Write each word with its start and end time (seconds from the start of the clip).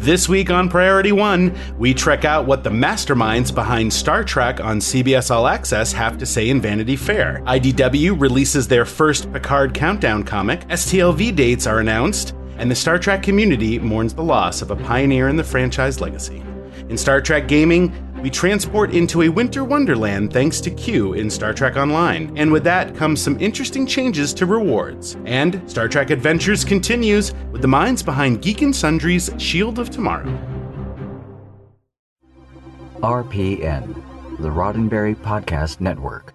This 0.00 0.30
week 0.30 0.48
on 0.48 0.70
Priority 0.70 1.12
One, 1.12 1.54
we 1.76 1.92
trek 1.92 2.24
out 2.24 2.46
what 2.46 2.64
the 2.64 2.70
masterminds 2.70 3.54
behind 3.54 3.92
Star 3.92 4.24
Trek 4.24 4.58
on 4.58 4.78
CBS 4.78 5.30
All 5.30 5.46
Access 5.46 5.92
have 5.92 6.16
to 6.16 6.24
say 6.24 6.48
in 6.48 6.58
Vanity 6.58 6.96
Fair. 6.96 7.42
IDW 7.44 8.18
releases 8.18 8.66
their 8.66 8.86
first 8.86 9.30
Picard 9.30 9.74
countdown 9.74 10.22
comic, 10.22 10.66
STLV 10.68 11.36
dates 11.36 11.66
are 11.66 11.80
announced, 11.80 12.34
and 12.56 12.70
the 12.70 12.74
Star 12.74 12.98
Trek 12.98 13.22
community 13.22 13.78
mourns 13.78 14.14
the 14.14 14.22
loss 14.22 14.62
of 14.62 14.70
a 14.70 14.76
pioneer 14.76 15.28
in 15.28 15.36
the 15.36 15.44
franchise 15.44 16.00
legacy. 16.00 16.42
In 16.88 16.96
Star 16.96 17.20
Trek 17.20 17.46
gaming, 17.46 17.92
we 18.22 18.30
transport 18.30 18.92
into 18.92 19.22
a 19.22 19.28
winter 19.28 19.64
wonderland 19.64 20.32
thanks 20.32 20.60
to 20.62 20.70
Q 20.70 21.14
in 21.14 21.30
Star 21.30 21.52
Trek 21.52 21.76
Online. 21.76 22.32
And 22.36 22.52
with 22.52 22.64
that 22.64 22.94
comes 22.94 23.20
some 23.20 23.40
interesting 23.40 23.86
changes 23.86 24.34
to 24.34 24.46
rewards. 24.46 25.16
And 25.24 25.62
Star 25.70 25.88
Trek 25.88 26.10
Adventures 26.10 26.64
continues 26.64 27.32
with 27.52 27.62
the 27.62 27.68
minds 27.68 28.02
behind 28.02 28.42
Geek 28.42 28.62
and 28.62 28.74
Sundry's 28.74 29.30
Shield 29.38 29.78
of 29.78 29.90
Tomorrow. 29.90 30.38
RPN, 33.02 33.94
the 34.38 34.50
Roddenberry 34.50 35.16
Podcast 35.16 35.80
Network. 35.80 36.34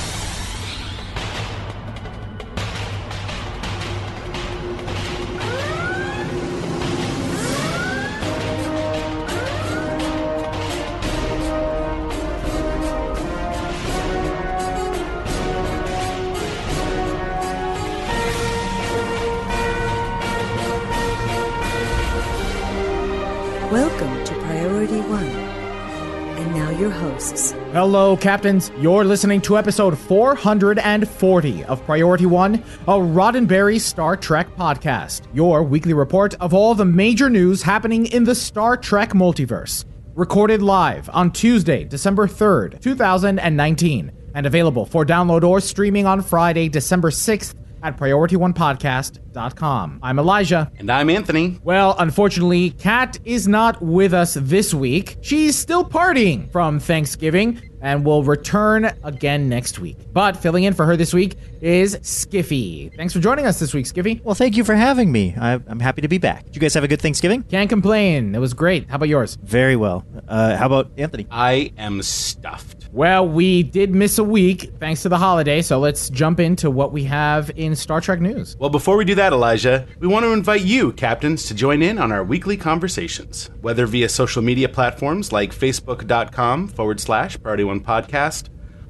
Hello, 27.73 28.17
Captains. 28.17 28.69
You're 28.79 29.05
listening 29.05 29.39
to 29.43 29.57
episode 29.57 29.97
440 29.97 31.63
of 31.63 31.85
Priority 31.85 32.25
One, 32.25 32.55
a 32.55 32.95
Roddenberry 32.95 33.79
Star 33.79 34.17
Trek 34.17 34.53
podcast. 34.57 35.21
Your 35.33 35.63
weekly 35.63 35.93
report 35.93 36.33
of 36.41 36.53
all 36.53 36.75
the 36.75 36.83
major 36.83 37.29
news 37.29 37.61
happening 37.61 38.07
in 38.07 38.25
the 38.25 38.35
Star 38.35 38.75
Trek 38.75 39.11
multiverse. 39.11 39.85
Recorded 40.15 40.61
live 40.61 41.09
on 41.13 41.31
Tuesday, 41.31 41.85
December 41.85 42.27
3rd, 42.27 42.81
2019, 42.81 44.11
and 44.35 44.45
available 44.45 44.85
for 44.85 45.05
download 45.05 45.45
or 45.45 45.61
streaming 45.61 46.05
on 46.05 46.21
Friday, 46.21 46.67
December 46.67 47.09
6th 47.09 47.55
at 47.83 47.97
PriorityOnePodcast.com. 47.97 49.99
I'm 50.03 50.19
Elijah. 50.19 50.71
And 50.77 50.91
I'm 50.91 51.09
Anthony. 51.09 51.59
Well, 51.63 51.95
unfortunately, 51.99 52.71
Kat 52.71 53.17
is 53.25 53.47
not 53.47 53.81
with 53.81 54.13
us 54.13 54.35
this 54.39 54.73
week. 54.73 55.17
She's 55.21 55.57
still 55.57 55.83
partying 55.85 56.51
from 56.51 56.79
Thanksgiving 56.79 57.61
and 57.81 58.05
will 58.05 58.23
return 58.23 58.91
again 59.03 59.49
next 59.49 59.79
week. 59.79 59.97
But 60.13 60.37
filling 60.37 60.63
in 60.65 60.73
for 60.73 60.85
her 60.85 60.95
this 60.95 61.13
week 61.13 61.35
is 61.61 61.95
Skiffy. 61.97 62.95
Thanks 62.95 63.13
for 63.13 63.19
joining 63.19 63.45
us 63.45 63.59
this 63.59 63.73
week, 63.73 63.85
Skiffy. 63.85 64.23
Well, 64.23 64.35
thank 64.35 64.55
you 64.55 64.63
for 64.63 64.75
having 64.75 65.11
me. 65.11 65.35
I, 65.39 65.53
I'm 65.53 65.79
happy 65.79 66.01
to 66.01 66.07
be 66.07 66.17
back. 66.19 66.45
Did 66.45 66.55
you 66.55 66.61
guys 66.61 66.73
have 66.75 66.83
a 66.83 66.87
good 66.87 67.01
Thanksgiving? 67.01 67.43
Can't 67.43 67.69
complain. 67.69 68.35
It 68.35 68.39
was 68.39 68.53
great. 68.53 68.89
How 68.89 68.95
about 68.97 69.09
yours? 69.09 69.37
Very 69.41 69.75
well. 69.75 70.05
Uh, 70.27 70.55
how 70.55 70.67
about 70.67 70.91
Anthony? 70.97 71.25
I 71.31 71.73
am 71.77 72.01
stuffed. 72.03 72.80
Well, 72.93 73.25
we 73.25 73.63
did 73.63 73.95
miss 73.95 74.17
a 74.17 74.23
week 74.23 74.73
thanks 74.77 75.03
to 75.03 75.09
the 75.09 75.17
holiday, 75.17 75.61
so 75.61 75.79
let's 75.79 76.09
jump 76.09 76.41
into 76.41 76.69
what 76.69 76.91
we 76.91 77.05
have 77.05 77.49
in 77.55 77.73
Star 77.73 78.01
Trek 78.01 78.19
news. 78.19 78.57
Well, 78.59 78.69
before 78.69 78.97
we 78.97 79.05
do 79.05 79.15
that, 79.15 79.31
Elijah, 79.31 79.87
we 79.99 80.09
want 80.09 80.25
to 80.25 80.33
invite 80.33 80.63
you, 80.63 80.91
captains, 80.91 81.45
to 81.45 81.53
join 81.53 81.81
in 81.81 81.97
on 81.97 82.11
our 82.11 82.21
weekly 82.21 82.57
conversations, 82.57 83.49
whether 83.61 83.85
via 83.85 84.09
social 84.09 84.41
media 84.41 84.67
platforms 84.67 85.31
like 85.31 85.55
facebook.com 85.55 86.67
forward 86.67 86.99
slash 86.99 87.41
Priority 87.41 87.63
One 87.63 87.79
Podcast, 87.79 88.49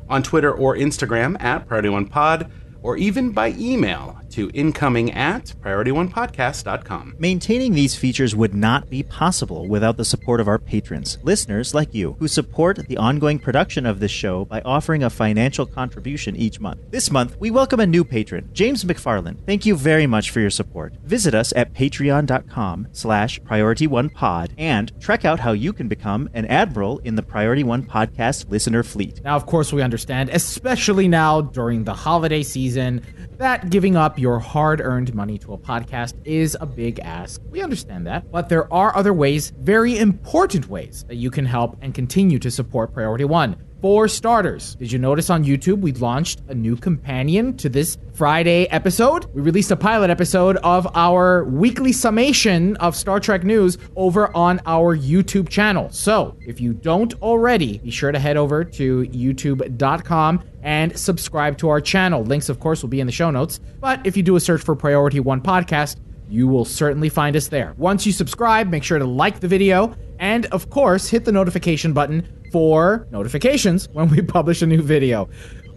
on 0.09 0.23
Twitter 0.23 0.51
or 0.51 0.75
Instagram 0.75 1.39
at 1.39 1.67
Priority 1.67 1.89
One 1.89 2.07
Pod, 2.07 2.51
or 2.81 2.97
even 2.97 3.31
by 3.31 3.49
email 3.59 4.20
to 4.31 4.49
incoming 4.53 5.11
at 5.11 5.53
PriorityOnePodcast.com. 5.61 7.15
Maintaining 7.19 7.73
these 7.73 7.95
features 7.95 8.35
would 8.35 8.53
not 8.53 8.89
be 8.89 9.03
possible 9.03 9.67
without 9.67 9.97
the 9.97 10.05
support 10.05 10.39
of 10.39 10.47
our 10.47 10.59
patrons, 10.59 11.17
listeners 11.23 11.73
like 11.73 11.93
you, 11.93 12.15
who 12.19 12.27
support 12.27 12.87
the 12.87 12.97
ongoing 12.97 13.39
production 13.39 13.85
of 13.85 13.99
this 13.99 14.11
show 14.11 14.45
by 14.45 14.61
offering 14.61 15.03
a 15.03 15.09
financial 15.09 15.65
contribution 15.65 16.35
each 16.35 16.59
month. 16.59 16.79
This 16.89 17.11
month, 17.11 17.37
we 17.39 17.51
welcome 17.51 17.79
a 17.79 17.85
new 17.85 18.03
patron, 18.03 18.49
James 18.53 18.83
McFarland. 18.83 19.45
Thank 19.45 19.65
you 19.65 19.75
very 19.75 20.07
much 20.07 20.29
for 20.29 20.39
your 20.39 20.49
support. 20.49 20.93
Visit 21.03 21.33
us 21.33 21.53
at 21.55 21.73
patreon.com 21.73 22.87
slash 22.91 23.39
PriorityOnePod 23.41 24.51
and 24.57 24.91
check 24.99 25.25
out 25.25 25.39
how 25.39 25.51
you 25.51 25.73
can 25.73 25.87
become 25.87 26.29
an 26.33 26.45
admiral 26.45 26.99
in 26.99 27.15
the 27.15 27.23
Priority 27.23 27.63
One 27.63 27.83
Podcast 27.83 28.49
listener 28.49 28.83
fleet. 28.83 29.23
Now, 29.23 29.35
of 29.35 29.45
course, 29.45 29.73
we 29.73 29.81
understand, 29.81 30.29
especially 30.29 31.07
now 31.07 31.41
during 31.41 31.83
the 31.83 31.93
holiday 31.93 32.43
season, 32.43 33.01
that 33.41 33.71
giving 33.71 33.95
up 33.95 34.19
your 34.19 34.39
hard 34.39 34.79
earned 34.81 35.13
money 35.15 35.37
to 35.39 35.53
a 35.53 35.57
podcast 35.57 36.13
is 36.23 36.55
a 36.61 36.65
big 36.65 36.99
ask. 36.99 37.41
We 37.49 37.61
understand 37.61 38.05
that. 38.07 38.31
But 38.31 38.49
there 38.49 38.71
are 38.71 38.95
other 38.95 39.13
ways, 39.13 39.51
very 39.59 39.97
important 39.97 40.69
ways, 40.69 41.05
that 41.07 41.15
you 41.15 41.31
can 41.31 41.45
help 41.45 41.77
and 41.81 41.93
continue 41.93 42.37
to 42.39 42.51
support 42.51 42.93
Priority 42.93 43.25
One. 43.25 43.55
For 43.81 44.07
starters, 44.07 44.75
did 44.75 44.91
you 44.91 44.99
notice 44.99 45.31
on 45.31 45.43
YouTube 45.43 45.81
we 45.81 45.91
launched 45.93 46.43
a 46.49 46.53
new 46.53 46.75
companion 46.75 47.57
to 47.57 47.67
this 47.67 47.97
Friday 48.13 48.67
episode? 48.69 49.25
We 49.33 49.41
released 49.41 49.71
a 49.71 49.75
pilot 49.75 50.11
episode 50.11 50.57
of 50.57 50.87
our 50.95 51.45
weekly 51.45 51.91
summation 51.91 52.77
of 52.77 52.95
Star 52.95 53.19
Trek 53.19 53.43
news 53.43 53.79
over 53.95 54.35
on 54.37 54.61
our 54.67 54.95
YouTube 54.95 55.49
channel. 55.49 55.89
So, 55.89 56.37
if 56.41 56.61
you 56.61 56.73
don't 56.73 57.19
already, 57.23 57.79
be 57.79 57.89
sure 57.89 58.11
to 58.11 58.19
head 58.19 58.37
over 58.37 58.63
to 58.63 59.01
youtube.com 59.07 60.43
and 60.61 60.95
subscribe 60.95 61.57
to 61.57 61.69
our 61.69 61.81
channel. 61.81 62.23
Links, 62.23 62.49
of 62.49 62.59
course, 62.59 62.83
will 62.83 62.89
be 62.89 62.99
in 62.99 63.07
the 63.07 63.11
show 63.11 63.31
notes. 63.31 63.59
But 63.79 64.05
if 64.05 64.15
you 64.15 64.21
do 64.21 64.35
a 64.35 64.39
search 64.39 64.61
for 64.61 64.75
Priority 64.75 65.21
One 65.21 65.41
Podcast, 65.41 65.95
you 66.29 66.47
will 66.47 66.65
certainly 66.65 67.09
find 67.09 67.35
us 67.35 67.47
there. 67.47 67.73
Once 67.77 68.05
you 68.05 68.11
subscribe, 68.11 68.69
make 68.69 68.83
sure 68.83 68.99
to 68.99 69.05
like 69.05 69.39
the 69.39 69.47
video 69.47 69.95
and, 70.19 70.45
of 70.47 70.69
course, 70.69 71.09
hit 71.09 71.25
the 71.25 71.31
notification 71.31 71.93
button 71.93 72.27
for 72.51 73.07
notifications 73.11 73.87
when 73.93 74.09
we 74.09 74.21
publish 74.21 74.61
a 74.61 74.67
new 74.67 74.81
video. 74.81 75.29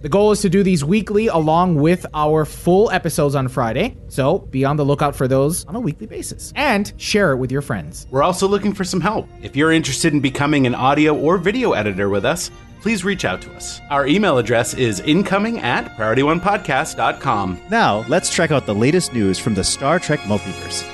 The 0.03 0.11
goal 0.11 0.33
is 0.33 0.43
to 0.43 0.51
do 0.51 0.63
these 0.63 0.85
weekly 0.85 1.29
along 1.29 1.77
with 1.77 2.05
our 2.13 2.45
full 2.45 2.91
episodes 2.91 3.35
on 3.35 3.49
Friday, 3.49 3.97
so 4.09 4.41
be 4.41 4.63
on 4.63 4.77
the 4.77 4.85
lookout 4.85 5.17
for 5.17 5.27
those 5.27 5.65
on 5.65 5.77
a 5.77 5.81
weekly 5.81 6.07
basis 6.07 6.53
and 6.57 6.93
share 6.99 7.33
it 7.33 7.37
with 7.37 7.51
your 7.51 7.63
friends. 7.63 8.07
We're 8.11 8.23
also 8.23 8.47
looking 8.47 8.75
for 8.75 8.85
some 8.85 9.01
help. 9.01 9.27
If 9.41 9.57
you're 9.57 9.73
interested 9.73 10.13
in 10.13 10.21
becoming 10.21 10.67
an 10.67 10.75
audio 10.75 11.17
or 11.17 11.39
video 11.39 11.73
editor 11.73 12.11
with 12.11 12.27
us, 12.27 12.51
please 12.83 13.03
reach 13.03 13.25
out 13.25 13.41
to 13.41 13.55
us. 13.55 13.81
Our 13.89 14.07
email 14.07 14.37
address 14.37 14.75
is 14.75 15.01
incoming 15.01 15.61
at 15.61 15.87
PriorityOnePodcast.com. 15.97 17.63
Now, 17.71 18.05
let's 18.07 18.29
check 18.29 18.51
out 18.51 18.67
the 18.67 18.75
latest 18.75 19.15
news 19.15 19.39
from 19.39 19.55
the 19.55 19.65
Star 19.65 19.99
Trek 19.99 20.21
multiverse. 20.21 20.85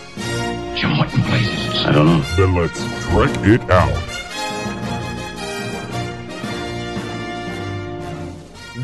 Jim, 0.77 0.97
what 0.97 1.13
in 1.13 1.21
blazes? 1.23 1.85
I 1.85 1.91
don't 1.91 2.07
know. 2.07 2.21
Then 2.37 2.55
let's 2.55 2.79
trek 3.07 3.37
it 3.45 3.69
out. 3.69 4.10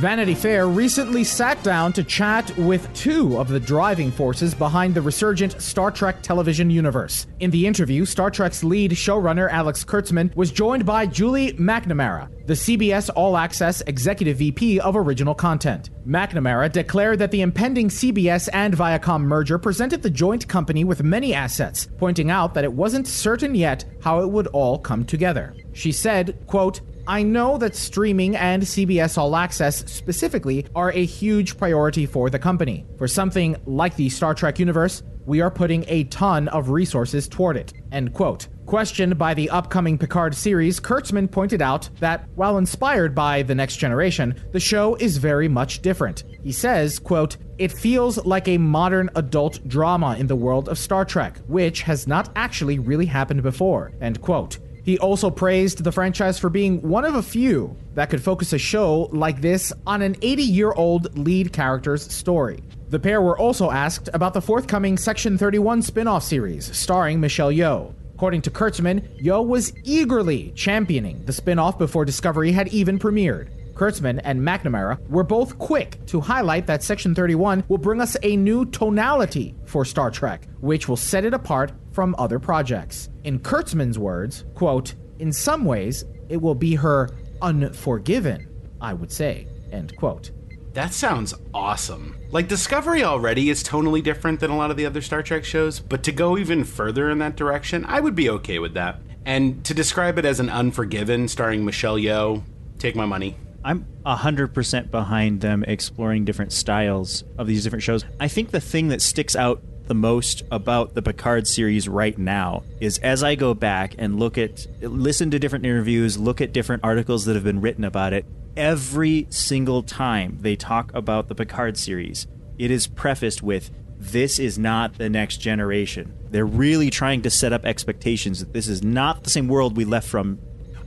Vanity 0.07 0.37
Fair 0.37 0.69
recently 0.69 1.25
sat 1.25 1.61
down 1.65 1.93
to 1.95 2.05
chat 2.05 2.57
with 2.57 2.89
two 2.95 3.37
of 3.41 3.49
the 3.49 3.59
driving 3.59 4.13
forces 4.13 4.55
behind 4.55 4.95
the 4.95 5.03
resurgent 5.03 5.61
Star 5.61 5.91
Trek 5.91 6.23
television 6.23 6.71
universe. 6.71 7.27
In 7.41 7.51
the 7.51 7.67
interview, 7.67 8.05
Star 8.05 8.31
Trek's 8.31 8.63
lead 8.63 8.93
showrunner 8.93 9.51
Alex 9.51 9.85
Kurtzman 9.85 10.33
was 10.37 10.53
joined 10.53 10.87
by 10.87 11.07
Julie 11.07 11.55
McNamara, 11.55 12.29
the 12.47 12.55
CBS 12.55 13.11
All 13.17 13.37
Access 13.37 13.81
Executive 13.81 14.37
VP 14.37 14.79
of 14.79 14.95
Original 14.95 15.35
Content. 15.35 15.91
McNamara 16.07 16.71
declared 16.71 17.19
that 17.19 17.33
the 17.33 17.41
impending 17.41 17.89
CBS 17.89 18.49
and 18.53 18.77
Viacom 18.77 19.23
merger 19.23 19.59
presented 19.59 20.05
the 20.05 20.11
joint 20.11 20.47
company 20.47 20.85
with 20.85 21.03
many 21.03 21.35
assets, 21.35 21.89
pointing 21.99 22.31
out 22.31 22.55
that 22.55 22.63
it 22.63 22.73
wasn't 22.73 23.09
certain 23.09 23.57
yet 23.57 23.85
how 24.01 24.21
it 24.21 24.31
would 24.31 24.47
all 24.47 24.79
come 24.79 25.05
together. 25.05 25.53
She 25.73 25.91
said, 25.91 26.39
quote, 26.47 26.81
I 27.09 27.23
know 27.23 27.57
that 27.59 27.77
streaming 27.77 28.35
and 28.35 28.65
CBS 28.65 29.17
All 29.17 29.37
Access 29.37 29.89
specifically 29.89 30.67
are 30.75 30.91
a 30.91 31.05
huge 31.05 31.57
priority 31.57 32.05
for 32.05 32.31
the 32.31 32.39
company. 32.41 32.85
For 32.99 33.07
something 33.07 33.55
like 33.65 33.95
the 33.95 34.09
Star 34.09 34.35
Trek 34.35 34.59
universe, 34.59 35.05
we 35.25 35.41
are 35.41 35.51
putting 35.51 35.85
a 35.87 36.05
ton 36.05 36.49
of 36.49 36.71
resources 36.71 37.29
toward 37.29 37.57
it. 37.57 37.73
End 37.93 38.13
quote. 38.13 38.49
Questioned 38.67 39.17
by 39.17 39.35
the 39.35 39.51
upcoming 39.51 39.97
Picard 39.99 40.35
series, 40.35 40.81
Kurtzman 40.81 41.31
pointed 41.31 41.63
out 41.63 41.89
that 42.01 42.27
while 42.35 42.59
inspired 42.59 43.15
by 43.15 43.43
The 43.43 43.55
Next 43.55 43.77
Generation, 43.77 44.35
the 44.51 44.59
show 44.59 44.97
is 44.97 45.19
very 45.19 45.47
much 45.47 45.83
different. 45.83 46.25
He 46.43 46.51
says, 46.51 46.99
quote, 46.99 47.37
"It 47.59 47.71
feels 47.71 48.25
like 48.27 48.49
a 48.49 48.59
modern 48.59 49.11
adult 49.15 49.67
drama 49.69 50.17
in 50.19 50.27
the 50.27 50.35
world 50.35 50.69
of 50.69 50.79
Star 50.79 51.05
Trek, 51.05 51.39
which 51.47 51.83
has 51.83 52.09
not 52.09 52.31
actually 52.35 52.81
really 52.81 53.07
happened 53.07 53.45
before." 53.45 53.93
End 54.01 54.21
quote. 54.21 54.59
He 54.87 55.01
also 55.01 55.31
praised 55.31 55.83
the 55.83 55.91
franchise 55.91 56.39
for 56.39 56.49
being 56.49 56.81
one 56.81 57.05
of 57.05 57.17
a 57.17 57.23
few 57.23 57.77
that 57.95 58.09
could 58.09 58.23
focus 58.23 58.53
a 58.53 58.59
show 58.59 59.11
like 59.13 59.41
this 59.41 59.73
on 59.85 60.01
an 60.01 60.15
80 60.23 60.45
year 60.45 60.71
old 60.71 61.19
lead 61.19 61.53
character's 61.53 62.09
story. 62.09 62.63
The 62.91 63.01
pair 63.01 63.21
were 63.21 63.37
also 63.37 63.73
asked 63.73 64.09
about 64.15 64.33
the 64.33 64.41
forthcoming 64.41 64.97
Section 64.97 65.39
31 65.39 65.83
spin 65.83 66.07
off 66.07 66.23
series 66.23 66.75
starring 66.77 67.19
Michelle 67.19 67.51
Yeoh. 67.51 67.95
According 68.15 68.43
to 68.43 68.51
Kurtzman, 68.51 69.21
Yeoh 69.21 69.45
was 69.45 69.73
eagerly 69.83 70.53
championing 70.55 71.25
the 71.25 71.33
spin 71.33 71.59
off 71.59 71.79
before 71.79 72.05
Discovery 72.05 72.53
had 72.53 72.69
even 72.69 72.97
premiered. 72.97 73.49
Kurtzman 73.77 74.21
and 74.25 74.41
McNamara 74.41 74.99
were 75.09 75.23
both 75.23 75.59
quick 75.59 76.05
to 76.07 76.21
highlight 76.21 76.67
that 76.67 76.83
Section 76.83 77.15
31 77.15 77.65
will 77.69 77.79
bring 77.79 78.01
us 78.01 78.17
a 78.23 78.37
new 78.37 78.65
tonality 78.65 79.55
for 79.67 79.85
Star 79.85 80.11
Trek, 80.11 80.49
which 80.61 80.89
will 80.89 80.97
set 80.97 81.25
it 81.25 81.35
apart 81.35 81.73
from 81.93 82.15
other 82.19 82.39
projects. 82.39 83.11
In 83.25 83.39
Kurtzman's 83.39 83.99
words, 83.99 84.45
quote, 84.55 84.95
in 85.19 85.33
some 85.33 85.65
ways, 85.65 86.05
it 86.29 86.39
will 86.39 86.55
be 86.55 86.75
her 86.75 87.11
unforgiven, 87.43 88.49
I 88.81 88.95
would 88.95 89.13
say, 89.13 89.47
end 89.71 89.95
quote. 89.97 90.31
That 90.73 90.93
sounds 90.93 91.35
awesome. 91.55 92.17
Like 92.31 92.49
Discovery 92.49 93.03
already 93.03 93.51
is 93.51 93.65
tonally 93.65 94.03
different 94.03 94.41
than 94.41 94.51
a 94.51 94.57
lot 94.57 94.71
of 94.71 94.77
the 94.77 94.87
other 94.87 95.01
Star 95.01 95.23
Trek 95.23 95.45
shows, 95.45 95.81
but 95.81 96.03
to 96.05 96.13
go 96.13 96.37
even 96.37 96.65
further 96.65 97.11
in 97.11 97.19
that 97.19 97.37
direction, 97.37 97.85
I 97.87 98.01
would 98.01 98.15
be 98.15 98.29
okay 98.31 98.59
with 98.59 98.75
that. 98.75 99.01
And 99.25 99.65
to 99.65 99.75
describe 99.75 100.19
it 100.19 100.25
as 100.25 100.39
an 100.39 100.51
Unforgiven 100.51 101.29
starring 101.29 101.65
Michelle 101.65 101.97
Yeoh, 101.97 102.43
take 102.79 102.95
my 102.95 103.07
money. 103.07 103.37
I'm 103.67 103.85
100% 104.07 104.93
behind 104.93 105.41
them 105.41 105.65
exploring 105.65 106.25
different 106.25 106.53
styles 106.53 107.25
of 107.37 107.49
these 107.49 107.65
different 107.65 107.83
shows. 107.83 108.05
I 108.21 108.29
think 108.29 108.53
the 108.53 108.61
thing 108.61 108.89
that 108.89 109.03
sticks 109.03 109.35
out 109.35 109.61
the 109.89 109.95
most 109.95 110.45
about 110.53 110.95
the 110.95 111.03
Picard 111.03 111.49
series 111.49 111.89
right 111.89 112.17
now 112.17 112.63
is 112.81 112.99
as 112.99 113.25
I 113.25 113.35
go 113.35 113.55
back 113.55 113.97
and 113.99 114.21
look 114.21 114.39
at, 114.39 114.69
listen 114.81 115.33
to 115.33 115.41
different 115.41 115.67
interviews, 115.67 116.17
look 116.17 116.41
at 116.41 116.53
different 116.53 116.85
articles 116.85 117.25
that 117.25 117.35
have 117.35 117.43
been 117.43 117.61
written 117.61 117.83
about 117.83 118.13
it, 118.13 118.25
every 118.57 119.27
single 119.31 119.83
time 119.83 120.39
they 120.43 120.55
talk 120.55 120.95
about 120.95 121.27
the 121.27 121.35
Picard 121.35 121.77
series, 121.77 122.29
it 122.59 122.71
is 122.71 122.87
prefaced 122.87 123.43
with, 123.43 123.73
this 123.99 124.39
is 124.39 124.57
not 124.57 124.97
the 124.97 125.09
next 125.09 125.39
generation. 125.39 126.15
They're 126.31 126.47
really 126.47 126.91
trying 126.91 127.23
to 127.23 127.31
set 127.31 127.53
up 127.53 127.65
expectations 127.65 128.39
that 128.39 128.53
this 128.53 128.69
is 128.69 128.85
not 128.85 129.25
the 129.25 129.31
same 129.31 129.49
world 129.49 129.77
we 129.77 129.85
left 129.85 130.07
from 130.07 130.39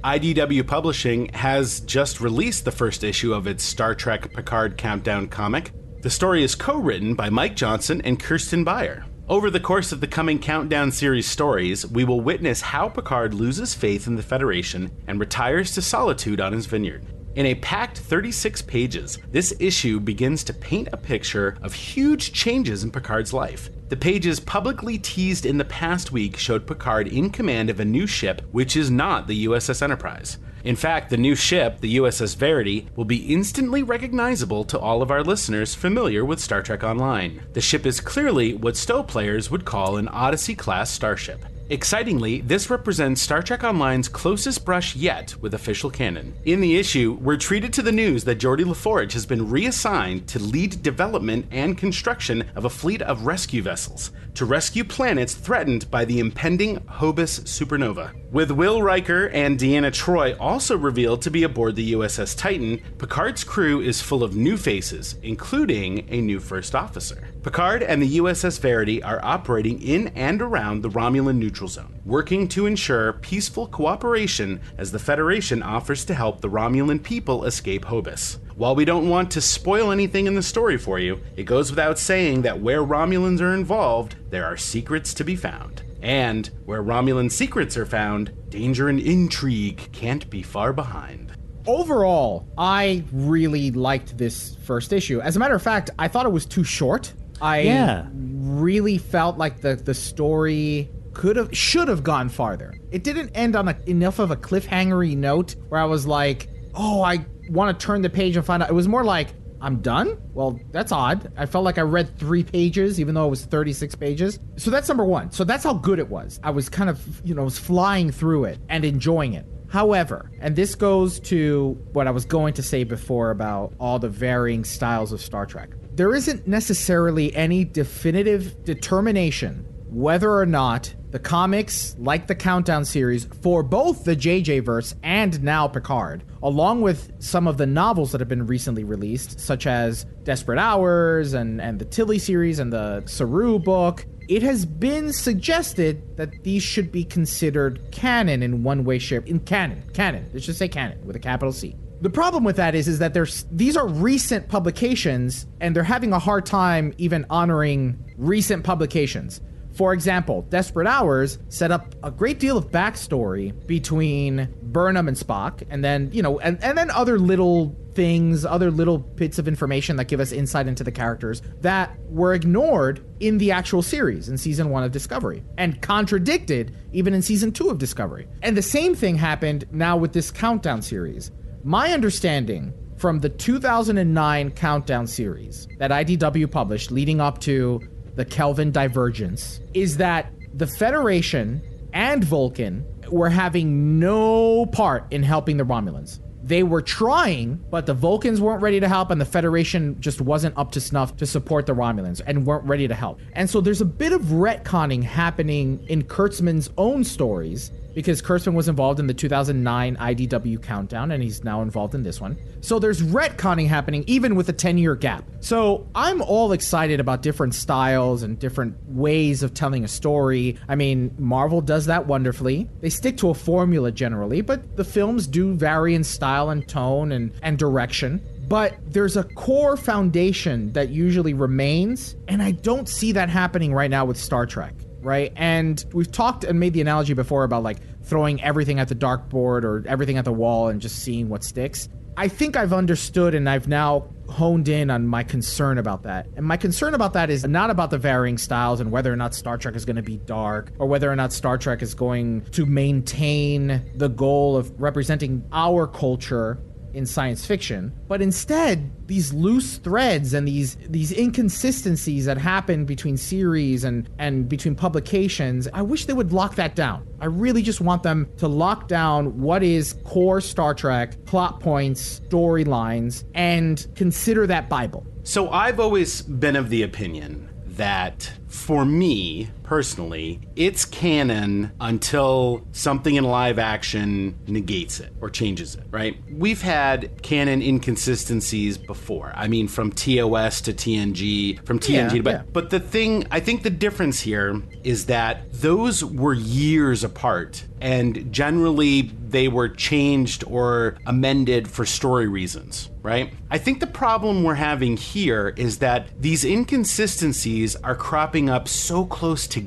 IDW 0.04 0.66
Publishing 0.66 1.28
has 1.34 1.82
just 1.82 2.22
released 2.22 2.64
the 2.64 2.72
first 2.72 3.04
issue 3.04 3.34
of 3.34 3.48
its 3.48 3.66
Star 3.66 3.94
Trek 3.94 4.32
Picard 4.32 4.78
Countdown 4.78 5.28
comic. 5.28 5.72
The 6.02 6.10
story 6.10 6.42
is 6.42 6.56
co 6.56 6.78
written 6.78 7.16
by 7.16 7.30
Mike 7.30 7.58
Johnson 7.58 8.02
and 8.06 8.18
Kirsten 8.18 8.64
Beyer. 8.64 9.04
Over 9.28 9.50
the 9.50 9.60
course 9.60 9.92
of 9.92 10.00
the 10.00 10.08
coming 10.08 10.40
Countdown 10.40 10.94
series 10.94 11.26
stories, 11.28 11.86
we 11.86 12.06
will 12.06 12.22
witness 12.22 12.62
how 12.62 12.88
Picard 12.88 13.34
loses 13.34 13.74
faith 13.74 14.08
in 14.08 14.16
the 14.16 14.24
Federation 14.24 14.90
and 15.08 15.20
retires 15.20 15.74
to 15.74 15.82
solitude 15.82 16.40
on 16.40 16.54
his 16.54 16.66
vineyard. 16.66 17.06
In 17.36 17.48
a 17.48 17.56
packed 17.56 17.98
36 17.98 18.62
pages, 18.62 19.18
this 19.32 19.54
issue 19.60 20.00
begins 20.00 20.46
to 20.46 20.54
paint 20.54 20.88
a 20.94 20.98
picture 20.98 21.58
of 21.62 21.74
huge 21.74 22.32
changes 22.32 22.86
in 22.86 22.92
Picard's 22.92 23.34
life. 23.34 23.70
The 23.90 23.98
pages 23.98 24.40
publicly 24.40 25.00
teased 25.00 25.48
in 25.48 25.58
the 25.58 25.66
past 25.66 26.12
week 26.12 26.38
showed 26.38 26.68
Picard 26.68 27.08
in 27.08 27.32
command 27.32 27.72
of 27.72 27.80
a 27.80 27.86
new 27.86 28.06
ship, 28.06 28.44
which 28.52 28.78
is 28.78 28.92
not 28.92 29.26
the 29.26 29.46
USS 29.48 29.82
Enterprise. 29.82 30.38
In 30.64 30.76
fact, 30.76 31.10
the 31.10 31.18
new 31.18 31.34
ship, 31.34 31.80
the 31.80 31.98
USS 31.98 32.36
Verity, 32.36 32.88
will 32.96 33.06
be 33.06 33.34
instantly 33.34 33.82
recognizable 33.82 34.64
to 34.66 34.78
all 34.78 35.02
of 35.02 35.10
our 35.10 35.24
listeners 35.24 35.74
familiar 35.74 36.24
with 36.24 36.40
Star 36.40 36.62
Trek 36.62 36.84
Online. 36.84 37.42
The 37.54 37.62
ship 37.62 37.88
is 37.88 38.00
clearly 38.00 38.54
what 38.54 38.78
STO 38.78 39.02
players 39.02 39.50
would 39.50 39.66
call 39.66 39.98
an 39.98 40.08
Odyssey 40.10 40.54
class 40.54 40.92
starship. 40.92 41.44
Excitingly, 41.72 42.42
this 42.42 42.72
represents 42.72 43.22
Star 43.22 43.44
Trek 43.44 43.64
Online's 43.64 44.08
closest 44.08 44.66
brush 44.66 44.96
yet 44.96 45.36
with 45.40 45.54
official 45.54 45.92
canon. 45.92 46.34
In 46.46 46.62
the 46.62 46.78
issue, 46.78 47.20
we're 47.22 47.38
treated 47.38 47.72
to 47.74 47.84
the 47.84 47.92
news 47.92 48.24
that 48.24 48.40
Geordi 48.40 48.64
LaForge 48.64 49.12
has 49.14 49.28
been 49.28 49.48
reassigned 49.48 50.28
to 50.30 50.40
lead 50.40 50.82
development 50.82 51.46
and 51.52 51.78
construction 51.78 52.50
of 52.56 52.66
a 52.66 52.72
fleet 52.72 53.04
of 53.04 53.28
rescue 53.28 53.62
vessels 53.62 54.10
to 54.40 54.46
rescue 54.46 54.86
planets 54.86 55.34
threatened 55.34 55.92
by 55.92 56.06
the 56.06 56.20
impending 56.20 56.78
Hobus 56.82 57.42
supernova. 57.42 58.14
With 58.32 58.52
Will 58.52 58.82
Riker 58.82 59.28
and 59.28 59.60
Deanna 59.60 59.92
Troi 59.92 60.34
also 60.40 60.78
revealed 60.78 61.22
to 61.24 61.30
be 61.30 61.44
aboard 61.44 61.76
the 61.76 61.92
USS 61.92 62.38
Titan, 62.38 62.82
Picard's 62.98 63.44
crew 63.44 63.82
is 63.82 64.02
full 64.02 64.24
of 64.24 64.38
new 64.38 64.56
faces, 64.56 65.18
including 65.24 66.08
a 66.10 66.22
new 66.22 66.40
first 66.40 66.74
officer. 66.74 67.28
Picard 67.44 67.84
and 67.84 68.02
the 68.02 68.18
USS 68.18 68.62
Verity 68.62 69.04
are 69.04 69.20
operating 69.24 69.82
in 69.82 70.08
and 70.10 70.42
around 70.42 70.84
the 70.84 70.90
Romulan 70.90 71.38
neutral 71.38 71.59
zone, 71.68 72.00
working 72.06 72.48
to 72.50 72.66
ensure 72.66 73.14
peaceful 73.14 73.68
cooperation 73.68 74.62
as 74.78 74.92
the 74.92 75.00
Federation 75.00 75.62
offers 75.62 76.06
to 76.06 76.14
help 76.14 76.42
the 76.42 76.50
Romulan 76.50 77.02
people 77.04 77.46
escape 77.46 77.86
Hobus. 77.86 78.38
While 78.56 78.76
we 78.76 78.86
don't 78.86 79.10
want 79.10 79.32
to 79.32 79.42
spoil 79.42 79.92
anything 79.92 80.28
in 80.28 80.36
the 80.36 80.42
story 80.44 80.78
for 80.78 81.00
you, 81.00 81.20
it 81.36 81.44
goes 81.44 81.70
without 81.70 81.98
saying 81.98 82.42
that 82.44 82.60
where 82.60 82.84
Romulans 82.84 83.42
are 83.42 83.54
involved, 83.54 84.16
there 84.30 84.46
are 84.46 84.58
secrets 84.58 85.14
to 85.16 85.24
be 85.24 85.36
found. 85.36 85.84
And 86.02 86.50
where 86.66 86.84
Romulan 86.84 87.32
secrets 87.32 87.76
are 87.78 87.86
found, 87.86 88.32
danger 88.50 88.88
and 88.90 89.00
intrigue 89.00 89.90
can't 89.92 90.30
be 90.30 90.42
far 90.42 90.74
behind. 90.74 91.34
Overall, 91.68 92.48
I 92.58 93.04
really 93.12 93.72
liked 93.72 94.18
this 94.18 94.56
first 94.64 94.92
issue. 94.94 95.20
As 95.22 95.36
a 95.36 95.40
matter 95.40 95.56
of 95.56 95.62
fact, 95.62 95.90
I 96.00 96.08
thought 96.08 96.26
it 96.26 96.32
was 96.32 96.46
too 96.46 96.64
short. 96.64 97.14
I 97.42 97.60
Yeah. 97.62 98.08
really 98.14 98.98
felt 98.98 99.38
like 99.38 99.62
the 99.62 99.76
the 99.76 99.94
story 99.94 100.90
could 101.20 101.36
have 101.36 101.50
should 101.56 101.90
have 101.90 102.02
gone 102.02 102.30
farther. 102.30 102.74
It 102.92 103.04
didn't 103.04 103.32
end 103.36 103.54
on 103.58 103.68
a, 103.68 103.78
enough 103.88 104.20
of 104.20 104.32
a 104.32 104.38
cliffhangery 104.38 105.18
note 105.18 105.58
where 105.68 105.82
I 105.82 105.84
was 105.84 106.08
like, 106.08 106.48
"Oh, 106.74 107.02
I 107.02 107.26
want 107.50 107.78
to 107.78 107.86
turn 107.86 108.02
the 108.02 108.10
page 108.10 108.38
and 108.38 108.46
find 108.46 108.64
out." 108.64 108.70
It 108.70 108.74
was 108.74 108.88
more 108.88 109.04
like, 109.04 109.34
"I'm 109.60 109.82
done." 109.82 110.18
Well, 110.34 110.58
that's 110.72 110.94
odd. 110.94 111.34
I 111.36 111.46
felt 111.46 111.66
like 111.66 111.78
I 111.78 111.82
read 111.82 112.18
3 112.18 112.46
pages 112.46 113.02
even 113.02 113.16
though 113.16 113.26
it 113.26 113.30
was 113.32 113.44
36 113.44 113.96
pages. 113.96 114.40
So 114.56 114.72
that's 114.72 114.88
number 114.88 115.04
1. 115.04 115.32
So 115.32 115.44
that's 115.44 115.66
how 115.66 115.74
good 115.74 116.00
it 116.00 116.10
was. 116.10 116.40
I 116.42 116.52
was 116.52 116.70
kind 116.70 116.90
of, 116.90 117.22
you 117.26 117.36
know, 117.36 117.44
was 117.44 117.60
flying 117.60 118.12
through 118.12 118.46
it 118.46 118.60
and 118.70 118.86
enjoying 118.86 119.34
it. 119.34 119.46
However, 119.68 120.32
and 120.40 120.56
this 120.56 120.74
goes 120.74 121.20
to 121.32 121.78
what 121.92 122.08
I 122.08 122.12
was 122.12 122.24
going 122.24 122.54
to 122.54 122.64
say 122.64 122.86
before 122.86 123.30
about 123.30 123.74
all 123.78 124.00
the 124.00 124.08
varying 124.08 124.64
styles 124.64 125.12
of 125.12 125.20
Star 125.20 125.46
Trek. 125.46 125.72
There 125.96 126.16
isn't 126.16 126.48
necessarily 126.48 127.36
any 127.36 127.66
definitive 127.66 128.64
determination 128.64 129.66
whether 129.90 130.32
or 130.32 130.46
not 130.46 130.94
the 131.12 131.20
comics, 131.20 131.96
like 132.00 132.28
the 132.28 132.36
Countdown 132.36 132.86
series, 132.86 133.26
for 133.42 133.64
both 133.64 134.04
the 134.04 134.16
JJ 134.16 134.64
verse 134.64 134.96
and 135.04 135.42
now 135.42 135.68
Picard, 135.68 136.24
along 136.44 136.82
with 136.82 137.12
some 137.20 137.48
of 137.48 137.58
the 137.58 137.66
novels 137.66 138.12
that 138.12 138.22
have 138.22 138.28
been 138.28 138.46
recently 138.46 138.84
released, 138.84 139.40
such 139.40 139.66
as 139.66 140.06
Desperate 140.24 140.60
Hours 140.60 141.34
and, 141.34 141.60
and 141.60 141.80
the 141.80 141.86
Tilly 141.86 142.20
series 142.20 142.60
and 142.60 142.72
the 142.72 143.04
Saru 143.06 143.60
book, 143.60 144.06
it 144.28 144.44
has 144.44 144.66
been 144.66 145.12
suggested 145.12 146.16
that 146.18 146.44
these 146.44 146.62
should 146.62 146.92
be 146.92 147.04
considered 147.04 147.92
canon 147.92 148.44
in 148.44 148.62
one 148.62 148.84
way, 148.84 149.00
shape. 149.00 149.26
In 149.26 149.40
canon, 149.40 149.84
canon. 149.94 150.30
Let's 150.32 150.46
just 150.46 150.60
say 150.60 150.68
canon 150.68 151.04
with 151.04 151.16
a 151.16 151.20
capital 151.20 151.52
C. 151.52 151.76
The 152.02 152.12
problem 152.12 152.44
with 152.44 152.56
that 152.56 152.76
is, 152.76 152.88
is 152.88 153.00
that 153.00 153.14
there's 153.14 153.46
these 153.52 153.76
are 153.76 153.88
recent 153.88 154.48
publications, 154.48 155.48
and 155.60 155.76
they're 155.76 155.84
having 155.84 156.14
a 156.14 156.20
hard 156.20 156.46
time 156.46 156.94
even 156.98 157.26
honoring 157.30 157.98
recent 158.18 158.64
publications. 158.64 159.42
For 159.80 159.94
example, 159.94 160.42
Desperate 160.42 160.88
Hours 160.88 161.40
set 161.48 161.72
up 161.72 161.96
a 162.04 162.12
great 162.12 162.38
deal 162.38 162.58
of 162.58 162.70
backstory 162.70 163.66
between 163.66 164.54
Burnham 164.62 165.08
and 165.08 165.16
Spock, 165.16 165.64
and 165.70 165.82
then, 165.82 166.10
you 166.12 166.22
know, 166.22 166.38
and, 166.40 166.62
and 166.62 166.78
then 166.78 166.92
other 166.92 167.18
little 167.18 167.78
things, 167.94 168.44
other 168.44 168.72
little 168.72 168.98
bits 168.98 169.40
of 169.40 169.48
information 169.48 169.96
that 169.96 170.10
give 170.10 170.20
us 170.20 170.34
insight 170.34 170.68
into 170.68 170.84
the 170.84 170.92
characters 170.92 171.42
that 171.62 171.98
were 172.10 172.34
ignored 172.34 173.06
in 173.22 173.38
the 173.38 173.52
actual 173.52 173.82
series 173.82 174.28
in 174.28 174.38
season 174.38 174.70
one 174.70 174.84
of 174.84 174.92
Discovery 174.92 175.46
and 175.58 175.82
contradicted 175.82 176.76
even 176.92 177.14
in 177.14 177.22
season 177.22 177.54
two 177.54 177.70
of 177.70 177.78
Discovery. 177.78 178.28
And 178.42 178.58
the 178.58 178.62
same 178.62 178.96
thing 178.96 179.16
happened 179.16 179.64
now 179.72 179.96
with 179.96 180.12
this 180.12 180.30
Countdown 180.30 180.82
series. 180.82 181.32
My 181.64 181.94
understanding 181.94 182.74
from 182.98 183.20
the 183.20 183.30
2009 183.30 184.52
Countdown 184.52 185.08
series 185.08 185.70
that 185.78 185.90
IDW 185.90 186.52
published 186.52 186.92
leading 186.92 187.22
up 187.22 187.40
to 187.40 187.80
the 188.20 188.26
Kelvin 188.26 188.70
divergence 188.70 189.62
is 189.74 189.96
that 189.96 190.30
the 190.54 190.68
Federation 190.68 191.62
and 191.94 192.22
Vulcan 192.22 192.86
were 193.10 193.30
having 193.30 193.98
no 193.98 194.66
part 194.66 195.06
in 195.10 195.24
helping 195.24 195.56
the 195.56 195.64
Romulans. 195.64 196.20
they 196.50 196.64
were 196.64 196.82
trying, 196.82 197.64
but 197.70 197.86
the 197.86 197.94
Vulcans 197.94 198.42
weren't 198.42 198.62
ready 198.62 198.80
to 198.80 198.88
help, 198.88 199.12
and 199.12 199.22
the 199.22 199.26
Federation 199.26 199.96
just 200.02 200.20
wasn't 200.20 200.58
up 200.58 200.72
to 200.72 200.82
snuff 200.82 201.16
to 201.18 201.26
support 201.28 201.68
the 201.68 201.76
Romulans 201.76 202.22
and 202.26 202.46
weren't 202.46 202.66
ready 202.66 202.88
to 202.88 202.96
help. 202.96 203.20
And 203.34 203.48
so 203.48 203.62
there's 203.62 203.82
a 203.82 203.86
bit 203.86 204.14
of 204.14 204.22
retconning 204.24 205.04
happening 205.04 205.86
in 205.88 206.04
Kurtzman's 206.04 206.70
own 206.78 207.04
stories 207.04 207.72
because 207.94 208.22
Kurtzman 208.22 208.54
was 208.54 208.68
involved 208.68 209.00
in 209.00 209.08
the 209.08 209.14
2009 209.14 209.96
IDW 209.98 210.62
countdown 210.62 211.12
and 211.12 211.24
he's 211.24 211.44
now 211.44 211.62
involved 211.62 211.96
in 211.96 212.04
this 212.04 212.22
one. 212.22 212.38
So 212.62 212.80
there's 212.80 213.02
retconning 213.02 213.68
happening 213.68 214.04
even 214.08 214.36
with 214.36 214.50
a 214.50 214.54
10 214.54 214.78
year 214.78 214.96
gap. 214.96 215.24
So 215.40 215.88
I'm 215.96 216.22
all 216.22 216.52
excited 216.52 217.00
about 217.00 217.22
different 217.22 217.56
styles 217.56 218.24
and 218.24 218.38
different 218.40 218.76
ways 218.88 219.44
of 219.44 219.54
telling 219.54 219.84
a 219.84 219.88
story. 219.88 220.58
I 220.68 220.76
mean, 220.76 221.14
Marvel 221.18 221.62
does 221.62 221.86
that 221.88 222.08
wonderfully. 222.08 222.70
They 222.82 222.90
stick 222.90 223.18
to 223.18 223.30
a 223.30 223.34
formula 223.34 223.92
generally, 223.92 224.42
but 224.42 224.78
the 224.78 224.84
films 224.84 225.28
do 225.28 225.54
vary 225.54 225.96
in 225.96 226.04
style 226.04 226.50
and 226.50 226.68
tone 226.68 227.12
and, 227.12 227.32
and 227.42 227.58
direction 227.58 228.22
but 228.50 228.80
there's 228.88 229.16
a 229.16 229.24
core 229.24 229.78
foundation 229.78 230.74
that 230.74 230.90
usually 230.90 231.36
remains, 231.36 232.16
and 232.28 232.42
I 232.42 232.50
don't 232.50 232.90
see 232.90 233.12
that 233.12 233.30
happening 233.30 233.76
right 233.76 233.92
now 233.92 234.06
with 234.06 234.18
Star 234.18 234.48
Trek 234.48 234.74
right? 235.02 235.32
And 235.36 235.84
we've 235.94 236.12
talked 236.12 236.44
and 236.44 236.60
made 236.60 236.74
the 236.74 236.82
analogy 236.82 237.14
before 237.14 237.44
about 237.44 237.64
like 237.64 237.78
throwing 238.04 238.42
everything 238.42 238.80
at 238.80 238.88
the 238.88 238.96
dartboard 238.96 239.64
or 239.64 239.84
everything 239.88 240.18
at 240.18 240.26
the 240.26 240.34
wall 240.34 240.68
and 240.68 240.82
just 240.82 241.00
seeing 241.00 241.30
what 241.30 241.44
sticks. 241.44 241.90
I 242.18 242.28
think 242.28 242.58
I've 242.58 242.74
understood 242.74 243.34
and 243.34 243.48
I've 243.50 243.70
now 243.70 244.10
honed 244.28 244.68
in 244.68 244.90
on 244.90 245.08
my 245.08 245.24
concern 245.24 245.78
about 245.78 246.04
that. 246.04 246.28
And 246.36 246.46
my 246.46 246.58
concern 246.58 246.94
about 246.94 247.14
that 247.14 247.30
is 247.30 247.46
not 247.46 247.70
about 247.70 247.92
the 247.92 247.98
varying 247.98 248.38
styles 248.38 248.82
and 248.82 248.92
whether 248.92 249.12
or 249.12 249.16
not 249.16 249.34
Star 249.34 249.58
Trek 249.58 249.76
is 249.76 249.86
going 249.86 249.96
to 249.96 250.02
be 250.02 250.18
dark 250.18 250.74
or 250.80 250.88
whether 250.88 251.10
or 251.10 251.16
not 251.16 251.32
Star 251.32 251.58
Trek 251.58 251.82
is 251.82 251.94
going 251.94 252.42
to 252.52 252.66
maintain 252.66 253.90
the 253.96 254.10
goal 254.10 254.58
of 254.58 254.82
representing 254.82 255.46
our 255.54 255.88
culture 255.88 256.60
in 256.94 257.06
science 257.06 257.46
fiction, 257.46 257.94
but 258.08 258.22
instead 258.22 258.92
these 259.08 259.34
loose 259.34 259.78
threads 259.78 260.34
and 260.34 260.48
these 260.48 260.78
these 260.88 261.12
inconsistencies 261.12 262.26
that 262.26 262.38
happen 262.38 262.86
between 262.86 263.18
series 263.18 263.84
and 263.84 264.10
and 264.20 264.48
between 264.50 264.76
publications, 264.76 265.68
I 265.74 265.82
wish 265.82 266.06
they 266.06 266.14
would 266.14 266.32
lock 266.32 266.56
that 266.56 266.76
down. 266.76 267.08
I 267.20 267.26
really 267.26 267.62
just 267.62 267.82
want 267.82 268.04
them 268.04 268.28
to 268.38 268.48
lock 268.48 268.88
down 268.88 269.40
what 269.40 269.64
is 269.64 269.94
core 270.04 270.42
Star 270.42 270.74
Trek 270.74 271.26
plot 271.26 271.60
points, 271.60 272.20
storylines 272.22 273.24
and 273.34 273.86
consider 273.96 274.48
that 274.48 274.70
bible. 274.70 275.06
So 275.24 275.50
I've 275.50 275.80
always 275.80 276.22
been 276.22 276.56
of 276.56 276.70
the 276.70 276.84
opinion 276.84 277.50
that 277.68 278.32
for 278.48 278.84
me 278.84 279.50
personally, 279.70 280.40
it's 280.56 280.84
canon 280.84 281.72
until 281.80 282.66
something 282.72 283.14
in 283.18 283.24
live 283.24 283.60
action 283.60 284.36
negates 284.48 285.00
it 285.00 285.14
or 285.22 285.30
changes 285.30 285.76
it, 285.76 285.84
right? 285.92 286.18
We've 286.32 286.64
had 286.64 287.22
canon 287.22 287.62
inconsistencies 287.62 288.80
before. 288.80 289.32
I 289.36 289.48
mean, 289.48 289.68
from 289.68 289.92
TOS 289.92 290.62
to 290.62 290.74
TNG, 290.74 291.64
from 291.68 291.78
TNG 291.78 291.94
Yeah, 291.94 292.10
to, 292.10 292.24
but 292.24 292.32
yeah. 292.32 292.42
but 292.52 292.72
the 292.72 292.80
thing, 292.80 293.28
I 293.30 293.40
think 293.42 293.62
the 293.62 293.70
difference 293.70 294.20
here 294.20 294.60
is 294.84 295.06
that 295.06 295.54
those 295.54 296.04
were 296.04 296.34
years 296.34 297.04
apart, 297.04 297.64
and 297.80 298.34
generally 298.34 299.12
they 299.30 299.50
were 299.50 299.70
changed 299.70 300.44
or 300.48 300.98
amended 301.06 301.68
for 301.68 301.86
story 301.86 302.28
reasons, 302.28 302.90
right? 303.04 303.32
I 303.52 303.60
think 303.60 303.82
the 303.82 303.88
problem 303.88 304.44
we're 304.44 304.56
having 304.56 304.98
here 304.98 305.54
is 305.56 305.78
that 305.78 306.08
these 306.20 306.44
inconsistencies 306.44 307.76
are 307.76 307.96
cropping 307.96 308.50
up 308.50 308.68
so 308.68 309.06
close 309.06 309.46
together 309.46 309.59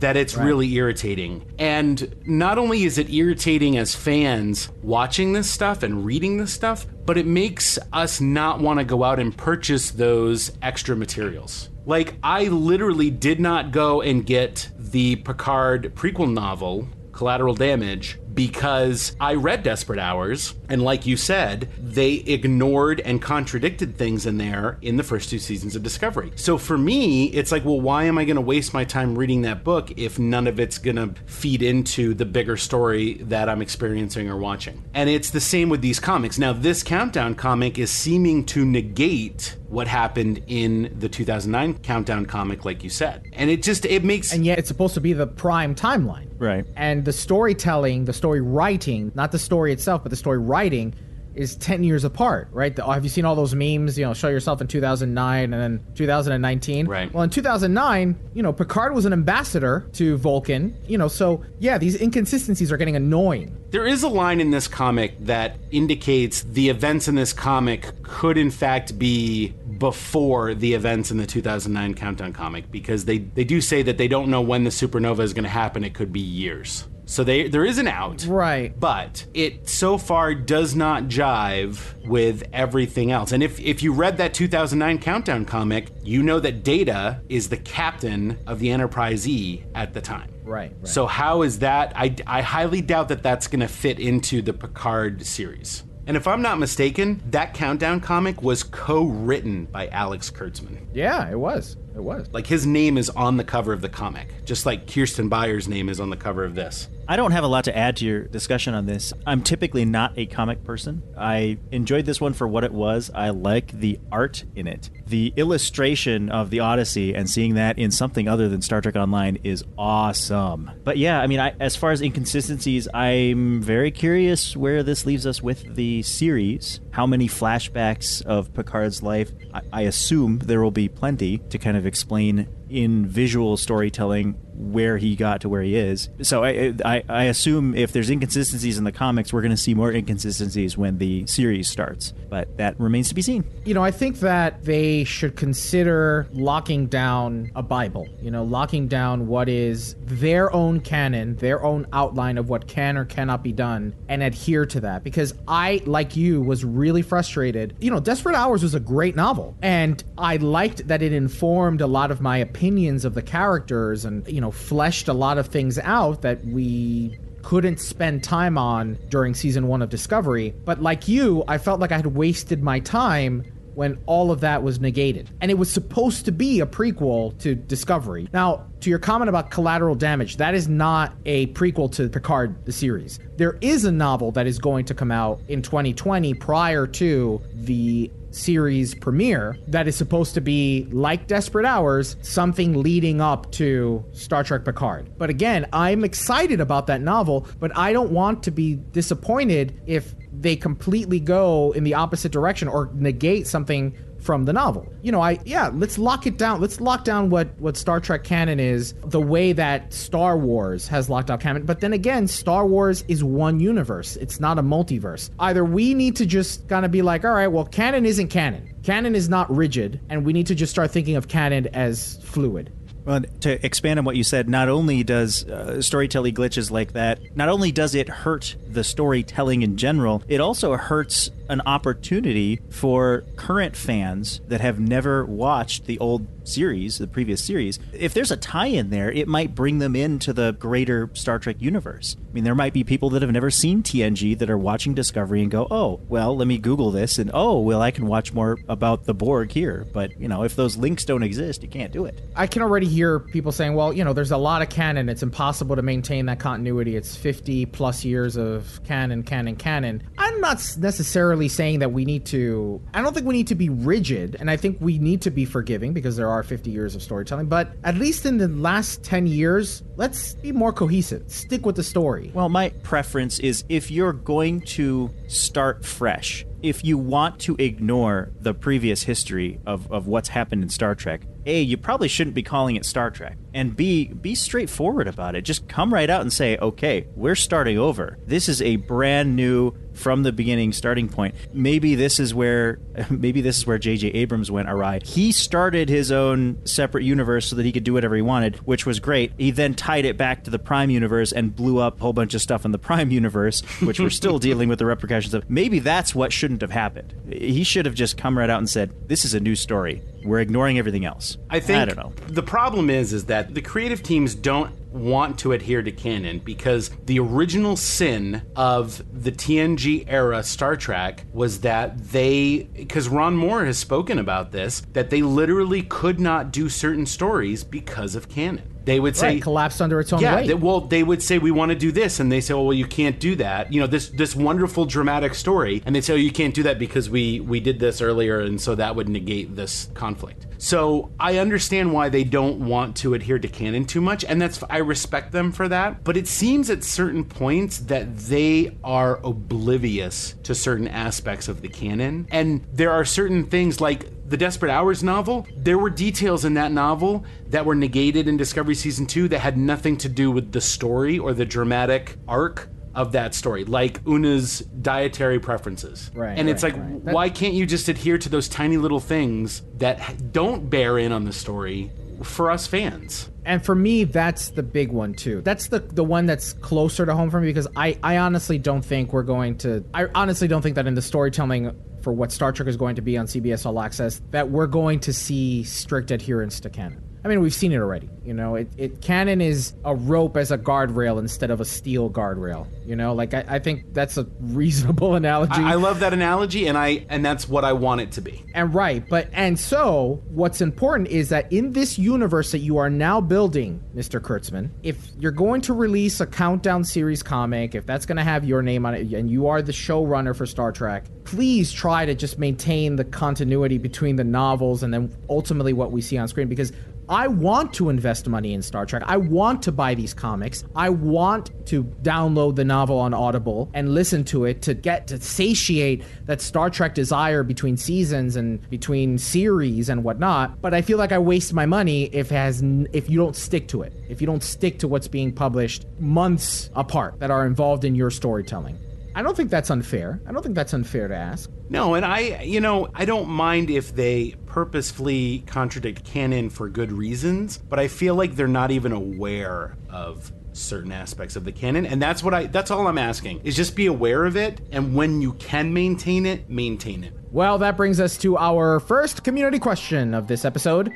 that 0.00 0.16
it's 0.16 0.36
really 0.36 0.72
irritating. 0.74 1.44
And 1.58 2.14
not 2.24 2.58
only 2.58 2.84
is 2.84 2.98
it 2.98 3.10
irritating 3.10 3.76
as 3.78 3.94
fans 3.94 4.68
watching 4.82 5.32
this 5.32 5.50
stuff 5.50 5.82
and 5.82 6.04
reading 6.04 6.36
this 6.36 6.52
stuff, 6.52 6.86
but 7.04 7.18
it 7.18 7.26
makes 7.26 7.78
us 7.92 8.20
not 8.20 8.60
want 8.60 8.78
to 8.78 8.84
go 8.84 9.02
out 9.02 9.18
and 9.18 9.36
purchase 9.36 9.90
those 9.90 10.52
extra 10.62 10.94
materials. 10.94 11.68
Like, 11.84 12.14
I 12.22 12.48
literally 12.48 13.10
did 13.10 13.40
not 13.40 13.72
go 13.72 14.02
and 14.02 14.24
get 14.24 14.70
the 14.76 15.16
Picard 15.16 15.94
prequel 15.94 16.32
novel, 16.32 16.86
Collateral 17.12 17.54
Damage, 17.54 18.18
because 18.38 19.16
I 19.18 19.34
read 19.34 19.64
Desperate 19.64 19.98
Hours, 19.98 20.54
and 20.68 20.80
like 20.80 21.06
you 21.06 21.16
said, 21.16 21.68
they 21.76 22.12
ignored 22.12 23.00
and 23.00 23.20
contradicted 23.20 23.98
things 23.98 24.26
in 24.26 24.38
there 24.38 24.78
in 24.80 24.96
the 24.96 25.02
first 25.02 25.28
two 25.28 25.40
seasons 25.40 25.74
of 25.74 25.82
Discovery. 25.82 26.30
So 26.36 26.56
for 26.56 26.78
me, 26.78 27.24
it's 27.30 27.50
like, 27.50 27.64
well, 27.64 27.80
why 27.80 28.04
am 28.04 28.16
I 28.16 28.24
going 28.24 28.36
to 28.36 28.40
waste 28.40 28.72
my 28.72 28.84
time 28.84 29.18
reading 29.18 29.42
that 29.42 29.64
book 29.64 29.90
if 29.96 30.20
none 30.20 30.46
of 30.46 30.60
it's 30.60 30.78
going 30.78 30.94
to 30.94 31.20
feed 31.26 31.62
into 31.62 32.14
the 32.14 32.24
bigger 32.24 32.56
story 32.56 33.14
that 33.22 33.48
I'm 33.48 33.60
experiencing 33.60 34.30
or 34.30 34.36
watching? 34.36 34.84
And 34.94 35.10
it's 35.10 35.30
the 35.30 35.40
same 35.40 35.68
with 35.68 35.80
these 35.80 35.98
comics. 35.98 36.38
Now, 36.38 36.52
this 36.52 36.84
Countdown 36.84 37.34
comic 37.34 37.76
is 37.76 37.90
seeming 37.90 38.44
to 38.46 38.64
negate 38.64 39.56
what 39.68 39.86
happened 39.86 40.42
in 40.46 40.94
the 40.98 41.08
2009 41.08 41.82
Countdown 41.82 42.24
comic, 42.26 42.64
like 42.64 42.82
you 42.82 42.90
said. 42.90 43.28
And 43.32 43.50
it 43.50 43.62
just, 43.62 43.84
it 43.84 44.04
makes. 44.04 44.32
And 44.32 44.44
yet 44.44 44.58
it's 44.58 44.68
supposed 44.68 44.94
to 44.94 45.00
be 45.00 45.12
the 45.12 45.26
prime 45.26 45.74
timeline. 45.74 46.28
Right. 46.38 46.64
And 46.76 47.04
the 47.04 47.12
storytelling, 47.12 48.04
the 48.04 48.12
story 48.12 48.27
writing, 48.36 49.12
not 49.14 49.32
the 49.32 49.38
story 49.38 49.72
itself, 49.72 50.02
but 50.02 50.10
the 50.10 50.16
story 50.16 50.38
writing 50.38 50.94
is 51.38 51.54
10 51.56 51.84
years 51.84 52.02
apart, 52.02 52.48
right? 52.50 52.74
The, 52.74 52.84
have 52.84 53.04
you 53.04 53.08
seen 53.08 53.24
all 53.24 53.36
those 53.36 53.54
memes, 53.54 53.96
you 53.96 54.04
know, 54.04 54.12
show 54.12 54.28
yourself 54.28 54.60
in 54.60 54.66
2009 54.66 55.54
and 55.54 55.62
then 55.62 55.94
2019? 55.94 56.88
Right. 56.88 57.12
Well, 57.14 57.22
in 57.22 57.30
2009, 57.30 58.18
you 58.34 58.42
know, 58.42 58.52
Picard 58.52 58.92
was 58.92 59.04
an 59.04 59.12
ambassador 59.12 59.88
to 59.92 60.16
Vulcan, 60.16 60.76
you 60.88 60.98
know, 60.98 61.06
so 61.06 61.44
yeah, 61.60 61.78
these 61.78 62.00
inconsistencies 62.00 62.72
are 62.72 62.76
getting 62.76 62.96
annoying. 62.96 63.56
There 63.70 63.86
is 63.86 64.02
a 64.02 64.08
line 64.08 64.40
in 64.40 64.50
this 64.50 64.66
comic 64.66 65.16
that 65.26 65.56
indicates 65.70 66.42
the 66.42 66.70
events 66.70 67.06
in 67.06 67.14
this 67.14 67.32
comic 67.32 68.02
could, 68.02 68.36
in 68.36 68.50
fact, 68.50 68.98
be 68.98 69.54
before 69.78 70.54
the 70.54 70.74
events 70.74 71.12
in 71.12 71.18
the 71.18 71.26
2009 71.26 71.94
Countdown 71.94 72.32
comic 72.32 72.68
because 72.72 73.04
they, 73.04 73.18
they 73.18 73.44
do 73.44 73.60
say 73.60 73.82
that 73.82 73.96
they 73.96 74.08
don't 74.08 74.28
know 74.28 74.40
when 74.40 74.64
the 74.64 74.70
supernova 74.70 75.20
is 75.20 75.32
going 75.32 75.44
to 75.44 75.50
happen. 75.50 75.84
It 75.84 75.94
could 75.94 76.12
be 76.12 76.20
years. 76.20 76.88
So 77.08 77.24
they, 77.24 77.48
there 77.48 77.64
is 77.64 77.78
an 77.78 77.88
out. 77.88 78.26
Right. 78.28 78.78
But 78.78 79.24
it 79.32 79.66
so 79.66 79.96
far 79.96 80.34
does 80.34 80.76
not 80.76 81.04
jive 81.04 82.06
with 82.06 82.42
everything 82.52 83.10
else. 83.10 83.32
And 83.32 83.42
if, 83.42 83.58
if 83.58 83.82
you 83.82 83.94
read 83.94 84.18
that 84.18 84.34
2009 84.34 84.98
Countdown 84.98 85.46
comic, 85.46 85.88
you 86.02 86.22
know 86.22 86.38
that 86.38 86.62
Data 86.62 87.22
is 87.30 87.48
the 87.48 87.56
captain 87.56 88.38
of 88.46 88.58
the 88.58 88.70
Enterprise 88.70 89.26
E 89.26 89.64
at 89.74 89.94
the 89.94 90.02
time. 90.02 90.30
Right, 90.44 90.70
right. 90.78 90.86
So 90.86 91.06
how 91.06 91.42
is 91.42 91.60
that? 91.60 91.94
I, 91.96 92.14
I 92.26 92.42
highly 92.42 92.82
doubt 92.82 93.08
that 93.08 93.22
that's 93.22 93.48
going 93.48 93.60
to 93.60 93.68
fit 93.68 93.98
into 93.98 94.42
the 94.42 94.52
Picard 94.52 95.24
series. 95.24 95.84
And 96.06 96.16
if 96.16 96.26
I'm 96.26 96.42
not 96.42 96.58
mistaken, 96.58 97.22
that 97.30 97.54
Countdown 97.54 98.00
comic 98.00 98.42
was 98.42 98.62
co-written 98.62 99.66
by 99.66 99.88
Alex 99.88 100.30
Kurtzman. 100.30 100.86
Yeah, 100.94 101.30
it 101.30 101.38
was. 101.38 101.76
It 101.98 102.04
was. 102.04 102.28
Like 102.32 102.46
his 102.46 102.64
name 102.64 102.96
is 102.96 103.10
on 103.10 103.38
the 103.38 103.44
cover 103.44 103.72
of 103.72 103.80
the 103.80 103.88
comic, 103.88 104.44
just 104.44 104.64
like 104.64 104.86
Kirsten 104.86 105.28
Beyer's 105.28 105.66
name 105.66 105.88
is 105.88 105.98
on 105.98 106.10
the 106.10 106.16
cover 106.16 106.44
of 106.44 106.54
this. 106.54 106.88
I 107.10 107.16
don't 107.16 107.30
have 107.30 107.42
a 107.42 107.48
lot 107.48 107.64
to 107.64 107.76
add 107.76 107.96
to 107.96 108.04
your 108.04 108.20
discussion 108.24 108.74
on 108.74 108.84
this. 108.84 109.14
I'm 109.26 109.42
typically 109.42 109.86
not 109.86 110.12
a 110.18 110.26
comic 110.26 110.62
person. 110.62 111.02
I 111.16 111.56
enjoyed 111.72 112.04
this 112.04 112.20
one 112.20 112.34
for 112.34 112.46
what 112.46 112.64
it 112.64 112.72
was. 112.72 113.10
I 113.14 113.30
like 113.30 113.72
the 113.72 113.98
art 114.12 114.44
in 114.54 114.66
it. 114.66 114.90
The 115.06 115.32
illustration 115.36 116.28
of 116.28 116.50
the 116.50 116.60
Odyssey 116.60 117.14
and 117.14 117.28
seeing 117.28 117.54
that 117.54 117.78
in 117.78 117.90
something 117.90 118.28
other 118.28 118.50
than 118.50 118.60
Star 118.60 118.82
Trek 118.82 118.94
Online 118.94 119.38
is 119.42 119.64
awesome. 119.78 120.70
But 120.84 120.98
yeah, 120.98 121.18
I 121.18 121.26
mean, 121.26 121.40
I, 121.40 121.54
as 121.58 121.76
far 121.76 121.92
as 121.92 122.02
inconsistencies, 122.02 122.86
I'm 122.92 123.62
very 123.62 123.90
curious 123.90 124.54
where 124.54 124.82
this 124.82 125.06
leaves 125.06 125.26
us 125.26 125.42
with 125.42 125.76
the 125.76 126.02
series. 126.02 126.80
How 126.90 127.06
many 127.06 127.26
flashbacks 127.26 128.20
of 128.26 128.52
Picard's 128.52 129.02
life? 129.02 129.32
I, 129.54 129.62
I 129.72 129.82
assume 129.82 130.40
there 130.40 130.60
will 130.60 130.70
be 130.70 130.90
plenty 130.90 131.38
to 131.38 131.58
kind 131.58 131.78
of 131.78 131.86
explain 131.88 132.46
in 132.70 133.04
visual 133.06 133.56
storytelling 133.56 134.36
where 134.58 134.98
he 134.98 135.14
got 135.14 135.40
to 135.42 135.48
where 135.48 135.62
he 135.62 135.76
is. 135.76 136.08
So 136.22 136.42
I, 136.42 136.74
I, 136.84 137.02
I 137.08 137.24
assume 137.24 137.74
if 137.74 137.92
there's 137.92 138.10
inconsistencies 138.10 138.76
in 138.76 138.84
the 138.84 138.92
comics, 138.92 139.32
we're 139.32 139.40
going 139.40 139.52
to 139.52 139.56
see 139.56 139.72
more 139.72 139.92
inconsistencies 139.92 140.76
when 140.76 140.98
the 140.98 141.26
series 141.26 141.68
starts. 141.68 142.12
But 142.28 142.56
that 142.58 142.78
remains 142.78 143.08
to 143.08 143.14
be 143.14 143.22
seen. 143.22 143.44
You 143.64 143.74
know, 143.74 143.84
I 143.84 143.90
think 143.90 144.18
that 144.20 144.64
they 144.64 145.04
should 145.04 145.36
consider 145.36 146.28
locking 146.32 146.86
down 146.86 147.50
a 147.54 147.62
Bible, 147.62 148.08
you 148.20 148.30
know, 148.30 148.42
locking 148.42 148.88
down 148.88 149.28
what 149.28 149.48
is 149.48 149.94
their 150.02 150.52
own 150.52 150.80
canon, 150.80 151.36
their 151.36 151.62
own 151.62 151.86
outline 151.92 152.36
of 152.36 152.48
what 152.48 152.66
can 152.66 152.98
or 152.98 153.04
cannot 153.04 153.42
be 153.42 153.52
done, 153.52 153.94
and 154.08 154.22
adhere 154.22 154.66
to 154.66 154.80
that. 154.80 155.04
Because 155.04 155.34
I, 155.46 155.82
like 155.86 156.16
you, 156.16 156.42
was 156.42 156.64
really 156.64 157.02
frustrated. 157.02 157.76
You 157.78 157.90
know, 157.90 158.00
Desperate 158.00 158.34
Hours 158.34 158.62
was 158.62 158.74
a 158.74 158.80
great 158.80 159.14
novel, 159.14 159.56
and 159.62 160.02
I 160.18 160.36
liked 160.36 160.88
that 160.88 161.00
it 161.00 161.12
informed 161.12 161.80
a 161.80 161.86
lot 161.86 162.10
of 162.10 162.20
my 162.20 162.38
opinions 162.38 163.04
of 163.04 163.14
the 163.14 163.22
characters 163.22 164.04
and, 164.04 164.26
you 164.28 164.40
know, 164.40 164.47
fleshed 164.50 165.08
a 165.08 165.12
lot 165.12 165.38
of 165.38 165.46
things 165.46 165.78
out 165.78 166.22
that 166.22 166.44
we 166.44 167.18
couldn't 167.42 167.80
spend 167.80 168.22
time 168.22 168.58
on 168.58 168.98
during 169.08 169.34
season 169.34 169.68
one 169.68 169.82
of 169.82 169.88
Discovery. 169.88 170.54
But 170.64 170.82
like 170.82 171.08
you, 171.08 171.44
I 171.48 171.58
felt 171.58 171.80
like 171.80 171.92
I 171.92 171.96
had 171.96 172.06
wasted 172.06 172.62
my 172.62 172.80
time 172.80 173.44
when 173.78 173.96
all 174.06 174.32
of 174.32 174.40
that 174.40 174.64
was 174.64 174.80
negated. 174.80 175.30
And 175.40 175.52
it 175.52 175.54
was 175.54 175.70
supposed 175.70 176.24
to 176.24 176.32
be 176.32 176.58
a 176.58 176.66
prequel 176.66 177.38
to 177.38 177.54
Discovery. 177.54 178.28
Now, 178.32 178.66
to 178.80 178.90
your 178.90 178.98
comment 178.98 179.28
about 179.28 179.52
collateral 179.52 179.94
damage, 179.94 180.38
that 180.38 180.52
is 180.52 180.66
not 180.66 181.14
a 181.26 181.46
prequel 181.48 181.90
to 181.92 182.08
Picard, 182.08 182.64
the 182.64 182.72
series. 182.72 183.20
There 183.36 183.56
is 183.60 183.84
a 183.84 183.92
novel 183.92 184.32
that 184.32 184.48
is 184.48 184.58
going 184.58 184.84
to 184.86 184.94
come 184.94 185.12
out 185.12 185.40
in 185.46 185.62
2020 185.62 186.34
prior 186.34 186.88
to 186.88 187.40
the 187.54 188.10
series 188.30 188.94
premiere 188.94 189.58
that 189.68 189.88
is 189.88 189.96
supposed 189.96 190.34
to 190.34 190.40
be 190.40 190.86
like 190.90 191.26
Desperate 191.26 191.66
Hours, 191.66 192.16
something 192.22 192.82
leading 192.82 193.20
up 193.20 193.50
to 193.52 194.04
Star 194.12 194.44
Trek 194.44 194.64
Picard. 194.64 195.10
But 195.18 195.30
again, 195.30 195.66
I'm 195.72 196.04
excited 196.04 196.60
about 196.60 196.86
that 196.88 197.00
novel, 197.00 197.46
but 197.58 197.76
I 197.76 197.92
don't 197.92 198.10
want 198.10 198.42
to 198.44 198.50
be 198.50 198.74
disappointed 198.76 199.80
if 199.86 200.14
they 200.32 200.56
completely 200.56 201.20
go 201.20 201.72
in 201.72 201.84
the 201.84 201.94
opposite 201.94 202.32
direction 202.32 202.68
or 202.68 202.90
negate 202.94 203.46
something 203.46 203.96
from 204.28 204.44
the 204.44 204.52
novel. 204.52 204.86
You 205.00 205.10
know, 205.10 205.22
I 205.22 205.38
yeah, 205.46 205.70
let's 205.72 205.96
lock 205.96 206.26
it 206.26 206.36
down. 206.36 206.60
Let's 206.60 206.82
lock 206.82 207.02
down 207.02 207.30
what 207.30 207.48
what 207.58 207.78
Star 207.78 207.98
Trek 207.98 208.24
canon 208.24 208.60
is, 208.60 208.92
the 209.00 209.22
way 209.22 209.54
that 209.54 209.90
Star 209.90 210.36
Wars 210.36 210.86
has 210.86 211.08
locked 211.08 211.30
out 211.30 211.40
canon. 211.40 211.64
But 211.64 211.80
then 211.80 211.94
again, 211.94 212.28
Star 212.28 212.66
Wars 212.66 213.06
is 213.08 213.24
one 213.24 213.58
universe. 213.58 214.16
It's 214.16 214.38
not 214.38 214.58
a 214.58 214.62
multiverse. 214.62 215.30
Either 215.38 215.64
we 215.64 215.94
need 215.94 216.14
to 216.16 216.26
just 216.26 216.68
kind 216.68 216.84
of 216.84 216.90
be 216.90 217.00
like, 217.00 217.24
all 217.24 217.32
right, 217.32 217.46
well, 217.46 217.64
canon 217.64 218.04
isn't 218.04 218.28
canon. 218.28 218.74
Canon 218.82 219.14
is 219.14 219.30
not 219.30 219.50
rigid, 219.50 219.98
and 220.10 220.26
we 220.26 220.34
need 220.34 220.46
to 220.48 220.54
just 220.54 220.72
start 220.72 220.90
thinking 220.90 221.16
of 221.16 221.28
canon 221.28 221.66
as 221.68 222.18
fluid. 222.22 222.70
Well, 223.08 223.22
to 223.40 223.64
expand 223.64 223.98
on 223.98 224.04
what 224.04 224.16
you 224.16 224.22
said, 224.22 224.50
not 224.50 224.68
only 224.68 225.02
does 225.02 225.42
uh, 225.48 225.80
storytelling 225.80 226.34
glitches 226.34 226.70
like 226.70 226.92
that, 226.92 227.34
not 227.34 227.48
only 227.48 227.72
does 227.72 227.94
it 227.94 228.06
hurt 228.06 228.54
the 228.68 228.84
storytelling 228.84 229.62
in 229.62 229.78
general, 229.78 230.22
it 230.28 230.42
also 230.42 230.76
hurts 230.76 231.30
an 231.48 231.62
opportunity 231.64 232.60
for 232.68 233.24
current 233.36 233.76
fans 233.76 234.42
that 234.48 234.60
have 234.60 234.78
never 234.78 235.24
watched 235.24 235.86
the 235.86 235.98
old 236.00 236.37
series, 236.48 236.98
the 236.98 237.06
previous 237.06 237.42
series. 237.42 237.78
If 237.92 238.14
there's 238.14 238.30
a 238.30 238.36
tie 238.36 238.66
in 238.66 238.90
there, 238.90 239.10
it 239.10 239.28
might 239.28 239.54
bring 239.54 239.78
them 239.78 239.94
into 239.94 240.32
the 240.32 240.52
greater 240.52 241.10
Star 241.14 241.38
Trek 241.38 241.56
universe. 241.60 242.16
I 242.18 242.32
mean, 242.32 242.44
there 242.44 242.54
might 242.54 242.72
be 242.72 242.84
people 242.84 243.10
that 243.10 243.22
have 243.22 243.30
never 243.30 243.50
seen 243.50 243.82
TNG 243.82 244.38
that 244.38 244.50
are 244.50 244.58
watching 244.58 244.94
Discovery 244.94 245.42
and 245.42 245.50
go, 245.50 245.66
oh, 245.70 246.00
well, 246.08 246.36
let 246.36 246.48
me 246.48 246.58
Google 246.58 246.90
this, 246.90 247.18
and 247.18 247.30
oh, 247.34 247.60
well, 247.60 247.82
I 247.82 247.90
can 247.90 248.06
watch 248.06 248.32
more 248.32 248.58
about 248.68 249.04
the 249.04 249.14
Borg 249.14 249.52
here. 249.52 249.86
But, 249.92 250.18
you 250.20 250.28
know, 250.28 250.42
if 250.42 250.56
those 250.56 250.76
links 250.76 251.04
don't 251.04 251.22
exist, 251.22 251.62
you 251.62 251.68
can't 251.68 251.92
do 251.92 252.04
it. 252.04 252.20
I 252.36 252.46
can 252.46 252.62
already 252.62 252.86
hear 252.86 253.18
people 253.18 253.52
saying, 253.52 253.74
well, 253.74 253.92
you 253.92 254.04
know, 254.04 254.12
there's 254.12 254.30
a 254.30 254.36
lot 254.36 254.62
of 254.62 254.68
canon. 254.68 255.08
It's 255.08 255.22
impossible 255.22 255.76
to 255.76 255.82
maintain 255.82 256.26
that 256.26 256.38
continuity. 256.38 256.96
It's 256.96 257.16
50 257.16 257.66
plus 257.66 258.04
years 258.04 258.36
of 258.36 258.80
canon, 258.84 259.22
canon, 259.22 259.56
canon. 259.56 260.02
I'm 260.18 260.40
not 260.40 260.58
necessarily 260.78 261.48
saying 261.48 261.80
that 261.80 261.92
we 261.92 262.04
need 262.04 262.26
to, 262.26 262.80
I 262.94 263.02
don't 263.02 263.14
think 263.14 263.26
we 263.26 263.34
need 263.34 263.48
to 263.48 263.54
be 263.54 263.68
rigid, 263.68 264.36
and 264.38 264.50
I 264.50 264.56
think 264.56 264.78
we 264.80 264.98
need 264.98 265.22
to 265.22 265.30
be 265.30 265.44
forgiving 265.44 265.92
because 265.92 266.16
there 266.16 266.28
are 266.28 266.37
50 266.42 266.70
years 266.70 266.94
of 266.94 267.02
storytelling. 267.02 267.46
But 267.46 267.72
at 267.84 267.96
least 267.96 268.26
in 268.26 268.38
the 268.38 268.48
last 268.48 269.02
10 269.02 269.26
years, 269.26 269.82
let's 269.96 270.34
be 270.34 270.52
more 270.52 270.72
cohesive. 270.72 271.24
Stick 271.30 271.64
with 271.64 271.76
the 271.76 271.82
story. 271.82 272.30
Well, 272.34 272.48
my 272.48 272.70
preference 272.82 273.38
is 273.38 273.64
if 273.68 273.90
you're 273.90 274.12
going 274.12 274.62
to 274.62 275.10
start 275.28 275.84
fresh, 275.84 276.44
if 276.62 276.84
you 276.84 276.98
want 276.98 277.38
to 277.40 277.54
ignore 277.58 278.32
the 278.40 278.52
previous 278.52 279.02
history 279.02 279.60
of, 279.66 279.90
of 279.92 280.06
what's 280.06 280.28
happened 280.28 280.62
in 280.62 280.68
Star 280.68 280.94
Trek, 280.94 281.22
A, 281.46 281.60
you 281.60 281.76
probably 281.76 282.08
shouldn't 282.08 282.34
be 282.34 282.42
calling 282.42 282.76
it 282.76 282.84
Star 282.84 283.10
Trek. 283.10 283.38
And 283.54 283.76
B, 283.76 284.08
be 284.08 284.34
straightforward 284.34 285.08
about 285.08 285.34
it. 285.34 285.42
Just 285.42 285.68
come 285.68 285.92
right 285.92 286.10
out 286.10 286.22
and 286.22 286.32
say, 286.32 286.56
okay, 286.58 287.06
we're 287.14 287.36
starting 287.36 287.78
over. 287.78 288.18
This 288.26 288.48
is 288.48 288.60
a 288.60 288.76
brand 288.76 289.36
new 289.36 289.72
from 289.98 290.22
the 290.22 290.32
beginning 290.32 290.72
starting 290.72 291.08
point. 291.08 291.34
Maybe 291.52 291.94
this 291.94 292.20
is 292.20 292.34
where 292.34 292.78
maybe 293.10 293.40
this 293.40 293.58
is 293.58 293.66
where 293.66 293.78
JJ 293.78 294.14
Abrams 294.14 294.50
went 294.50 294.68
awry. 294.70 295.00
He 295.04 295.32
started 295.32 295.88
his 295.88 296.12
own 296.12 296.64
separate 296.66 297.04
universe 297.04 297.46
so 297.46 297.56
that 297.56 297.64
he 297.64 297.72
could 297.72 297.84
do 297.84 297.92
whatever 297.92 298.16
he 298.16 298.22
wanted, 298.22 298.56
which 298.66 298.86
was 298.86 299.00
great. 299.00 299.32
He 299.36 299.50
then 299.50 299.74
tied 299.74 300.04
it 300.04 300.16
back 300.16 300.44
to 300.44 300.50
the 300.50 300.58
Prime 300.58 300.90
universe 300.90 301.32
and 301.32 301.54
blew 301.54 301.78
up 301.78 301.98
a 301.98 302.00
whole 302.00 302.12
bunch 302.12 302.34
of 302.34 302.40
stuff 302.40 302.64
in 302.64 302.72
the 302.72 302.78
Prime 302.88 303.10
universe, 303.10 303.60
which 303.80 304.00
we're 304.00 304.10
still 304.10 304.38
dealing 304.48 304.68
with 304.68 304.78
the 304.78 304.86
repercussions 304.86 305.34
of. 305.34 305.48
Maybe 305.50 305.78
that's 305.78 306.14
what 306.14 306.32
shouldn't 306.32 306.60
have 306.62 306.70
happened. 306.70 307.14
He 307.30 307.64
should 307.64 307.86
have 307.86 307.94
just 307.94 308.16
come 308.16 308.38
right 308.38 308.50
out 308.50 308.58
and 308.58 308.68
said, 308.68 309.08
"This 309.08 309.24
is 309.24 309.34
a 309.34 309.40
new 309.40 309.54
story. 309.54 310.02
We're 310.24 310.40
ignoring 310.40 310.78
everything 310.78 311.04
else." 311.04 311.36
I 311.50 311.60
think 311.60 311.78
I 311.80 311.84
don't 311.84 311.96
know. 311.96 312.12
The 312.28 312.42
problem 312.42 312.90
is 312.90 313.12
is 313.12 313.24
that 313.26 313.54
the 313.54 313.62
creative 313.62 314.02
teams 314.02 314.34
don't 314.34 314.72
want 314.92 315.38
to 315.40 315.52
adhere 315.52 315.82
to 315.82 315.92
canon 315.92 316.40
because 316.40 316.90
the 317.06 317.18
original 317.18 317.76
sin 317.76 318.42
of 318.56 319.02
the 319.12 319.30
TNG 319.30 320.04
era 320.08 320.42
Star 320.42 320.76
Trek 320.76 321.24
was 321.32 321.60
that 321.60 322.10
they 322.10 322.68
because 322.74 323.08
Ron 323.08 323.36
Moore 323.36 323.64
has 323.64 323.78
spoken 323.78 324.18
about 324.18 324.52
this 324.52 324.82
that 324.92 325.10
they 325.10 325.22
literally 325.22 325.82
could 325.82 326.18
not 326.18 326.52
do 326.52 326.68
certain 326.68 327.06
stories 327.06 327.64
because 327.64 328.14
of 328.14 328.28
canon. 328.28 328.77
They 328.88 328.98
would 329.00 329.16
say 329.18 329.26
Right, 329.34 329.42
collapsed 329.42 329.82
under 329.82 330.00
its 330.00 330.14
own 330.14 330.20
yeah, 330.20 330.36
weight. 330.36 330.46
they- 330.48 330.54
well, 330.54 330.80
they 330.80 331.02
would 331.02 331.22
say 331.22 331.36
we 331.38 331.50
want 331.50 331.68
to 331.72 331.74
do 331.76 331.92
this, 331.92 332.20
and 332.20 332.32
they 332.32 332.40
say, 332.40 332.54
"Oh, 332.54 332.62
well, 332.62 332.72
you 332.72 332.86
can't 332.86 333.20
do 333.20 333.36
that." 333.36 333.70
You 333.70 333.80
know, 333.82 333.86
this 333.86 334.08
this 334.08 334.34
wonderful 334.34 334.86
dramatic 334.86 335.34
story, 335.34 335.82
and 335.84 335.94
they 335.94 336.00
say, 336.00 336.14
"Oh, 336.14 336.16
you 336.16 336.30
can't 336.32 336.54
do 336.54 336.62
that 336.62 336.78
because 336.78 337.10
we 337.10 337.38
we 337.38 337.60
did 337.60 337.80
this 337.80 338.00
earlier, 338.00 338.40
and 338.40 338.58
so 338.58 338.74
that 338.76 338.96
would 338.96 339.08
negate 339.10 339.56
this 339.56 339.90
conflict." 339.92 340.46
So 340.58 341.10
I 341.18 341.38
understand 341.38 341.92
why 341.92 342.08
they 342.08 342.24
don't 342.24 342.58
want 342.66 342.96
to 342.98 343.14
adhere 343.14 343.38
to 343.38 343.48
canon 343.48 343.84
too 343.84 344.00
much, 344.00 344.24
and 344.24 344.42
that's 344.42 344.62
I 344.68 344.78
respect 344.78 345.32
them 345.32 345.52
for 345.52 345.68
that. 345.68 346.04
But 346.04 346.16
it 346.16 346.26
seems 346.26 346.68
at 346.68 346.82
certain 346.82 347.24
points 347.24 347.78
that 347.78 348.16
they 348.18 348.76
are 348.82 349.20
oblivious 349.24 350.34
to 350.42 350.54
certain 350.54 350.88
aspects 350.88 351.48
of 351.48 351.62
the 351.62 351.68
canon, 351.68 352.26
and 352.30 352.66
there 352.72 352.90
are 352.90 353.04
certain 353.04 353.44
things 353.44 353.80
like 353.80 354.10
the 354.28 354.36
Desperate 354.36 354.70
Hours 354.70 355.02
novel, 355.02 355.46
there 355.56 355.78
were 355.78 355.88
details 355.88 356.44
in 356.44 356.54
that 356.54 356.70
novel 356.70 357.24
that 357.46 357.64
were 357.64 357.74
negated 357.74 358.28
in 358.28 358.36
Discovery 358.36 358.74
Season 358.74 359.06
2 359.06 359.28
that 359.28 359.38
had 359.38 359.56
nothing 359.56 359.96
to 359.98 360.08
do 360.08 360.30
with 360.30 360.52
the 360.52 360.60
story 360.60 361.18
or 361.18 361.32
the 361.32 361.46
dramatic 361.46 362.16
arc 362.28 362.68
of 362.98 363.12
that 363.12 363.32
story, 363.32 363.64
like 363.64 364.00
Una's 364.06 364.58
dietary 364.58 365.38
preferences. 365.38 366.10
Right, 366.14 366.36
And 366.36 366.48
it's 366.48 366.64
right, 366.64 366.72
like, 366.74 366.82
right. 366.82 367.14
Why 367.14 367.30
can't 367.30 367.54
you 367.54 367.64
just 367.64 367.88
adhere 367.88 368.18
to 368.18 368.28
those 368.28 368.48
tiny 368.48 368.76
little 368.76 368.98
things 368.98 369.62
that 369.76 370.32
don't 370.32 370.68
bear 370.68 370.98
in 370.98 371.12
on 371.12 371.24
the 371.24 371.32
story 371.32 371.92
for 372.24 372.50
us 372.50 372.66
fans? 372.66 373.30
and 373.44 373.64
for 373.64 373.74
me 373.74 374.04
that's 374.04 374.50
the 374.50 374.62
big 374.62 374.92
one 374.92 375.14
too 375.14 375.40
that's 375.40 375.68
the 375.68 375.78
the 375.78 376.04
one 376.04 376.26
that's 376.26 376.52
closer 376.52 377.06
to 377.06 377.14
home 377.14 377.30
for 377.30 377.40
me 377.40 377.46
because 377.46 377.66
i 377.76 377.96
i 378.02 378.18
honestly 378.18 378.58
don't 378.58 378.84
think 378.84 379.12
we're 379.12 379.22
going 379.22 379.56
to 379.56 379.82
i 379.94 380.06
honestly 380.14 380.46
don't 380.46 380.60
think 380.60 380.74
that 380.74 380.86
in 380.86 380.94
the 380.94 381.00
storytelling 381.00 381.74
for 382.02 382.12
what 382.12 382.30
star 382.30 382.52
trek 382.52 382.68
is 382.68 382.76
going 382.76 382.94
to 382.94 383.00
be 383.00 383.16
on 383.16 383.26
cbs 383.26 383.64
all 383.64 383.80
access 383.80 384.20
that 384.32 384.50
we're 384.50 384.66
going 384.66 385.00
to 385.00 385.12
see 385.14 385.64
strict 385.64 386.10
adherence 386.10 386.60
to 386.60 386.68
canon 386.68 387.02
I 387.28 387.32
mean, 387.32 387.42
we've 387.42 387.52
seen 387.52 387.72
it 387.72 387.76
already. 387.76 388.08
You 388.24 388.32
know, 388.32 388.54
it, 388.54 388.68
it 388.78 389.02
canon 389.02 389.42
is 389.42 389.74
a 389.84 389.94
rope 389.94 390.38
as 390.38 390.50
a 390.50 390.56
guardrail 390.56 391.18
instead 391.18 391.50
of 391.50 391.60
a 391.60 391.64
steel 391.66 392.08
guardrail. 392.08 392.66
You 392.86 392.96
know, 392.96 393.12
like 393.12 393.34
I, 393.34 393.44
I 393.46 393.58
think 393.58 393.92
that's 393.92 394.16
a 394.16 394.26
reasonable 394.40 395.14
analogy. 395.14 395.60
I, 395.60 395.72
I 395.72 395.74
love 395.74 396.00
that 396.00 396.14
analogy, 396.14 396.66
and 396.66 396.78
I 396.78 397.04
and 397.10 397.22
that's 397.22 397.46
what 397.46 397.66
I 397.66 397.74
want 397.74 398.00
it 398.00 398.12
to 398.12 398.22
be. 398.22 398.46
And 398.54 398.74
right, 398.74 399.06
but 399.06 399.28
and 399.34 399.60
so 399.60 400.22
what's 400.28 400.62
important 400.62 401.08
is 401.08 401.28
that 401.28 401.52
in 401.52 401.74
this 401.74 401.98
universe 401.98 402.50
that 402.52 402.60
you 402.60 402.78
are 402.78 402.88
now 402.88 403.20
building, 403.20 403.82
Mr. 403.94 404.20
Kurtzman, 404.20 404.70
if 404.82 405.10
you're 405.18 405.30
going 405.30 405.60
to 405.62 405.74
release 405.74 406.18
a 406.20 406.26
countdown 406.26 406.84
series 406.84 407.22
comic, 407.22 407.74
if 407.74 407.84
that's 407.84 408.06
going 408.06 408.16
to 408.16 408.24
have 408.24 408.42
your 408.42 408.62
name 408.62 408.86
on 408.86 408.94
it, 408.94 409.12
and 409.12 409.30
you 409.30 409.48
are 409.48 409.60
the 409.60 409.72
showrunner 409.72 410.34
for 410.34 410.46
Star 410.46 410.72
Trek, 410.72 411.04
please 411.24 411.70
try 411.70 412.06
to 412.06 412.14
just 412.14 412.38
maintain 412.38 412.96
the 412.96 413.04
continuity 413.04 413.76
between 413.76 414.16
the 414.16 414.24
novels 414.24 414.82
and 414.82 414.94
then 414.94 415.14
ultimately 415.28 415.74
what 415.74 415.92
we 415.92 416.00
see 416.00 416.16
on 416.16 416.26
screen 416.26 416.48
because 416.48 416.72
I 417.08 417.26
want 417.26 417.72
to 417.74 417.88
invest 417.88 418.28
money 418.28 418.52
in 418.52 418.60
Star 418.60 418.84
Trek. 418.84 419.02
I 419.06 419.16
want 419.16 419.62
to 419.62 419.72
buy 419.72 419.94
these 419.94 420.12
comics. 420.12 420.64
I 420.76 420.90
want 420.90 421.50
to 421.68 421.84
download 421.84 422.56
the 422.56 422.64
novel 422.64 422.98
on 422.98 423.14
Audible 423.14 423.70
and 423.72 423.94
listen 423.94 424.24
to 424.24 424.44
it 424.44 424.60
to 424.62 424.74
get 424.74 425.06
to 425.06 425.18
satiate 425.18 426.04
that 426.26 426.42
Star 426.42 426.68
Trek 426.68 426.94
desire 426.94 427.42
between 427.42 427.78
seasons 427.78 428.36
and 428.36 428.68
between 428.68 429.16
series 429.16 429.88
and 429.88 430.04
whatnot. 430.04 430.60
But 430.60 430.74
I 430.74 430.82
feel 430.82 430.98
like 430.98 431.12
I 431.12 431.18
waste 431.18 431.54
my 431.54 431.64
money 431.64 432.04
if 432.06 432.28
has 432.28 432.62
if 432.92 433.08
you 433.08 433.18
don't 433.18 433.36
stick 433.36 433.68
to 433.68 433.82
it. 433.82 433.94
If 434.08 434.20
you 434.20 434.26
don't 434.26 434.42
stick 434.42 434.78
to 434.80 434.88
what's 434.88 435.08
being 435.08 435.32
published 435.32 435.86
months 435.98 436.68
apart 436.74 437.20
that 437.20 437.30
are 437.30 437.46
involved 437.46 437.84
in 437.84 437.94
your 437.94 438.10
storytelling. 438.10 438.78
I 439.18 439.22
don't 439.22 439.36
think 439.36 439.50
that's 439.50 439.68
unfair. 439.68 440.20
I 440.28 440.30
don't 440.30 440.44
think 440.44 440.54
that's 440.54 440.72
unfair 440.72 441.08
to 441.08 441.16
ask. 441.16 441.50
No, 441.68 441.94
and 441.94 442.04
I, 442.06 442.40
you 442.44 442.60
know, 442.60 442.86
I 442.94 443.04
don't 443.04 443.28
mind 443.28 443.68
if 443.68 443.92
they 443.92 444.36
purposefully 444.46 445.42
contradict 445.44 446.04
canon 446.04 446.50
for 446.50 446.68
good 446.68 446.92
reasons, 446.92 447.58
but 447.58 447.80
I 447.80 447.88
feel 447.88 448.14
like 448.14 448.36
they're 448.36 448.46
not 448.46 448.70
even 448.70 448.92
aware 448.92 449.76
of 449.90 450.32
certain 450.52 450.92
aspects 450.92 451.34
of 451.34 451.44
the 451.44 451.50
canon, 451.50 451.84
and 451.84 452.00
that's 452.00 452.22
what 452.22 452.32
I 452.32 452.46
that's 452.46 452.70
all 452.70 452.86
I'm 452.86 452.96
asking. 452.96 453.40
Is 453.42 453.56
just 453.56 453.74
be 453.74 453.86
aware 453.86 454.24
of 454.24 454.36
it 454.36 454.60
and 454.70 454.94
when 454.94 455.20
you 455.20 455.32
can 455.32 455.74
maintain 455.74 456.24
it, 456.24 456.48
maintain 456.48 457.02
it. 457.02 457.12
Well, 457.32 457.58
that 457.58 457.76
brings 457.76 457.98
us 457.98 458.18
to 458.18 458.36
our 458.36 458.78
first 458.78 459.24
community 459.24 459.58
question 459.58 460.14
of 460.14 460.28
this 460.28 460.44
episode. 460.44 460.92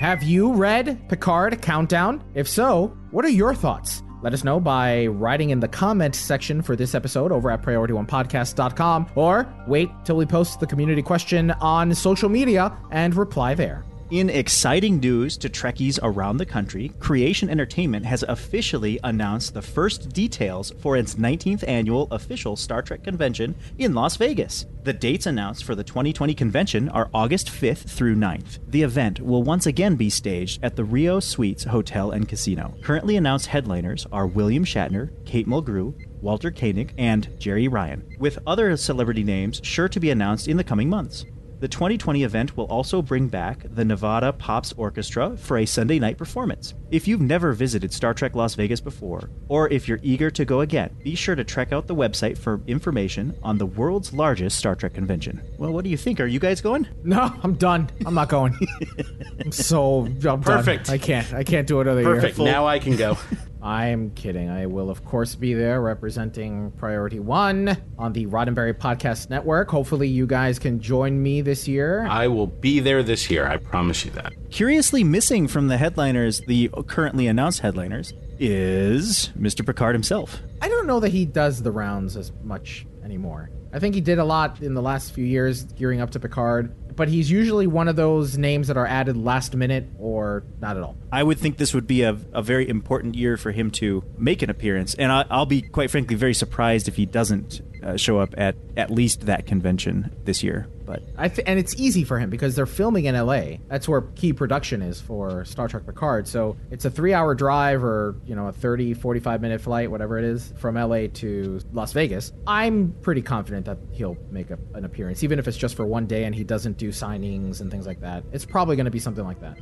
Have 0.00 0.22
you 0.22 0.50
read 0.54 1.10
Picard 1.10 1.60
Countdown? 1.60 2.24
If 2.32 2.48
so, 2.48 2.96
what 3.10 3.26
are 3.26 3.28
your 3.28 3.54
thoughts? 3.54 4.02
Let 4.24 4.32
us 4.32 4.42
know 4.42 4.58
by 4.58 5.08
writing 5.08 5.50
in 5.50 5.60
the 5.60 5.68
comment 5.68 6.14
section 6.14 6.62
for 6.62 6.76
this 6.76 6.94
episode 6.94 7.30
over 7.30 7.50
at 7.50 7.60
PriorityOnePodcast.com 7.60 9.10
or 9.16 9.46
wait 9.66 9.90
till 10.06 10.16
we 10.16 10.24
post 10.24 10.60
the 10.60 10.66
community 10.66 11.02
question 11.02 11.50
on 11.50 11.94
social 11.94 12.30
media 12.30 12.74
and 12.90 13.14
reply 13.14 13.52
there. 13.52 13.84
In 14.10 14.28
exciting 14.28 15.00
news 15.00 15.38
to 15.38 15.48
Trekkies 15.48 15.98
around 16.02 16.36
the 16.36 16.44
country, 16.44 16.90
Creation 16.98 17.48
Entertainment 17.48 18.04
has 18.04 18.22
officially 18.24 19.00
announced 19.02 19.54
the 19.54 19.62
first 19.62 20.10
details 20.10 20.74
for 20.78 20.98
its 20.98 21.14
19th 21.14 21.64
annual 21.66 22.08
official 22.10 22.54
Star 22.54 22.82
Trek 22.82 23.02
convention 23.02 23.54
in 23.78 23.94
Las 23.94 24.16
Vegas. 24.16 24.66
The 24.82 24.92
dates 24.92 25.24
announced 25.24 25.64
for 25.64 25.74
the 25.74 25.82
2020 25.82 26.34
convention 26.34 26.90
are 26.90 27.08
August 27.14 27.46
5th 27.48 27.88
through 27.88 28.16
9th. 28.16 28.58
The 28.68 28.82
event 28.82 29.20
will 29.20 29.42
once 29.42 29.64
again 29.64 29.96
be 29.96 30.10
staged 30.10 30.62
at 30.62 30.76
the 30.76 30.84
Rio 30.84 31.18
Suites 31.18 31.64
Hotel 31.64 32.10
and 32.10 32.28
Casino. 32.28 32.74
Currently 32.82 33.16
announced 33.16 33.46
headliners 33.46 34.06
are 34.12 34.26
William 34.26 34.66
Shatner, 34.66 35.12
Kate 35.24 35.48
Mulgrew, 35.48 35.94
Walter 36.20 36.50
Koenig, 36.50 36.92
and 36.98 37.28
Jeri 37.38 37.72
Ryan, 37.72 38.04
with 38.18 38.38
other 38.46 38.76
celebrity 38.76 39.24
names 39.24 39.62
sure 39.64 39.88
to 39.88 39.98
be 39.98 40.10
announced 40.10 40.46
in 40.46 40.58
the 40.58 40.64
coming 40.64 40.90
months. 40.90 41.24
The 41.64 41.68
2020 41.68 42.24
event 42.24 42.58
will 42.58 42.66
also 42.66 43.00
bring 43.00 43.28
back 43.28 43.64
the 43.74 43.86
Nevada 43.86 44.34
Pops 44.34 44.74
Orchestra 44.74 45.34
for 45.34 45.56
a 45.56 45.64
Sunday 45.64 45.98
night 45.98 46.18
performance. 46.18 46.74
If 46.90 47.08
you've 47.08 47.22
never 47.22 47.54
visited 47.54 47.90
Star 47.90 48.12
Trek 48.12 48.34
Las 48.34 48.54
Vegas 48.54 48.82
before, 48.82 49.30
or 49.48 49.70
if 49.70 49.88
you're 49.88 49.98
eager 50.02 50.30
to 50.30 50.44
go 50.44 50.60
again, 50.60 50.94
be 51.02 51.14
sure 51.14 51.34
to 51.34 51.42
check 51.42 51.72
out 51.72 51.86
the 51.86 51.94
website 51.94 52.36
for 52.36 52.60
information 52.66 53.34
on 53.42 53.56
the 53.56 53.64
world's 53.64 54.12
largest 54.12 54.58
Star 54.58 54.74
Trek 54.74 54.92
convention. 54.92 55.40
Well, 55.56 55.72
what 55.72 55.84
do 55.84 55.88
you 55.90 55.96
think? 55.96 56.20
Are 56.20 56.26
you 56.26 56.38
guys 56.38 56.60
going? 56.60 56.86
No, 57.02 57.32
I'm 57.42 57.54
done. 57.54 57.90
I'm 58.04 58.14
not 58.14 58.28
going. 58.28 58.58
I'm 59.40 59.52
so 59.52 60.06
I'm 60.06 60.18
done. 60.18 60.42
Perfect. 60.42 60.90
I 60.90 60.98
can't. 60.98 61.32
I 61.32 61.44
can't 61.44 61.66
do 61.66 61.80
another 61.80 62.02
Perfect. 62.02 62.36
year. 62.38 62.44
Perfect. 62.44 62.44
Now 62.44 62.66
I 62.66 62.78
can 62.78 62.96
go. 62.96 63.16
I 63.64 63.86
am 63.86 64.10
kidding. 64.10 64.50
I 64.50 64.66
will, 64.66 64.90
of 64.90 65.06
course, 65.06 65.34
be 65.34 65.54
there 65.54 65.80
representing 65.80 66.70
Priority 66.72 67.18
One 67.18 67.74
on 67.98 68.12
the 68.12 68.26
Roddenberry 68.26 68.74
Podcast 68.74 69.30
Network. 69.30 69.70
Hopefully, 69.70 70.06
you 70.06 70.26
guys 70.26 70.58
can 70.58 70.78
join 70.80 71.22
me 71.22 71.40
this 71.40 71.66
year. 71.66 72.06
I 72.10 72.28
will 72.28 72.46
be 72.46 72.78
there 72.80 73.02
this 73.02 73.30
year. 73.30 73.46
I 73.46 73.56
promise 73.56 74.04
you 74.04 74.10
that. 74.10 74.34
Curiously 74.50 75.02
missing 75.02 75.48
from 75.48 75.68
the 75.68 75.78
headliners, 75.78 76.42
the 76.42 76.68
currently 76.88 77.26
announced 77.26 77.60
headliners, 77.60 78.12
is 78.38 79.30
Mr. 79.38 79.64
Picard 79.64 79.94
himself. 79.94 80.42
I 80.60 80.68
don't 80.68 80.86
know 80.86 81.00
that 81.00 81.08
he 81.08 81.24
does 81.24 81.62
the 81.62 81.72
rounds 81.72 82.18
as 82.18 82.32
much 82.42 82.84
anymore. 83.02 83.48
I 83.72 83.78
think 83.78 83.94
he 83.94 84.02
did 84.02 84.18
a 84.18 84.24
lot 84.24 84.60
in 84.60 84.74
the 84.74 84.82
last 84.82 85.12
few 85.12 85.24
years 85.24 85.64
gearing 85.64 86.02
up 86.02 86.10
to 86.10 86.20
Picard, 86.20 86.74
but 86.96 87.08
he's 87.08 87.30
usually 87.30 87.66
one 87.66 87.88
of 87.88 87.96
those 87.96 88.38
names 88.38 88.68
that 88.68 88.76
are 88.76 88.86
added 88.86 89.16
last 89.16 89.54
minute 89.54 89.86
or 89.98 90.44
not 90.60 90.76
at 90.76 90.82
all. 90.82 90.96
I 91.12 91.22
would 91.22 91.38
think 91.38 91.56
this 91.56 91.74
would 91.74 91.86
be 91.86 92.02
a, 92.02 92.16
a 92.32 92.42
very 92.42 92.68
important 92.68 93.14
year 93.14 93.36
for 93.36 93.52
him 93.52 93.70
to 93.72 94.04
make 94.18 94.42
an 94.42 94.50
appearance, 94.50 94.94
and 94.94 95.10
I, 95.10 95.24
I'll 95.30 95.46
be 95.46 95.62
quite 95.62 95.90
frankly 95.90 96.16
very 96.16 96.34
surprised 96.34 96.88
if 96.88 96.96
he 96.96 97.06
doesn't 97.06 97.60
uh, 97.82 97.96
show 97.96 98.18
up 98.18 98.34
at 98.36 98.56
at 98.76 98.90
least 98.90 99.26
that 99.26 99.46
convention 99.46 100.14
this 100.24 100.42
year. 100.42 100.68
But 100.84 101.02
and 101.16 101.58
it's 101.58 101.74
easy 101.76 102.04
for 102.04 102.18
him 102.18 102.30
because 102.30 102.54
they're 102.54 102.66
filming 102.66 103.06
in 103.06 103.14
LA. 103.14 103.56
That's 103.68 103.88
where 103.88 104.02
key 104.02 104.32
production 104.32 104.82
is 104.82 105.00
for 105.00 105.44
Star 105.44 105.68
Trek 105.68 105.86
Picard. 105.86 106.28
So 106.28 106.56
it's 106.70 106.84
a 106.84 106.90
three 106.90 107.14
hour 107.14 107.34
drive 107.34 107.82
or, 107.82 108.16
you 108.26 108.34
know, 108.34 108.48
a 108.48 108.52
30, 108.52 108.94
45 108.94 109.40
minute 109.40 109.60
flight, 109.60 109.90
whatever 109.90 110.18
it 110.18 110.24
is, 110.24 110.52
from 110.58 110.74
LA 110.74 111.06
to 111.14 111.60
Las 111.72 111.92
Vegas. 111.92 112.32
I'm 112.46 112.94
pretty 113.02 113.22
confident 113.22 113.66
that 113.66 113.78
he'll 113.92 114.16
make 114.30 114.50
a, 114.50 114.58
an 114.74 114.84
appearance, 114.84 115.24
even 115.24 115.38
if 115.38 115.48
it's 115.48 115.56
just 115.56 115.74
for 115.74 115.86
one 115.86 116.06
day 116.06 116.24
and 116.24 116.34
he 116.34 116.44
doesn't 116.44 116.76
do 116.76 116.90
signings 116.90 117.60
and 117.60 117.70
things 117.70 117.86
like 117.86 118.00
that. 118.00 118.24
It's 118.32 118.44
probably 118.44 118.76
going 118.76 118.84
to 118.84 118.90
be 118.90 118.98
something 118.98 119.24
like 119.24 119.40
that. 119.40 119.58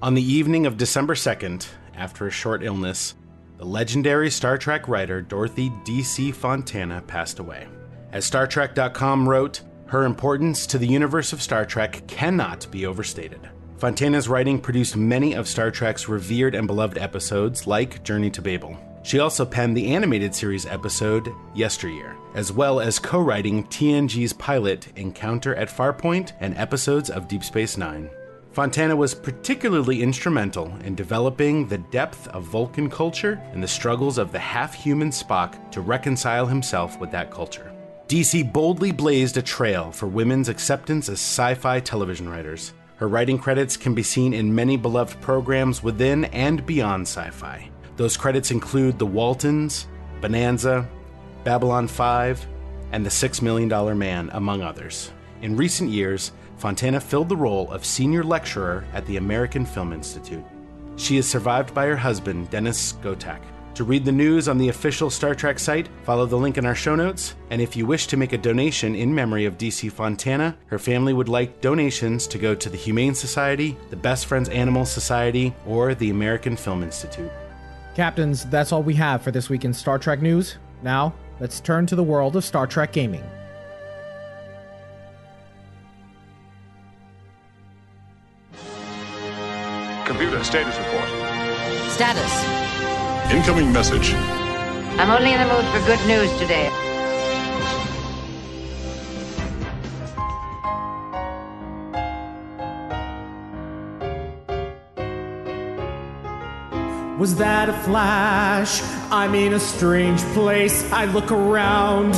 On 0.00 0.14
the 0.14 0.22
evening 0.22 0.66
of 0.66 0.76
December 0.76 1.14
2nd, 1.14 1.66
after 1.94 2.26
a 2.26 2.30
short 2.30 2.62
illness, 2.62 3.14
the 3.58 3.64
legendary 3.64 4.30
Star 4.30 4.58
Trek 4.58 4.88
writer 4.88 5.22
Dorothy 5.22 5.72
D.C. 5.84 6.32
Fontana 6.32 7.02
passed 7.02 7.38
away. 7.38 7.68
As 8.10 8.28
StarTrek.com 8.28 9.28
wrote, 9.28 9.62
her 9.92 10.04
importance 10.04 10.66
to 10.66 10.78
the 10.78 10.86
universe 10.86 11.34
of 11.34 11.42
Star 11.42 11.66
Trek 11.66 12.06
cannot 12.06 12.66
be 12.70 12.86
overstated. 12.86 13.50
Fontana's 13.76 14.26
writing 14.26 14.58
produced 14.58 14.96
many 14.96 15.34
of 15.34 15.46
Star 15.46 15.70
Trek's 15.70 16.08
revered 16.08 16.54
and 16.54 16.66
beloved 16.66 16.96
episodes, 16.96 17.66
like 17.66 18.02
Journey 18.02 18.30
to 18.30 18.40
Babel. 18.40 18.74
She 19.02 19.18
also 19.18 19.44
penned 19.44 19.76
the 19.76 19.94
animated 19.94 20.34
series 20.34 20.64
episode 20.64 21.30
Yesteryear, 21.54 22.16
as 22.34 22.50
well 22.50 22.80
as 22.80 22.98
co 22.98 23.20
writing 23.20 23.64
TNG's 23.64 24.32
pilot 24.32 24.88
Encounter 24.96 25.54
at 25.56 25.68
Farpoint 25.68 26.32
and 26.40 26.56
episodes 26.56 27.10
of 27.10 27.28
Deep 27.28 27.44
Space 27.44 27.76
Nine. 27.76 28.08
Fontana 28.52 28.96
was 28.96 29.14
particularly 29.14 30.02
instrumental 30.02 30.74
in 30.84 30.94
developing 30.94 31.68
the 31.68 31.84
depth 31.92 32.28
of 32.28 32.44
Vulcan 32.44 32.88
culture 32.88 33.42
and 33.52 33.62
the 33.62 33.68
struggles 33.68 34.16
of 34.16 34.32
the 34.32 34.38
half 34.38 34.72
human 34.72 35.10
Spock 35.10 35.70
to 35.70 35.82
reconcile 35.82 36.46
himself 36.46 36.98
with 36.98 37.10
that 37.10 37.30
culture. 37.30 37.71
DC 38.12 38.52
boldly 38.52 38.92
blazed 38.92 39.38
a 39.38 39.42
trail 39.42 39.90
for 39.90 40.06
women's 40.06 40.50
acceptance 40.50 41.08
as 41.08 41.14
sci 41.14 41.54
fi 41.54 41.80
television 41.80 42.28
writers. 42.28 42.74
Her 42.96 43.08
writing 43.08 43.38
credits 43.38 43.74
can 43.78 43.94
be 43.94 44.02
seen 44.02 44.34
in 44.34 44.54
many 44.54 44.76
beloved 44.76 45.18
programs 45.22 45.82
within 45.82 46.26
and 46.26 46.66
beyond 46.66 47.04
sci 47.08 47.30
fi. 47.30 47.70
Those 47.96 48.18
credits 48.18 48.50
include 48.50 48.98
The 48.98 49.06
Waltons, 49.06 49.86
Bonanza, 50.20 50.86
Babylon 51.42 51.88
5, 51.88 52.46
and 52.92 53.06
The 53.06 53.08
Six 53.08 53.40
Million 53.40 53.70
Dollar 53.70 53.94
Man, 53.94 54.28
among 54.34 54.60
others. 54.60 55.10
In 55.40 55.56
recent 55.56 55.88
years, 55.88 56.32
Fontana 56.58 57.00
filled 57.00 57.30
the 57.30 57.36
role 57.36 57.70
of 57.72 57.82
senior 57.82 58.22
lecturer 58.22 58.84
at 58.92 59.06
the 59.06 59.16
American 59.16 59.64
Film 59.64 59.90
Institute. 59.94 60.44
She 60.96 61.16
is 61.16 61.26
survived 61.26 61.72
by 61.72 61.86
her 61.86 61.96
husband, 61.96 62.50
Dennis 62.50 62.92
Skotak. 62.92 63.40
To 63.76 63.84
read 63.84 64.04
the 64.04 64.12
news 64.12 64.48
on 64.48 64.58
the 64.58 64.68
official 64.68 65.08
Star 65.08 65.34
Trek 65.34 65.58
site, 65.58 65.88
follow 66.04 66.26
the 66.26 66.36
link 66.36 66.58
in 66.58 66.66
our 66.66 66.74
show 66.74 66.94
notes. 66.94 67.36
And 67.48 67.58
if 67.58 67.74
you 67.74 67.86
wish 67.86 68.06
to 68.08 68.18
make 68.18 68.34
a 68.34 68.38
donation 68.38 68.94
in 68.94 69.14
memory 69.14 69.46
of 69.46 69.56
DC 69.56 69.90
Fontana, 69.90 70.54
her 70.66 70.78
family 70.78 71.14
would 71.14 71.30
like 71.30 71.62
donations 71.62 72.26
to 72.26 72.38
go 72.38 72.54
to 72.54 72.68
the 72.68 72.76
Humane 72.76 73.14
Society, 73.14 73.78
the 73.88 73.96
Best 73.96 74.26
Friends 74.26 74.50
Animal 74.50 74.84
Society, 74.84 75.54
or 75.66 75.94
the 75.94 76.10
American 76.10 76.54
Film 76.54 76.82
Institute. 76.82 77.32
Captains, 77.94 78.44
that's 78.44 78.72
all 78.72 78.82
we 78.82 78.94
have 78.94 79.22
for 79.22 79.30
this 79.30 79.48
week 79.48 79.64
in 79.64 79.72
Star 79.72 79.98
Trek 79.98 80.20
news. 80.20 80.58
Now, 80.82 81.14
let's 81.40 81.58
turn 81.58 81.86
to 81.86 81.96
the 81.96 82.02
world 82.02 82.36
of 82.36 82.44
Star 82.44 82.66
Trek 82.66 82.92
gaming. 82.92 83.24
Computer 90.04 90.44
status 90.44 90.76
report. 90.76 91.08
Status. 91.92 92.61
Incoming 93.32 93.72
message. 93.72 94.12
I'm 94.12 95.08
only 95.08 95.32
in 95.32 95.40
the 95.40 95.46
mood 95.46 95.64
for 95.72 95.80
good 95.86 96.06
news 96.06 96.30
today. 96.38 96.68
Was 107.18 107.34
that 107.36 107.70
a 107.70 107.72
flash? 107.84 108.82
I'm 109.10 109.34
in 109.34 109.54
a 109.54 109.60
strange 109.60 110.20
place. 110.34 110.92
I 110.92 111.06
look 111.06 111.32
around. 111.32 112.12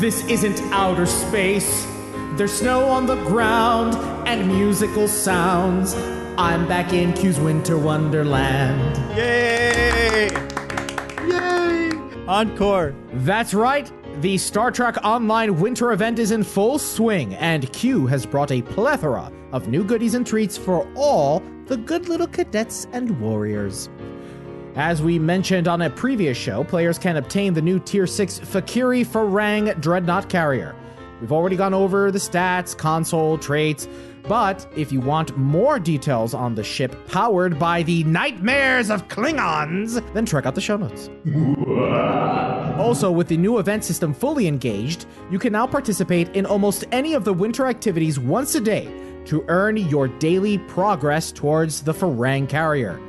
This 0.00 0.26
isn't 0.26 0.60
outer 0.72 1.06
space. 1.06 1.86
There's 2.32 2.52
snow 2.52 2.84
on 2.86 3.06
the 3.06 3.16
ground 3.26 3.94
and 4.26 4.48
musical 4.48 5.06
sounds. 5.06 5.94
I'm 6.36 6.66
back 6.66 6.92
in 6.92 7.12
Q's 7.12 7.38
Winter 7.38 7.78
Wonderland. 7.78 8.96
Yay! 9.16 10.47
Encore. 12.28 12.94
That's 13.14 13.54
right. 13.54 13.90
The 14.20 14.36
Star 14.36 14.70
Trek 14.70 14.98
Online 15.02 15.58
winter 15.58 15.92
event 15.92 16.18
is 16.18 16.30
in 16.30 16.44
full 16.44 16.78
swing, 16.78 17.34
and 17.36 17.72
Q 17.72 18.06
has 18.06 18.26
brought 18.26 18.52
a 18.52 18.60
plethora 18.60 19.32
of 19.52 19.68
new 19.68 19.82
goodies 19.82 20.12
and 20.12 20.26
treats 20.26 20.58
for 20.58 20.86
all 20.94 21.42
the 21.68 21.78
good 21.78 22.10
little 22.10 22.26
cadets 22.26 22.86
and 22.92 23.18
warriors. 23.18 23.88
As 24.74 25.00
we 25.00 25.18
mentioned 25.18 25.68
on 25.68 25.80
a 25.80 25.88
previous 25.88 26.36
show, 26.36 26.64
players 26.64 26.98
can 26.98 27.16
obtain 27.16 27.54
the 27.54 27.62
new 27.62 27.78
Tier 27.78 28.06
6 28.06 28.40
Fek'Ihri 28.40 29.06
Varanj 29.06 29.80
Dreadnought 29.80 30.28
Carrier. 30.28 30.76
We've 31.22 31.32
already 31.32 31.56
gone 31.56 31.72
over 31.72 32.12
the 32.12 32.18
stats, 32.18 32.76
console, 32.76 33.38
traits, 33.38 33.88
but 34.28 34.66
if 34.76 34.92
you 34.92 35.00
want 35.00 35.36
more 35.36 35.78
details 35.78 36.34
on 36.34 36.54
the 36.54 36.62
ship 36.62 36.94
powered 37.08 37.58
by 37.58 37.82
the 37.82 38.04
nightmares 38.04 38.90
of 38.90 39.08
Klingons, 39.08 40.02
then 40.12 40.26
check 40.26 40.46
out 40.46 40.54
the 40.54 40.60
show 40.60 40.76
notes. 40.76 41.10
Also, 42.78 43.10
with 43.10 43.26
the 43.26 43.36
new 43.36 43.58
event 43.58 43.82
system 43.82 44.14
fully 44.14 44.46
engaged, 44.46 45.06
you 45.32 45.38
can 45.38 45.52
now 45.52 45.66
participate 45.66 46.28
in 46.36 46.46
almost 46.46 46.84
any 46.92 47.12
of 47.12 47.24
the 47.24 47.32
winter 47.32 47.66
activities 47.66 48.20
once 48.20 48.54
a 48.54 48.60
day 48.60 48.86
to 49.24 49.44
earn 49.48 49.76
your 49.76 50.06
daily 50.06 50.58
progress 50.58 51.32
towards 51.32 51.82
the 51.82 51.92
Varanj 51.92 52.48
carrier. 52.48 53.00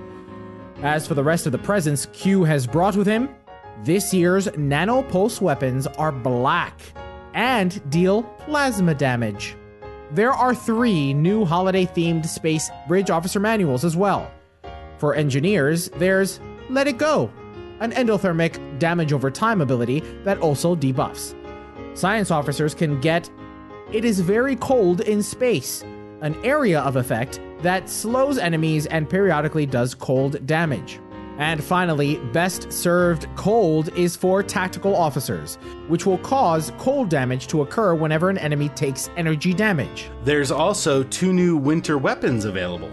As 0.81 1.07
for 1.07 1.13
the 1.13 1.23
rest 1.23 1.45
of 1.45 1.51
the 1.51 1.59
presents 1.59 2.07
Q 2.13 2.43
has 2.45 2.65
brought 2.65 2.95
with 2.95 3.05
him, 3.05 3.29
this 3.83 4.11
year's 4.11 4.49
nano 4.57 5.03
pulse 5.03 5.39
weapons 5.39 5.85
are 5.85 6.11
black 6.11 6.81
and 7.35 7.79
deal 7.91 8.23
plasma 8.23 8.95
damage. 8.95 9.55
There 10.11 10.31
are 10.31 10.55
three 10.55 11.13
new 11.13 11.45
holiday 11.45 11.85
themed 11.85 12.25
space 12.25 12.71
bridge 12.87 13.11
officer 13.11 13.39
manuals 13.39 13.85
as 13.85 13.95
well. 13.95 14.31
For 14.97 15.13
engineers, 15.13 15.89
there's 15.97 16.39
Let 16.67 16.87
It 16.87 16.97
Go, 16.97 17.31
an 17.79 17.91
endothermic 17.91 18.79
damage 18.79 19.13
over 19.13 19.29
time 19.29 19.61
ability 19.61 19.99
that 20.23 20.39
also 20.39 20.75
debuffs. 20.75 21.35
Science 21.95 22.31
officers 22.31 22.73
can 22.73 22.99
get 22.99 23.29
It 23.91 24.03
is 24.03 24.19
very 24.19 24.55
cold 24.55 25.01
in 25.01 25.21
space, 25.21 25.83
an 26.21 26.35
area 26.43 26.81
of 26.81 26.95
effect 26.95 27.39
that 27.61 27.87
slows 27.87 28.39
enemies 28.39 28.87
and 28.87 29.07
periodically 29.07 29.67
does 29.67 29.93
cold 29.93 30.45
damage. 30.47 30.99
And 31.39 31.63
finally, 31.63 32.17
best 32.33 32.71
served 32.71 33.27
cold 33.37 33.89
is 33.97 34.13
for 34.13 34.43
tactical 34.43 34.93
officers, 34.93 35.55
which 35.87 36.05
will 36.05 36.17
cause 36.17 36.73
cold 36.77 37.07
damage 37.07 37.47
to 37.47 37.61
occur 37.61 37.95
whenever 37.95 38.29
an 38.29 38.37
enemy 38.37 38.67
takes 38.69 39.09
energy 39.15 39.53
damage. 39.53 40.11
There's 40.25 40.51
also 40.51 41.01
two 41.03 41.31
new 41.31 41.55
winter 41.55 41.97
weapons 41.97 42.43
available 42.45 42.91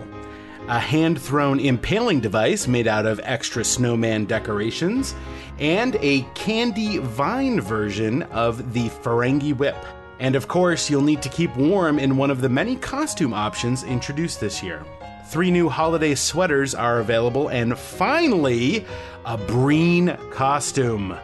a 0.69 0.79
hand 0.81 1.21
thrown 1.21 1.61
impaling 1.61 2.21
device 2.21 2.67
made 2.67 2.89
out 2.89 3.07
of 3.07 3.21
extra 3.23 3.65
snowman 3.65 4.25
decorations, 4.25 5.15
and 5.61 5.97
a 6.01 6.23
candy 6.35 6.99
vine 6.99 7.61
version 7.61 8.23
of 8.25 8.73
the 8.73 8.89
Ferengi 8.89 9.57
Whip. 9.57 9.77
And 10.19 10.35
of 10.35 10.49
course, 10.49 10.91
you'll 10.91 11.03
need 11.03 11.23
to 11.23 11.29
keep 11.29 11.55
warm 11.57 11.99
in 11.99 12.17
one 12.17 12.31
of 12.31 12.41
the 12.41 12.49
many 12.49 12.77
costume 12.77 13.33
options 13.33 13.85
introduced 13.85 14.41
this 14.41 14.63
year. 14.63 14.85
Three 15.29 15.51
new 15.51 15.69
holiday 15.69 16.15
sweaters 16.15 16.73
are 16.73 17.01
available, 17.01 17.49
and 17.49 17.77
finally, 17.77 18.87
a 19.25 19.37
Breen 19.37 20.17
costume. 20.31 21.17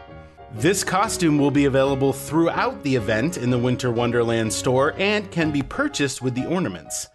This 0.55 0.83
costume 0.83 1.39
will 1.39 1.51
be 1.51 1.65
available 1.65 2.11
throughout 2.11 2.83
the 2.83 2.95
event 2.95 3.37
in 3.37 3.49
the 3.49 3.57
Winter 3.57 3.91
Wonderland 3.91 4.51
store 4.51 4.93
and 4.97 5.31
can 5.31 5.51
be 5.51 5.61
purchased 5.61 6.21
with 6.21 6.35
the 6.35 6.45
ornaments. 6.45 7.07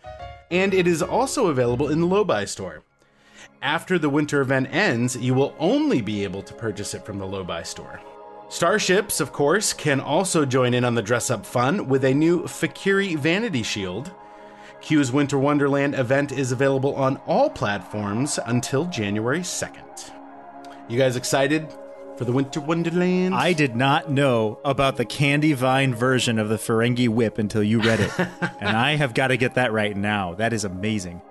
And 0.51 0.73
it 0.73 0.87
is 0.87 1.03
also 1.03 1.49
available 1.49 1.91
in 1.91 2.01
the 2.01 2.07
Lobi 2.07 2.47
store. 2.47 2.83
After 3.61 3.99
the 3.99 4.09
winter 4.09 4.41
event 4.41 4.69
ends, 4.73 5.15
you 5.15 5.35
will 5.35 5.55
only 5.59 6.01
be 6.01 6.25
able 6.25 6.43
to 6.43 6.55
purchase 6.55 6.95
it 6.95 7.05
from 7.05 7.19
the 7.19 7.27
Lobi 7.27 7.65
store. 7.65 8.01
Starships, 8.49 9.21
of 9.21 9.31
course, 9.31 9.75
can 9.75 10.01
also 10.01 10.47
join 10.47 10.73
in 10.73 10.85
on 10.85 10.95
the 10.95 11.03
dress 11.03 11.31
up 11.31 11.45
fun 11.45 11.87
with 11.87 12.03
a 12.03 12.15
new 12.15 12.45
Fek'Ihri 12.45 13.19
Vanity 13.19 13.63
Shield. 13.63 14.11
Q's 14.81 15.11
Winter 15.11 15.39
Wonderland 15.39 15.95
event 15.95 16.33
is 16.33 16.53
available 16.53 16.95
on 16.95 17.17
all 17.27 17.51
platforms 17.51 18.39
until 18.47 18.85
January 18.87 19.41
2nd. 19.41 20.11
You 20.89 20.99
guys 20.99 21.17
excited 21.17 21.73
for 22.17 22.25
the 22.25 22.33
Winter 22.33 22.61
Wonderland? 22.61 23.35
I 23.35 23.53
did 23.53 23.75
not 23.75 24.11
know 24.11 24.61
about 24.65 24.97
the 24.97 25.05
candy 25.05 25.53
vine 25.53 25.95
version 25.95 26.39
of 26.39 26.49
the 26.49 26.57
Ferengi 26.57 27.09
Whip 27.09 27.39
until 27.39 27.63
you 27.63 27.81
read 27.81 28.01
it. 28.01 28.13
and 28.61 28.77
I 28.77 28.97
have 28.97 29.15
got 29.15 29.29
to 29.29 29.37
get 29.37 29.55
that 29.55 29.73
right 29.73 29.97
now. 29.97 30.35
That 30.35 30.53
is 30.53 30.65
amazing. 30.65 31.23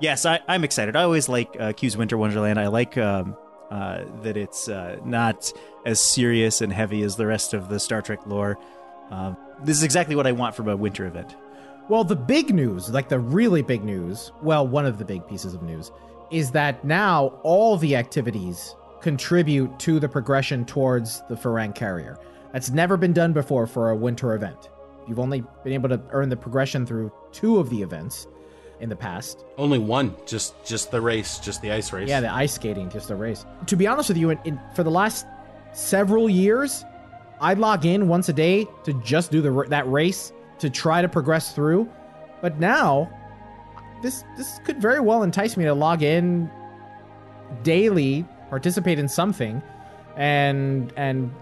Yes, 0.00 0.26
I, 0.26 0.40
I'm 0.48 0.64
excited. 0.64 0.96
I 0.96 1.02
always 1.02 1.28
like 1.28 1.56
uh, 1.60 1.72
Q's 1.72 1.96
Winter 1.96 2.16
Wonderland. 2.18 2.58
I 2.58 2.68
like 2.68 2.98
um, 2.98 3.36
uh, 3.70 4.04
that 4.22 4.36
it's 4.36 4.68
uh, 4.68 4.98
not 5.04 5.52
as 5.86 6.00
serious 6.00 6.60
and 6.60 6.72
heavy 6.72 7.02
as 7.02 7.16
the 7.16 7.26
rest 7.26 7.54
of 7.54 7.68
the 7.68 7.78
Star 7.78 8.02
Trek 8.02 8.26
lore. 8.26 8.58
Um, 9.10 9.36
this 9.62 9.76
is 9.76 9.82
exactly 9.82 10.16
what 10.16 10.26
I 10.26 10.32
want 10.32 10.54
from 10.54 10.68
a 10.68 10.76
winter 10.76 11.06
event. 11.06 11.36
Well, 11.86 12.02
the 12.02 12.16
big 12.16 12.54
news, 12.54 12.88
like 12.88 13.10
the 13.10 13.18
really 13.18 13.60
big 13.60 13.84
news, 13.84 14.32
well, 14.40 14.66
one 14.66 14.86
of 14.86 14.96
the 14.96 15.04
big 15.04 15.26
pieces 15.26 15.52
of 15.52 15.62
news, 15.62 15.92
is 16.30 16.50
that 16.52 16.82
now 16.82 17.38
all 17.42 17.76
the 17.76 17.94
activities 17.94 18.74
contribute 19.02 19.78
to 19.80 20.00
the 20.00 20.08
progression 20.08 20.64
towards 20.64 21.20
the 21.28 21.34
Varanj 21.34 21.74
carrier. 21.74 22.18
That's 22.54 22.70
never 22.70 22.96
been 22.96 23.12
done 23.12 23.34
before 23.34 23.66
for 23.66 23.90
a 23.90 23.96
winter 23.96 24.34
event. 24.34 24.70
You've 25.06 25.18
only 25.18 25.44
been 25.62 25.74
able 25.74 25.90
to 25.90 26.00
earn 26.10 26.30
the 26.30 26.36
progression 26.36 26.86
through 26.86 27.12
two 27.32 27.58
of 27.58 27.68
the 27.68 27.82
events 27.82 28.28
in 28.80 28.88
the 28.88 28.96
past. 28.96 29.44
Only 29.58 29.78
one, 29.78 30.14
just 30.24 30.54
just 30.64 30.90
the 30.90 31.02
race, 31.02 31.38
just 31.38 31.60
the 31.60 31.70
ice 31.70 31.92
race. 31.92 32.08
Yeah, 32.08 32.20
the 32.20 32.32
ice 32.32 32.54
skating, 32.54 32.88
just 32.88 33.08
the 33.08 33.16
race. 33.16 33.44
To 33.66 33.76
be 33.76 33.86
honest 33.86 34.08
with 34.08 34.16
you, 34.16 34.30
in, 34.30 34.38
in, 34.44 34.60
for 34.74 34.84
the 34.84 34.90
last 34.90 35.26
several 35.74 36.30
years, 36.30 36.82
I'd 37.42 37.58
log 37.58 37.84
in 37.84 38.08
once 38.08 38.30
a 38.30 38.32
day 38.32 38.66
to 38.84 38.94
just 39.02 39.30
do 39.30 39.42
the 39.42 39.66
that 39.68 39.86
race 39.90 40.32
to 40.64 40.70
try 40.70 41.02
to 41.02 41.08
progress 41.08 41.52
through. 41.52 41.88
But 42.40 42.58
now, 42.58 43.10
this 44.02 44.24
this 44.36 44.58
could 44.64 44.80
very 44.80 45.00
well 45.00 45.22
entice 45.22 45.56
me 45.56 45.64
to 45.64 45.74
log 45.74 46.02
in 46.02 46.50
daily, 47.62 48.24
participate 48.48 48.98
in 48.98 49.08
something, 49.08 49.62
and 50.16 50.92
and 50.96 51.32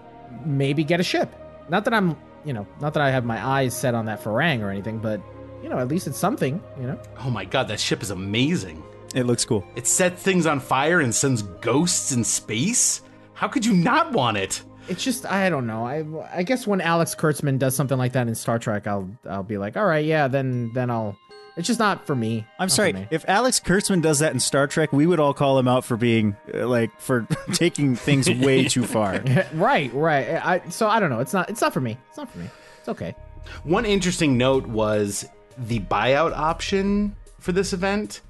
maybe 0.45 0.83
get 0.83 0.99
a 0.99 1.03
ship. 1.03 1.33
Not 1.69 1.85
that 1.85 1.93
I'm, 1.93 2.17
you 2.43 2.51
know, 2.51 2.67
not 2.81 2.93
that 2.93 3.01
I 3.01 3.11
have 3.11 3.23
my 3.23 3.45
eyes 3.45 3.73
set 3.73 3.95
on 3.95 4.05
that 4.05 4.21
Varanj 4.21 4.61
or 4.61 4.69
anything, 4.69 4.99
but 4.99 5.21
you 5.61 5.69
know, 5.69 5.79
at 5.79 5.87
least 5.87 6.07
it's 6.07 6.17
something, 6.17 6.61
you 6.79 6.87
know. 6.87 6.99
Oh 7.19 7.29
my 7.29 7.45
god, 7.45 7.69
that 7.69 7.79
ship 7.79 8.03
is 8.03 8.11
amazing. 8.11 8.83
It 9.15 9.25
looks 9.25 9.45
cool. 9.45 9.63
It 9.75 9.87
sets 9.87 10.21
things 10.21 10.45
on 10.45 10.59
fire 10.59 10.99
and 10.99 11.15
sends 11.15 11.43
ghosts 11.43 12.11
in 12.11 12.23
space. 12.23 13.01
How 13.33 13.47
could 13.47 13.65
you 13.65 13.73
not 13.73 14.11
want 14.11 14.37
it? 14.37 14.63
It's 14.87 15.03
just 15.03 15.25
I 15.25 15.49
don't 15.49 15.67
know. 15.67 15.85
I 15.85 16.03
I 16.39 16.43
guess 16.43 16.67
when 16.67 16.81
Alex 16.81 17.15
Kurtzman 17.15 17.57
does 17.59 17.75
something 17.75 17.97
like 17.97 18.13
that 18.13 18.27
in 18.27 18.35
Star 18.35 18.59
Trek, 18.59 18.85
I'll 18.87 19.09
I'll 19.29 19.43
be 19.43 19.57
like, 19.57 19.77
all 19.77 19.85
right, 19.85 20.03
yeah, 20.05 20.27
then 20.27 20.71
then 20.73 20.89
I'll. 20.89 21.17
It's 21.55 21.67
just 21.67 21.79
not 21.79 22.07
for 22.07 22.15
me. 22.15 22.47
I'm 22.57 22.63
Not 22.63 22.71
sorry. 22.71 22.93
me. 22.93 23.07
If 23.11 23.25
Alex 23.27 23.59
Kurtzman 23.59 24.01
does 24.01 24.17
that 24.19 24.33
in 24.33 24.39
Star 24.39 24.65
Trek, 24.65 24.91
we 24.91 25.05
would 25.05 25.19
all 25.19 25.35
call 25.35 25.59
him 25.59 25.67
out 25.67 25.85
for 25.85 25.95
being 25.95 26.35
uh, 26.51 26.67
like 26.67 26.89
for 26.99 27.27
taking 27.53 27.95
things 27.95 28.27
way 28.27 28.65
too 28.67 28.85
far. 28.85 29.21
right, 29.53 29.93
right. 29.93 30.29
I 30.43 30.67
so 30.69 30.87
I 30.87 30.99
don't 30.99 31.11
know. 31.11 31.19
It's 31.19 31.33
not. 31.33 31.49
It's 31.49 31.61
not 31.61 31.71
for 31.73 31.81
me. 31.81 31.97
It's 32.09 32.17
not 32.17 32.29
for 32.31 32.39
me. 32.39 32.49
It's 32.79 32.89
okay. 32.89 33.15
One 33.63 33.85
interesting 33.85 34.37
note 34.37 34.65
was 34.65 35.29
the 35.57 35.79
buyout 35.81 36.33
option 36.35 37.15
for 37.39 37.51
this 37.51 37.71
event 37.71 38.21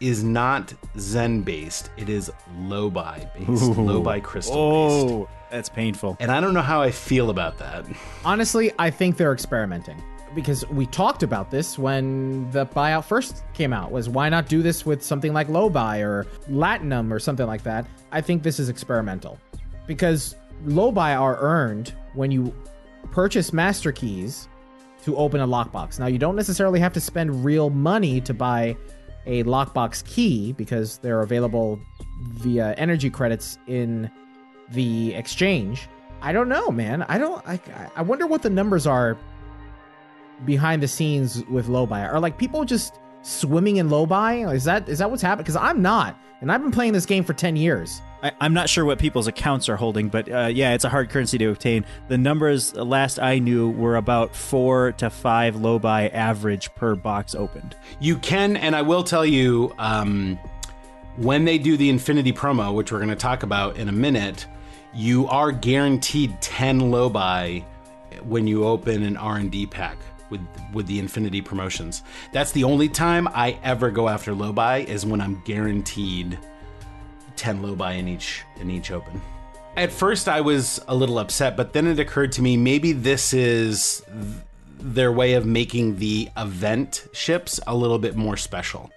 is 0.00 0.22
not 0.22 0.74
Zen 0.98 1.42
based. 1.42 1.90
It 1.96 2.08
is 2.08 2.30
Lobi 2.58 3.26
based, 3.34 3.62
Lobi 3.62 4.20
crystal 4.20 4.54
based. 4.54 5.14
Oh, 5.14 5.28
that's 5.50 5.68
painful. 5.68 6.16
And 6.20 6.30
I 6.30 6.40
don't 6.40 6.54
know 6.54 6.62
how 6.62 6.82
I 6.82 6.90
feel 6.90 7.30
about 7.30 7.58
that. 7.58 7.86
Honestly, 8.24 8.72
I 8.78 8.90
think 8.90 9.16
they're 9.16 9.32
experimenting 9.32 10.02
because 10.34 10.66
we 10.68 10.86
talked 10.86 11.22
about 11.22 11.50
this 11.50 11.78
when 11.78 12.50
the 12.50 12.66
buyout 12.66 13.04
first 13.04 13.44
came 13.54 13.72
out. 13.72 13.90
Was 13.90 14.08
why 14.08 14.28
not 14.28 14.48
do 14.48 14.62
this 14.62 14.84
with 14.84 15.02
something 15.02 15.32
like 15.32 15.48
Lobi 15.48 16.02
or 16.02 16.26
Latinum 16.50 17.10
or 17.10 17.18
something 17.18 17.46
like 17.46 17.62
that? 17.62 17.86
I 18.12 18.20
think 18.20 18.42
this 18.42 18.58
is 18.58 18.68
experimental 18.68 19.38
because 19.86 20.36
Lobi 20.64 21.00
are 21.00 21.38
earned 21.38 21.94
when 22.14 22.30
you 22.30 22.54
purchase 23.12 23.52
master 23.52 23.92
keys 23.92 24.48
to 25.04 25.16
open 25.16 25.40
a 25.40 25.46
lockbox. 25.46 25.98
Now, 26.00 26.06
you 26.06 26.18
don't 26.18 26.34
necessarily 26.34 26.80
have 26.80 26.92
to 26.94 27.00
spend 27.00 27.44
real 27.44 27.70
money 27.70 28.20
to 28.22 28.34
buy 28.34 28.76
a 29.26 29.42
lockbox 29.44 30.04
key 30.04 30.52
because 30.52 30.98
they're 30.98 31.20
available 31.20 31.80
via 32.20 32.74
energy 32.74 33.10
credits 33.10 33.58
in 33.66 34.10
the 34.70 35.14
exchange. 35.14 35.88
I 36.22 36.32
don't 36.32 36.48
know, 36.48 36.70
man. 36.70 37.02
I 37.02 37.18
don't. 37.18 37.46
I, 37.46 37.60
I 37.94 38.02
wonder 38.02 38.26
what 38.26 38.42
the 38.42 38.50
numbers 38.50 38.86
are 38.86 39.16
behind 40.44 40.82
the 40.82 40.88
scenes 40.88 41.44
with 41.46 41.68
Lobi. 41.68 41.94
Are 41.94 42.20
like 42.20 42.38
people 42.38 42.64
just 42.64 42.98
swimming 43.22 43.76
in 43.76 43.90
Lobi? 43.90 44.42
Is 44.42 44.64
that 44.64 44.88
is 44.88 44.98
that 44.98 45.10
what's 45.10 45.22
happening? 45.22 45.44
Because 45.44 45.56
I'm 45.56 45.82
not, 45.82 46.18
and 46.40 46.50
I've 46.50 46.62
been 46.62 46.72
playing 46.72 46.92
this 46.92 47.06
game 47.06 47.24
for 47.24 47.34
ten 47.34 47.56
years. 47.56 48.00
I, 48.22 48.32
I'm 48.40 48.54
not 48.54 48.68
sure 48.68 48.84
what 48.84 48.98
people's 48.98 49.26
accounts 49.26 49.68
are 49.68 49.76
holding, 49.76 50.08
but 50.08 50.30
uh, 50.30 50.46
yeah, 50.52 50.74
it's 50.74 50.84
a 50.84 50.88
hard 50.88 51.10
currency 51.10 51.38
to 51.38 51.50
obtain. 51.50 51.84
The 52.08 52.18
numbers 52.18 52.74
uh, 52.74 52.84
last 52.84 53.18
I 53.18 53.38
knew 53.38 53.70
were 53.70 53.96
about 53.96 54.34
four 54.34 54.92
to 54.92 55.10
five 55.10 55.56
Lobi 55.56 55.88
average 55.88 56.74
per 56.74 56.94
box 56.94 57.34
opened. 57.34 57.76
You 58.00 58.18
can, 58.18 58.56
and 58.56 58.74
I 58.74 58.82
will 58.82 59.04
tell 59.04 59.26
you, 59.26 59.74
um, 59.78 60.38
when 61.16 61.44
they 61.44 61.58
do 61.58 61.76
the 61.76 61.88
Infinity 61.88 62.32
promo, 62.32 62.74
which 62.74 62.92
we're 62.92 62.98
going 62.98 63.10
to 63.10 63.16
talk 63.16 63.42
about 63.42 63.76
in 63.76 63.88
a 63.88 63.92
minute, 63.92 64.46
you 64.94 65.26
are 65.28 65.52
guaranteed 65.52 66.40
10 66.40 66.90
Lobi 66.90 67.64
when 68.24 68.46
you 68.46 68.64
open 68.64 69.02
an 69.02 69.16
R&D 69.16 69.66
pack 69.66 69.98
with 70.30 70.40
with 70.72 70.86
the 70.86 70.98
Infinity 70.98 71.40
promotions. 71.40 72.02
That's 72.32 72.52
the 72.52 72.64
only 72.64 72.88
time 72.88 73.28
I 73.28 73.58
ever 73.62 73.90
go 73.90 74.08
after 74.08 74.34
Lobi 74.34 74.88
is 74.88 75.06
when 75.06 75.20
I'm 75.20 75.42
guaranteed 75.44 76.38
10 77.36 77.62
Lobi 77.62 77.98
in 77.98 78.08
each 78.08 78.42
in 78.60 78.70
each 78.70 78.90
open. 78.90 79.20
At 79.76 79.92
first 79.92 80.28
I 80.28 80.40
was 80.40 80.80
a 80.88 80.94
little 80.94 81.18
upset, 81.18 81.56
but 81.56 81.72
then 81.72 81.86
it 81.86 81.98
occurred 81.98 82.32
to 82.32 82.42
me 82.42 82.56
maybe 82.56 82.92
this 82.92 83.32
is 83.32 84.02
th- 84.06 84.42
their 84.78 85.12
way 85.12 85.34
of 85.34 85.44
making 85.44 85.96
the 85.96 86.28
event 86.36 87.08
ships 87.12 87.60
a 87.66 87.74
little 87.74 87.98
bit 87.98 88.16
more 88.16 88.36
special. 88.36 88.90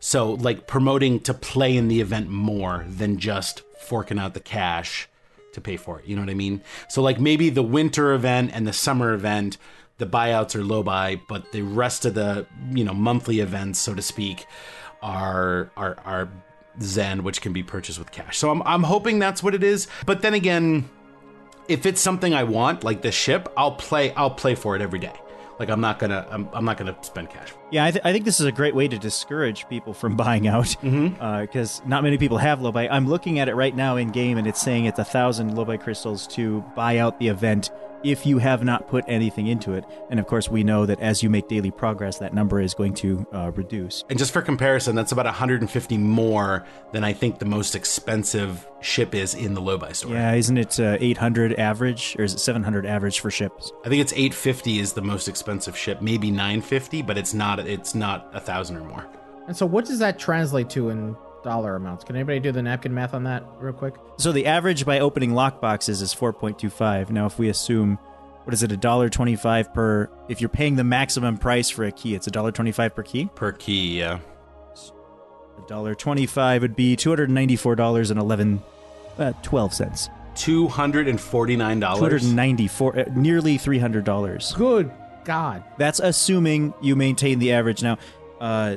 So, 0.00 0.32
like 0.32 0.66
promoting 0.66 1.20
to 1.20 1.34
play 1.34 1.76
in 1.76 1.86
the 1.86 2.00
event 2.00 2.28
more 2.28 2.84
than 2.88 3.18
just 3.18 3.62
forking 3.78 4.18
out 4.18 4.34
the 4.34 4.40
cash 4.40 5.08
to 5.52 5.60
pay 5.60 5.76
for 5.76 6.00
it. 6.00 6.06
You 6.06 6.16
know 6.16 6.22
what 6.22 6.30
I 6.30 6.34
mean? 6.34 6.60
So, 6.88 7.00
like 7.02 7.20
maybe 7.20 7.50
the 7.50 7.62
winter 7.62 8.12
event 8.12 8.50
and 8.52 8.66
the 8.66 8.72
summer 8.72 9.14
event, 9.14 9.58
the 9.98 10.06
buyouts 10.06 10.56
are 10.56 10.64
Lobi, 10.64 11.22
but 11.28 11.52
the 11.52 11.62
rest 11.62 12.04
of 12.04 12.14
the 12.14 12.46
you 12.72 12.82
know 12.84 12.94
monthly 12.94 13.38
events, 13.38 13.78
so 13.78 13.94
to 13.94 14.02
speak, 14.02 14.46
are 15.02 15.70
are 15.76 15.96
are 16.04 16.28
Zen, 16.80 17.22
which 17.22 17.40
can 17.40 17.52
be 17.52 17.62
purchased 17.62 17.98
with 17.98 18.10
cash. 18.12 18.38
So 18.38 18.50
I'm 18.50 18.62
I'm 18.62 18.82
hoping 18.82 19.18
that's 19.18 19.42
what 19.42 19.54
it 19.54 19.62
is. 19.62 19.88
But 20.06 20.22
then 20.22 20.34
again, 20.34 20.88
if 21.68 21.86
it's 21.86 22.00
something 22.00 22.34
I 22.34 22.44
want, 22.44 22.84
like 22.84 23.02
the 23.02 23.12
ship, 23.12 23.52
I'll 23.56 23.72
play 23.72 24.12
I'll 24.14 24.30
play 24.30 24.54
for 24.54 24.76
it 24.76 24.82
every 24.82 24.98
day. 24.98 25.14
Like 25.58 25.68
I'm 25.68 25.80
not 25.80 25.98
gonna 25.98 26.26
I'm, 26.30 26.48
I'm 26.52 26.64
not 26.64 26.76
gonna 26.76 26.96
spend 27.02 27.30
cash. 27.30 27.52
Yeah, 27.70 27.84
I, 27.84 27.90
th- 27.90 28.04
I 28.04 28.12
think 28.12 28.24
this 28.24 28.40
is 28.40 28.46
a 28.46 28.52
great 28.52 28.74
way 28.74 28.88
to 28.88 28.98
discourage 28.98 29.68
people 29.68 29.94
from 29.94 30.16
buying 30.24 30.48
out 30.48 30.66
mm-hmm. 30.82 31.22
uh, 31.22 31.42
because 31.42 31.82
not 31.86 32.02
many 32.02 32.18
people 32.18 32.38
have 32.38 32.60
Lobi. 32.60 32.88
I'm 32.88 33.06
looking 33.06 33.38
at 33.38 33.48
it 33.48 33.54
right 33.54 33.74
now 33.74 33.96
in 33.96 34.10
game, 34.10 34.38
and 34.38 34.46
it's 34.46 34.60
saying 34.60 34.86
it's 34.86 34.98
a 34.98 35.04
thousand 35.04 35.54
Lobi 35.54 35.78
crystals 35.78 36.26
to 36.28 36.62
buy 36.74 36.98
out 36.98 37.18
the 37.18 37.28
event 37.28 37.70
if 38.04 38.26
you 38.26 38.38
have 38.38 38.64
not 38.64 38.88
put 38.88 39.04
anything 39.08 39.46
into 39.46 39.72
it. 39.72 39.84
And 40.10 40.20
of 40.20 40.26
course, 40.26 40.48
we 40.48 40.64
know 40.64 40.86
that 40.86 41.00
as 41.00 41.22
you 41.22 41.30
make 41.30 41.48
daily 41.48 41.70
progress, 41.70 42.18
that 42.18 42.34
number 42.34 42.60
is 42.60 42.74
going 42.74 42.94
to 42.94 43.26
uh, 43.32 43.50
reduce. 43.54 44.04
And 44.08 44.18
just 44.18 44.32
for 44.32 44.42
comparison, 44.42 44.94
that's 44.94 45.12
about 45.12 45.26
150 45.26 45.98
more 45.98 46.64
than 46.92 47.04
I 47.04 47.12
think 47.12 47.38
the 47.38 47.44
most 47.44 47.74
expensive 47.74 48.66
ship 48.80 49.14
is 49.14 49.34
in 49.34 49.54
the 49.54 49.60
Lobi 49.60 49.92
store. 49.92 50.12
Yeah, 50.12 50.34
isn't 50.34 50.58
it 50.58 50.78
uh, 50.80 50.96
800 51.00 51.54
average 51.54 52.16
or 52.18 52.24
is 52.24 52.34
it 52.34 52.38
700 52.38 52.86
average 52.86 53.20
for 53.20 53.30
ships? 53.30 53.72
I 53.84 53.88
think 53.88 54.00
it's 54.00 54.12
850 54.12 54.80
is 54.80 54.92
the 54.92 55.02
most 55.02 55.28
expensive 55.28 55.76
ship, 55.76 56.00
maybe 56.00 56.30
950, 56.30 57.02
but 57.02 57.16
it's 57.16 57.34
not 57.34 57.60
it's 57.60 57.94
not 57.94 58.30
a 58.32 58.40
thousand 58.40 58.76
or 58.76 58.84
more. 58.84 59.06
And 59.46 59.56
so, 59.56 59.66
what 59.66 59.84
does 59.84 59.98
that 59.98 60.18
translate 60.18 60.70
to 60.70 60.90
in 60.90 61.16
dollar 61.42 61.76
amounts? 61.76 62.04
Can 62.04 62.16
anybody 62.16 62.40
do 62.40 62.52
the 62.52 62.62
napkin 62.62 62.92
math 62.94 63.14
on 63.14 63.24
that 63.24 63.44
real 63.58 63.72
quick? 63.72 63.94
So 64.18 64.32
the 64.32 64.46
average 64.46 64.84
by 64.86 65.00
opening 65.00 65.32
lockboxes 65.32 66.00
is 66.02 66.14
4.25. 66.14 67.10
Now, 67.10 67.26
if 67.26 67.38
we 67.38 67.48
assume, 67.48 67.98
what 68.44 68.54
is 68.54 68.62
it, 68.62 68.72
a 68.72 68.76
dollar 68.76 69.08
twenty-five 69.08 69.72
per? 69.72 70.10
If 70.28 70.40
you're 70.40 70.48
paying 70.50 70.74
the 70.76 70.82
maximum 70.84 71.38
price 71.38 71.70
for 71.70 71.84
a 71.84 71.92
key, 71.92 72.14
it's 72.16 72.26
a 72.26 72.30
dollar 72.30 72.50
twenty-five 72.50 72.94
per 72.94 73.02
key. 73.04 73.30
Per 73.34 73.52
key, 73.52 73.98
yeah. 74.00 74.18
A 75.62 75.68
dollar 75.68 75.94
twenty-five 75.94 76.62
would 76.62 76.74
be 76.74 76.96
two 76.96 77.10
hundred 77.10 77.30
ninety-four 77.30 77.76
dollars 77.76 78.10
and 78.10 78.18
eleven, 78.18 78.60
uh, 79.18 79.32
twelve 79.42 79.72
cents. 79.74 80.08
Two 80.34 80.66
hundred 80.66 81.06
and 81.08 81.20
forty-nine 81.20 81.80
Two 81.80 81.86
hundred 81.86 82.08
dollars. 82.20 82.32
ninety-four, 82.32 82.98
uh, 82.98 83.04
nearly 83.14 83.58
three 83.58 83.78
hundred 83.78 84.04
dollars. 84.04 84.52
Good 84.56 84.90
God. 85.24 85.62
That's 85.78 86.00
assuming 86.00 86.74
you 86.82 86.96
maintain 86.96 87.38
the 87.38 87.52
average. 87.52 87.82
Now, 87.82 87.98
uh, 88.40 88.76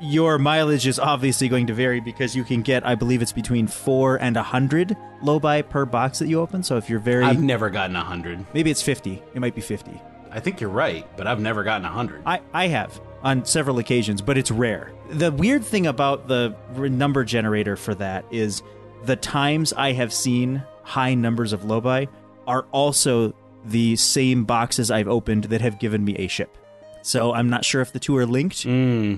your 0.00 0.38
mileage 0.38 0.86
is 0.86 0.98
obviously 0.98 1.48
going 1.48 1.66
to 1.68 1.74
vary 1.74 2.00
because 2.00 2.34
you 2.34 2.44
can 2.44 2.62
get, 2.62 2.86
I 2.86 2.94
believe 2.94 3.22
it's 3.22 3.32
between 3.32 3.66
four 3.66 4.16
and 4.16 4.36
a 4.36 4.42
hundred 4.42 4.96
Lobi 5.22 5.62
per 5.62 5.84
box 5.86 6.18
that 6.18 6.28
you 6.28 6.40
open. 6.40 6.62
So 6.62 6.76
if 6.76 6.90
you're 6.90 6.98
very, 6.98 7.24
I've 7.24 7.42
never 7.42 7.70
gotten 7.70 7.96
a 7.96 8.04
hundred. 8.04 8.44
maybe 8.54 8.70
it's 8.70 8.82
fifty. 8.82 9.22
It 9.34 9.40
might 9.40 9.54
be 9.54 9.60
fifty. 9.60 10.00
I 10.30 10.40
think 10.40 10.60
you're 10.60 10.70
right, 10.70 11.06
but 11.16 11.26
I've 11.26 11.40
never 11.40 11.62
gotten 11.62 11.84
a 11.84 11.90
hundred. 11.90 12.22
I, 12.26 12.40
I 12.52 12.66
have 12.66 13.00
on 13.22 13.44
several 13.44 13.78
occasions, 13.78 14.20
but 14.20 14.36
it's 14.36 14.50
rare. 14.50 14.92
The 15.10 15.30
weird 15.30 15.64
thing 15.64 15.86
about 15.86 16.28
the 16.28 16.54
number 16.76 17.24
generator 17.24 17.76
for 17.76 17.94
that 17.94 18.24
is 18.30 18.62
the 19.04 19.16
times 19.16 19.72
I 19.72 19.92
have 19.92 20.12
seen 20.12 20.62
high 20.82 21.14
numbers 21.14 21.52
of 21.52 21.64
lobi 21.64 22.08
are 22.46 22.66
also 22.72 23.34
the 23.64 23.96
same 23.96 24.44
boxes 24.44 24.90
I've 24.90 25.08
opened 25.08 25.44
that 25.44 25.62
have 25.62 25.78
given 25.78 26.04
me 26.04 26.16
a 26.16 26.26
ship. 26.26 26.58
So 27.04 27.34
I'm 27.34 27.50
not 27.50 27.66
sure 27.66 27.82
if 27.82 27.92
the 27.92 27.98
two 27.98 28.16
are 28.16 28.24
linked, 28.24 28.64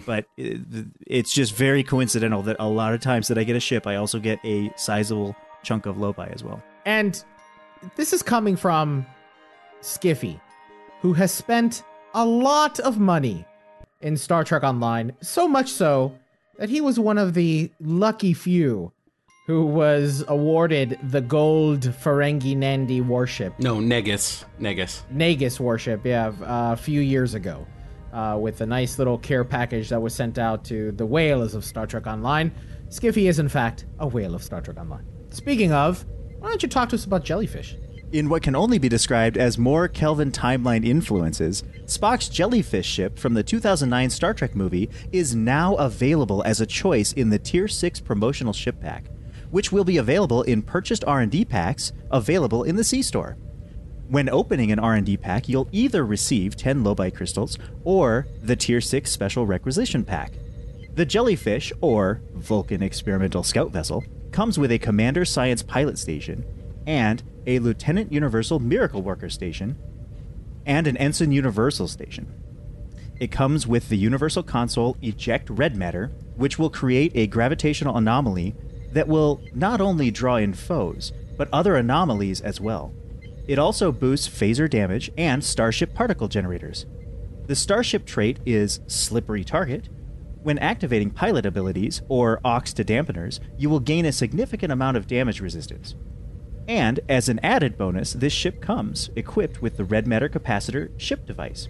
but 0.07 0.27
it, 0.37 0.61
it's 1.07 1.33
just 1.33 1.55
very 1.55 1.85
coincidental 1.85 2.43
that 2.43 2.57
a 2.59 2.69
lot 2.69 2.93
of 2.93 3.01
times 3.01 3.29
that 3.29 3.39
I 3.39 3.45
get 3.45 3.55
a 3.55 3.61
ship, 3.61 3.87
I 3.87 3.95
also 3.95 4.19
get 4.19 4.41
a 4.45 4.73
sizable 4.75 5.37
chunk 5.63 5.87
of 5.87 5.97
lobi 5.97 6.27
as 6.33 6.43
well. 6.43 6.61
And 6.85 7.23
this 7.95 8.13
is 8.13 8.25
coming 8.25 8.57
from 8.57 9.07
Skiffy, 9.83 10.41
who 11.01 11.13
has 11.13 11.31
spent 11.31 11.85
a 12.15 12.25
lot 12.25 12.81
of 12.81 12.99
money 12.99 13.47
in 14.01 14.17
Star 14.17 14.43
Trek 14.43 14.65
Online, 14.65 15.13
so 15.21 15.47
much 15.47 15.71
so 15.71 16.13
that 16.59 16.69
he 16.69 16.81
was 16.81 16.99
one 16.99 17.19
of 17.19 17.35
the 17.35 17.71
lucky 17.81 18.33
few 18.35 18.93
who 19.47 19.65
was 19.65 20.25
awarded 20.27 20.99
the 21.05 21.21
gold 21.21 21.83
Ferengi 21.83 22.57
Nandi 22.57 23.01
warship, 23.01 23.55
no, 23.61 23.79
Negus. 23.79 24.45
Negus. 24.59 25.05
Nagus 25.15 25.61
warship, 25.61 26.05
yeah, 26.05 26.33
uh, 26.43 26.73
a 26.73 26.77
few 26.77 27.01
years 27.01 27.35
ago, 27.35 27.65
uh, 28.17 28.37
with 28.39 28.63
a 28.63 28.67
nice 28.67 28.99
little 28.99 29.19
care 29.19 29.45
package 29.45 29.91
that 29.91 30.01
was 30.01 30.15
sent 30.15 30.39
out 30.39 30.65
to 30.65 30.91
the 30.93 31.05
whalers 31.05 31.55
of 31.55 31.65
Star 31.65 31.87
Trek 31.87 32.07
Online. 32.07 32.51
Skiffy 32.89 33.29
is, 33.29 33.39
in 33.39 33.49
fact, 33.49 33.85
a 33.99 34.09
whale 34.09 34.35
of 34.35 34.43
Star 34.43 34.63
Trek 34.63 34.79
Online. 34.79 35.05
Speaking 35.29 35.73
of, 35.73 36.05
why 36.39 36.49
don't 36.49 36.63
you 36.63 36.69
talk 36.69 36.89
to 36.89 36.97
us 36.97 37.05
about 37.05 37.25
jellyfish? 37.25 37.77
In 38.13 38.31
what 38.31 38.43
can 38.43 38.57
only 38.57 38.79
be 38.79 38.89
described 38.89 39.37
as 39.37 39.59
more 39.59 39.87
Kelvin 39.87 40.33
timeline 40.33 40.87
influences, 40.87 41.63
Spock's 41.85 42.31
jellyfish 42.31 42.87
ship 42.87 43.19
from 43.19 43.35
the 43.35 43.43
2009 43.43 44.09
Star 44.09 44.33
Trek 44.33 44.55
movie 44.55 44.89
is 45.13 45.35
now 45.35 45.75
available 45.75 46.43
as 46.45 46.63
a 46.63 46.67
choice 46.67 47.13
in 47.13 47.29
the 47.29 47.39
Tier 47.39 47.69
6 47.69 48.01
promotional 48.01 48.55
ship 48.55 48.81
pack, 48.81 49.11
which 49.51 49.73
will 49.73 49.85
be 49.85 49.99
available 49.99 50.43
in 50.45 50.63
purchased 50.63 51.05
R&D 51.05 51.45
packs 51.45 51.93
available 52.11 52.63
in 52.65 52.77
the 52.77 52.85
C-store. 52.85 53.37
When 54.09 54.29
opening 54.29 54.71
an 54.71 54.79
R&D 54.79 55.17
pack, 55.17 55.49
you'll 55.49 55.69
either 55.73 56.07
receive 56.07 56.57
10 56.57 56.85
Lobi 56.85 57.11
crystals 57.11 57.59
or 57.83 58.29
the 58.41 58.55
Tier 58.55 58.81
6 58.81 59.11
special 59.11 59.47
requisition 59.47 60.05
pack. 60.05 60.33
The 60.95 61.05
Jellyfish, 61.05 61.73
or 61.81 62.23
Vulcan 62.35 62.83
Experimental 62.83 63.43
Scout 63.43 63.73
Vessel, 63.73 64.05
comes 64.31 64.59
with 64.59 64.71
a 64.71 64.79
Commander 64.79 65.25
Science 65.25 65.63
Pilot 65.63 65.99
Station 65.99 66.45
and 66.87 67.23
a 67.47 67.59
Lieutenant 67.59 68.13
Universal 68.13 68.61
Miracle 68.61 69.03
Worker 69.03 69.29
Station 69.29 69.77
and 70.65 70.87
an 70.87 70.97
Ensign 70.99 71.33
Universal 71.33 71.89
Station. 71.89 72.33
It 73.19 73.33
comes 73.33 73.67
with 73.67 73.89
the 73.89 73.97
Universal 73.97 74.45
Console 74.45 74.97
Eject 75.03 75.51
Red 75.51 75.77
Matter, 75.77 76.13
which 76.37 76.59
will 76.59 76.71
create 76.71 77.13
a 77.15 77.27
gravitational 77.27 77.97
anomaly 77.97 78.55
that 78.93 79.09
will 79.09 79.41
not 79.55 79.81
only 79.81 80.11
draw 80.13 80.37
in 80.37 80.55
foes, 80.55 81.13
but 81.37 81.49
other 81.53 81.75
anomalies 81.77 82.41
as 82.41 82.61
well. 82.61 82.95
It 83.47 83.59
also 83.59 83.93
boosts 83.93 84.29
phaser 84.29 84.69
damage 84.69 85.11
and 85.17 85.43
starship 85.43 85.95
particle 85.95 86.29
generators. 86.29 86.87
The 87.47 87.55
starship 87.55 88.05
trait 88.05 88.41
is 88.45 88.81
Slippery 88.89 89.45
Target. 89.45 89.89
When 90.43 90.59
activating 90.59 91.11
pilot 91.11 91.47
abilities, 91.47 92.03
or 92.09 92.41
aux 92.45 92.61
to 92.75 92.85
dampeners, 92.85 93.41
you 93.57 93.71
will 93.71 93.81
gain 93.81 94.05
a 94.05 94.13
significant 94.13 94.73
amount 94.73 94.97
of 94.97 95.07
damage 95.07 95.41
resistance. 95.41 95.95
And 96.69 96.99
as 97.09 97.29
an 97.29 97.39
added 97.45 97.79
bonus, 97.79 98.13
this 98.13 98.33
ship 98.33 98.61
comes 98.61 99.11
equipped 99.15 99.63
with 99.63 99.77
the 99.77 99.85
Red 99.85 100.07
Matter 100.07 100.29
Capacitor 100.29 100.91
ship 101.01 101.25
device. 101.27 101.69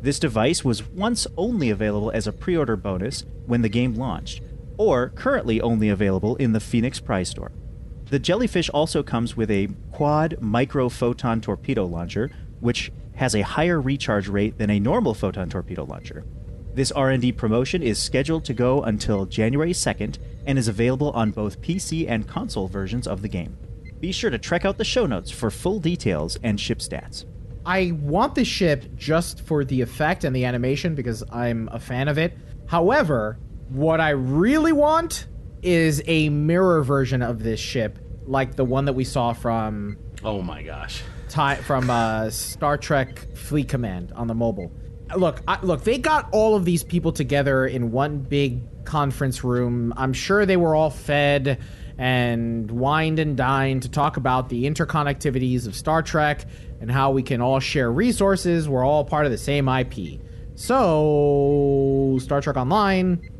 This 0.00 0.18
device 0.18 0.64
was 0.64 0.86
once 0.86 1.26
only 1.36 1.70
available 1.70 2.10
as 2.10 2.26
a 2.26 2.32
pre 2.32 2.56
order 2.56 2.76
bonus 2.76 3.24
when 3.46 3.62
the 3.62 3.68
game 3.68 3.94
launched, 3.94 4.42
or 4.76 5.08
currently 5.08 5.60
only 5.60 5.88
available 5.88 6.36
in 6.36 6.52
the 6.52 6.60
Phoenix 6.60 7.00
Prize 7.00 7.30
Store. 7.30 7.52
The 8.10 8.18
Jellyfish 8.18 8.70
also 8.70 9.02
comes 9.02 9.36
with 9.36 9.50
a 9.50 9.68
quad 9.92 10.40
micro 10.40 10.88
photon 10.88 11.42
torpedo 11.42 11.84
launcher, 11.84 12.30
which 12.60 12.90
has 13.16 13.34
a 13.34 13.42
higher 13.42 13.78
recharge 13.78 14.28
rate 14.28 14.56
than 14.56 14.70
a 14.70 14.80
normal 14.80 15.12
photon 15.12 15.50
torpedo 15.50 15.84
launcher. 15.84 16.24
This 16.74 16.90
R&D 16.90 17.32
promotion 17.32 17.82
is 17.82 17.98
scheduled 17.98 18.46
to 18.46 18.54
go 18.54 18.82
until 18.82 19.26
January 19.26 19.72
2nd 19.72 20.16
and 20.46 20.58
is 20.58 20.68
available 20.68 21.10
on 21.10 21.32
both 21.32 21.60
PC 21.60 22.08
and 22.08 22.26
console 22.26 22.66
versions 22.66 23.06
of 23.06 23.20
the 23.20 23.28
game. 23.28 23.58
Be 24.00 24.12
sure 24.12 24.30
to 24.30 24.38
check 24.38 24.64
out 24.64 24.78
the 24.78 24.84
show 24.84 25.04
notes 25.04 25.30
for 25.30 25.50
full 25.50 25.78
details 25.78 26.38
and 26.42 26.58
ship 26.58 26.78
stats. 26.78 27.26
I 27.66 27.92
want 28.00 28.34
this 28.34 28.48
ship 28.48 28.86
just 28.96 29.42
for 29.42 29.66
the 29.66 29.82
effect 29.82 30.24
and 30.24 30.34
the 30.34 30.46
animation 30.46 30.94
because 30.94 31.22
I'm 31.30 31.68
a 31.72 31.80
fan 31.80 32.08
of 32.08 32.16
it. 32.16 32.38
However, 32.68 33.38
what 33.68 34.00
I 34.00 34.10
really 34.10 34.72
want 34.72 35.26
is 35.62 36.02
a 36.06 36.28
mirror 36.28 36.82
version 36.82 37.22
of 37.22 37.42
this 37.42 37.60
ship, 37.60 37.98
like 38.26 38.56
the 38.56 38.64
one 38.64 38.84
that 38.86 38.94
we 38.94 39.04
saw 39.04 39.32
from 39.32 39.98
Oh 40.24 40.42
my 40.42 40.62
gosh. 40.62 41.02
Ti 41.28 41.56
from 41.56 41.90
uh, 41.90 42.30
Star 42.30 42.76
Trek 42.76 43.36
Fleet 43.36 43.68
Command 43.68 44.12
on 44.12 44.26
the 44.26 44.34
mobile. 44.34 44.72
Look, 45.16 45.40
I, 45.46 45.58
look, 45.62 45.84
they 45.84 45.98
got 45.98 46.28
all 46.32 46.54
of 46.54 46.64
these 46.64 46.82
people 46.82 47.12
together 47.12 47.66
in 47.66 47.92
one 47.92 48.18
big 48.18 48.84
conference 48.84 49.44
room. 49.44 49.94
I'm 49.96 50.12
sure 50.12 50.44
they 50.44 50.56
were 50.56 50.74
all 50.74 50.90
fed 50.90 51.60
and 51.96 52.70
wined 52.70 53.18
and 53.18 53.36
dined 53.36 53.82
to 53.82 53.88
talk 53.88 54.16
about 54.16 54.48
the 54.48 54.64
interconnectivities 54.64 55.66
of 55.66 55.74
Star 55.74 56.02
Trek 56.02 56.44
and 56.80 56.90
how 56.90 57.10
we 57.10 57.22
can 57.22 57.40
all 57.40 57.60
share 57.60 57.90
resources. 57.90 58.68
We're 58.68 58.84
all 58.84 59.04
part 59.04 59.24
of 59.26 59.32
the 59.32 59.38
same 59.38 59.68
IP. 59.68 60.20
So, 60.54 62.18
Star 62.20 62.40
Trek 62.40 62.56
Online, 62.56 63.30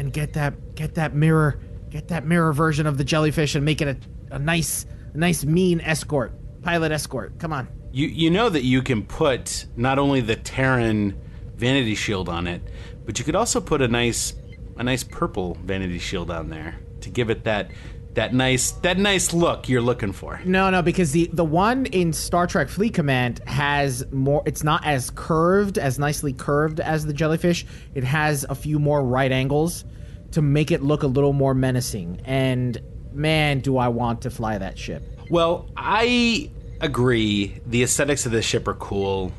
and, 0.00 0.12
get 0.12 0.32
that 0.32 0.74
get 0.74 0.94
that 0.94 1.14
mirror 1.14 1.60
get 1.90 2.08
that 2.08 2.24
mirror 2.24 2.52
version 2.52 2.86
of 2.86 2.98
the 2.98 3.04
jellyfish 3.04 3.54
and 3.54 3.64
make 3.64 3.80
it 3.80 3.88
a, 4.30 4.34
a 4.34 4.38
nice 4.38 4.86
a 5.14 5.18
nice 5.18 5.44
mean 5.44 5.80
escort 5.80 6.32
pilot 6.62 6.92
escort. 6.92 7.38
Come 7.38 7.52
on. 7.52 7.68
You 7.92 8.06
you 8.06 8.30
know 8.30 8.48
that 8.48 8.62
you 8.62 8.82
can 8.82 9.04
put 9.04 9.66
not 9.76 9.98
only 9.98 10.20
the 10.20 10.36
Terran 10.36 11.18
vanity 11.56 11.94
shield 11.94 12.28
on 12.28 12.46
it, 12.46 12.62
but 13.04 13.18
you 13.18 13.24
could 13.24 13.34
also 13.34 13.60
put 13.60 13.82
a 13.82 13.88
nice 13.88 14.34
a 14.76 14.82
nice 14.82 15.02
purple 15.02 15.56
vanity 15.64 15.98
shield 15.98 16.30
on 16.30 16.48
there 16.48 16.78
to 17.00 17.10
give 17.10 17.30
it 17.30 17.44
that 17.44 17.70
that 18.14 18.34
nice 18.34 18.72
that 18.72 18.98
nice 18.98 19.32
look 19.32 19.68
you're 19.68 19.80
looking 19.80 20.12
for. 20.12 20.40
No, 20.44 20.70
no, 20.70 20.82
because 20.82 21.12
the 21.12 21.30
the 21.32 21.44
one 21.44 21.86
in 21.86 22.12
Star 22.12 22.46
Trek 22.46 22.68
Fleet 22.68 22.94
Command 22.94 23.40
has 23.46 24.04
more. 24.12 24.42
It's 24.46 24.64
not 24.64 24.84
as 24.84 25.10
curved, 25.10 25.78
as 25.78 25.98
nicely 25.98 26.32
curved 26.32 26.80
as 26.80 27.06
the 27.06 27.12
jellyfish. 27.12 27.64
It 27.94 28.04
has 28.04 28.44
a 28.48 28.54
few 28.54 28.78
more 28.78 29.04
right 29.04 29.30
angles 29.30 29.84
to 30.32 30.42
make 30.42 30.70
it 30.70 30.82
look 30.82 31.02
a 31.02 31.06
little 31.06 31.32
more 31.32 31.54
menacing. 31.54 32.20
And 32.24 32.80
man, 33.12 33.60
do 33.60 33.76
I 33.78 33.88
want 33.88 34.22
to 34.22 34.30
fly 34.30 34.58
that 34.58 34.78
ship. 34.78 35.02
Well, 35.28 35.68
I 35.76 36.50
agree. 36.80 37.60
The 37.66 37.82
aesthetics 37.82 38.26
of 38.26 38.32
the 38.32 38.42
ship 38.42 38.66
are 38.68 38.74
cool, 38.74 39.32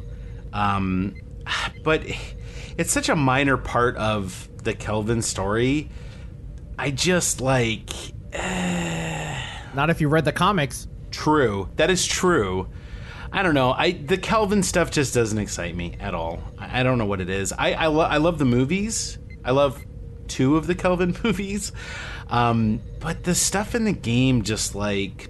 um, 0.54 1.16
but 1.84 2.04
it's 2.78 2.92
such 2.92 3.10
a 3.10 3.16
minor 3.16 3.58
part 3.58 3.98
of 3.98 4.50
the 4.64 4.74
Kelvin 4.74 5.22
story. 5.22 5.90
I 6.78 6.92
just 6.92 7.42
like. 7.42 7.92
Not 9.74 9.90
if 9.90 10.02
you 10.02 10.10
read 10.10 10.26
the 10.26 10.32
comics. 10.32 10.88
True. 11.12 11.70
That 11.76 11.90
is 11.90 12.06
true. 12.06 12.68
I 13.34 13.44
don't 13.44 13.54
know. 13.54 13.72
I 13.72 13.92
the 13.92 14.18
Kelvin 14.18 14.62
stuff 14.64 14.92
just 14.92 15.14
doesn't 15.14 15.38
excite 15.38 15.76
me 15.76 15.96
at 16.00 16.14
all. 16.14 16.44
I, 16.58 16.82
I 16.82 16.84
don't 16.84 16.98
know 16.98 17.06
what 17.06 17.22
it 17.22 17.30
is. 17.30 17.54
I 17.54 17.74
I, 17.74 17.88
lo- 17.88 18.06
I 18.06 18.18
love 18.18 18.38
the 18.40 18.46
movies. 18.46 19.18
I 19.44 19.52
love 19.52 19.82
two 20.28 20.58
of 20.58 20.68
the 20.68 20.76
Kelvin 20.76 21.16
movies, 21.24 21.72
um, 22.30 22.82
but 23.00 23.24
the 23.24 23.36
stuff 23.36 23.74
in 23.74 23.86
the 23.86 23.94
game 23.94 24.44
just 24.44 24.76
like 24.76 25.30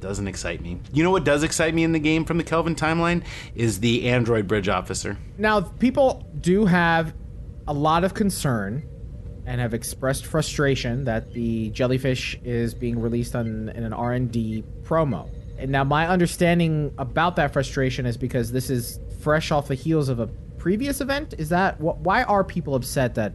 doesn't 0.00 0.26
excite 0.26 0.60
me. 0.60 0.80
You 0.92 1.04
know 1.04 1.10
what 1.10 1.24
does 1.24 1.42
excite 1.42 1.74
me 1.74 1.84
in 1.84 1.92
the 1.92 1.98
game 1.98 2.24
from 2.24 2.38
the 2.38 2.44
Kelvin 2.44 2.74
timeline 2.74 3.22
is 3.54 3.80
the 3.80 4.08
android 4.08 4.48
bridge 4.48 4.68
officer. 4.68 5.16
Now, 5.38 5.60
people 5.60 6.26
do 6.40 6.64
have 6.64 7.14
a 7.68 7.72
lot 7.72 8.02
of 8.02 8.14
concern 8.14 8.88
and 9.46 9.60
have 9.60 9.74
expressed 9.74 10.26
frustration 10.26 11.04
that 11.04 11.32
the 11.32 11.70
jellyfish 11.70 12.38
is 12.44 12.74
being 12.74 13.00
released 13.00 13.34
on 13.34 13.68
in 13.70 13.84
an 13.84 13.92
R&D 13.92 14.64
promo. 14.82 15.28
And 15.58 15.70
now 15.70 15.84
my 15.84 16.08
understanding 16.08 16.92
about 16.98 17.36
that 17.36 17.52
frustration 17.52 18.06
is 18.06 18.16
because 18.16 18.52
this 18.52 18.70
is 18.70 18.98
fresh 19.20 19.50
off 19.50 19.68
the 19.68 19.74
heels 19.74 20.08
of 20.08 20.18
a 20.20 20.26
previous 20.58 21.00
event. 21.00 21.34
Is 21.38 21.48
that 21.50 21.76
wh- 21.76 22.00
why 22.00 22.22
are 22.22 22.42
people 22.44 22.74
upset 22.74 23.14
that 23.16 23.34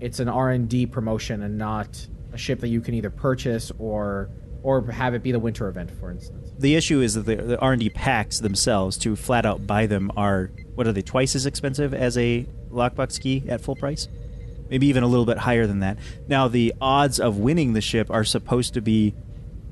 it's 0.00 0.20
an 0.20 0.28
R&D 0.28 0.86
promotion 0.86 1.42
and 1.42 1.56
not 1.56 2.06
a 2.32 2.38
ship 2.38 2.60
that 2.60 2.68
you 2.68 2.80
can 2.80 2.94
either 2.94 3.10
purchase 3.10 3.72
or 3.78 4.30
or 4.62 4.82
have 4.90 5.14
it 5.14 5.22
be 5.22 5.32
the 5.32 5.38
winter 5.38 5.68
event, 5.68 5.90
for 5.90 6.10
instance? 6.10 6.50
The 6.58 6.74
issue 6.74 7.00
is 7.00 7.14
that 7.14 7.24
the, 7.24 7.36
the 7.36 7.58
R 7.60 7.72
and 7.72 7.80
D 7.80 7.88
packs 7.88 8.40
themselves 8.40 8.98
to 8.98 9.16
flat 9.16 9.46
out 9.46 9.66
buy 9.66 9.86
them 9.86 10.12
are 10.16 10.50
what 10.74 10.86
are 10.86 10.92
they 10.92 11.02
twice 11.02 11.34
as 11.34 11.46
expensive 11.46 11.94
as 11.94 12.18
a 12.18 12.46
lockbox 12.70 13.20
key 13.20 13.42
at 13.48 13.60
full 13.60 13.76
price? 13.76 14.08
Maybe 14.70 14.86
even 14.86 15.02
a 15.02 15.06
little 15.06 15.26
bit 15.26 15.38
higher 15.38 15.66
than 15.66 15.80
that. 15.80 15.98
Now 16.28 16.48
the 16.48 16.72
odds 16.80 17.20
of 17.20 17.38
winning 17.38 17.72
the 17.72 17.80
ship 17.80 18.10
are 18.10 18.24
supposed 18.24 18.74
to 18.74 18.80
be 18.80 19.14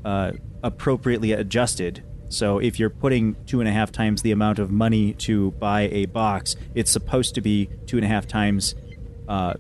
uh, 0.05 0.33
appropriately 0.63 1.33
adjusted. 1.33 2.03
So 2.29 2.59
if 2.59 2.79
you're 2.79 2.91
putting 2.91 3.37
two 3.47 3.61
and 3.61 3.69
a 3.69 3.73
half 3.73 3.91
times 3.91 4.23
the 4.23 4.33
amount 4.33 4.59
of 4.59 4.71
money 4.71 5.15
to 5.15 5.53
buy 5.53 5.83
a 5.83 6.07
box, 6.07 6.57
it's 6.75 6.91
supposed 6.91 7.35
to 7.37 7.41
be 7.41 7.71
two 7.87 7.97
and 7.97 8.05
a 8.05 8.09
half 8.09 8.27
times 8.27 8.75
uh, 9.29 9.55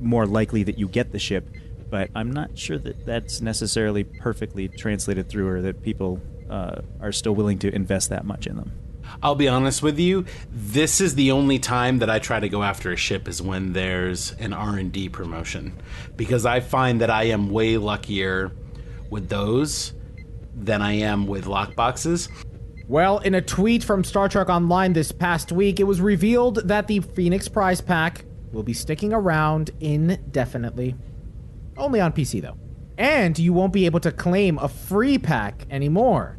more 0.00 0.26
likely 0.26 0.62
that 0.64 0.78
you 0.78 0.88
get 0.88 1.12
the 1.12 1.18
ship. 1.18 1.48
But 1.90 2.10
I'm 2.14 2.30
not 2.30 2.56
sure 2.56 2.78
that 2.78 3.04
that's 3.04 3.40
necessarily 3.40 4.04
perfectly 4.04 4.68
translated 4.68 5.28
through, 5.28 5.48
or 5.48 5.62
that 5.62 5.82
people 5.82 6.20
uh, 6.48 6.82
are 7.00 7.12
still 7.12 7.34
willing 7.34 7.58
to 7.60 7.74
invest 7.74 8.08
that 8.10 8.24
much 8.24 8.46
in 8.46 8.56
them. 8.56 8.72
I'll 9.22 9.34
be 9.34 9.48
honest 9.48 9.82
with 9.82 9.98
you. 9.98 10.24
This 10.50 11.00
is 11.00 11.14
the 11.14 11.32
only 11.32 11.58
time 11.58 11.98
that 11.98 12.10
I 12.10 12.18
try 12.18 12.40
to 12.40 12.48
go 12.48 12.62
after 12.62 12.92
a 12.92 12.96
ship 12.96 13.28
is 13.28 13.42
when 13.42 13.72
there's 13.72 14.32
an 14.32 14.52
R 14.52 14.76
and 14.76 14.92
D 14.92 15.08
promotion, 15.08 15.80
because 16.16 16.46
I 16.46 16.60
find 16.60 17.00
that 17.00 17.10
I 17.10 17.24
am 17.24 17.50
way 17.50 17.76
luckier 17.76 18.52
with 19.10 19.28
those 19.28 19.92
than 20.54 20.82
I 20.82 20.92
am 20.92 21.26
with 21.26 21.46
lockboxes. 21.46 22.28
Well, 22.88 23.18
in 23.18 23.34
a 23.34 23.40
tweet 23.40 23.84
from 23.84 24.04
Star 24.04 24.28
Trek 24.28 24.48
Online 24.48 24.92
this 24.92 25.12
past 25.12 25.52
week, 25.52 25.80
it 25.80 25.84
was 25.84 26.00
revealed 26.00 26.68
that 26.68 26.88
the 26.88 27.00
Phoenix 27.00 27.48
Prize 27.48 27.80
Pack 27.80 28.24
will 28.52 28.62
be 28.62 28.74
sticking 28.74 29.12
around 29.12 29.70
indefinitely. 29.80 30.94
Only 31.76 32.00
on 32.00 32.12
PC, 32.12 32.42
though. 32.42 32.58
And 32.98 33.38
you 33.38 33.52
won't 33.52 33.72
be 33.72 33.86
able 33.86 34.00
to 34.00 34.12
claim 34.12 34.58
a 34.58 34.68
free 34.68 35.16
pack 35.16 35.66
anymore. 35.70 36.38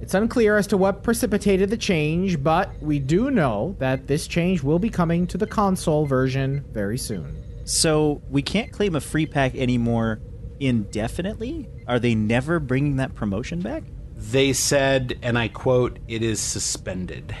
It's 0.00 0.14
unclear 0.14 0.56
as 0.56 0.66
to 0.68 0.76
what 0.76 1.02
precipitated 1.02 1.70
the 1.70 1.76
change, 1.76 2.42
but 2.42 2.70
we 2.82 2.98
do 2.98 3.30
know 3.30 3.76
that 3.78 4.06
this 4.06 4.26
change 4.26 4.62
will 4.62 4.78
be 4.78 4.90
coming 4.90 5.26
to 5.28 5.38
the 5.38 5.46
console 5.46 6.04
version 6.04 6.64
very 6.72 6.98
soon. 6.98 7.42
So 7.64 8.20
we 8.28 8.42
can't 8.42 8.70
claim 8.70 8.94
a 8.96 9.00
free 9.00 9.26
pack 9.26 9.54
anymore 9.54 10.20
indefinitely? 10.60 11.68
Are 11.86 11.98
they 11.98 12.14
never 12.14 12.60
bringing 12.60 12.96
that 12.96 13.14
promotion 13.14 13.60
back? 13.60 13.84
They 14.16 14.52
said, 14.52 15.18
and 15.22 15.38
I 15.38 15.48
quote, 15.48 15.98
it 16.08 16.22
is 16.22 16.40
suspended. 16.40 17.34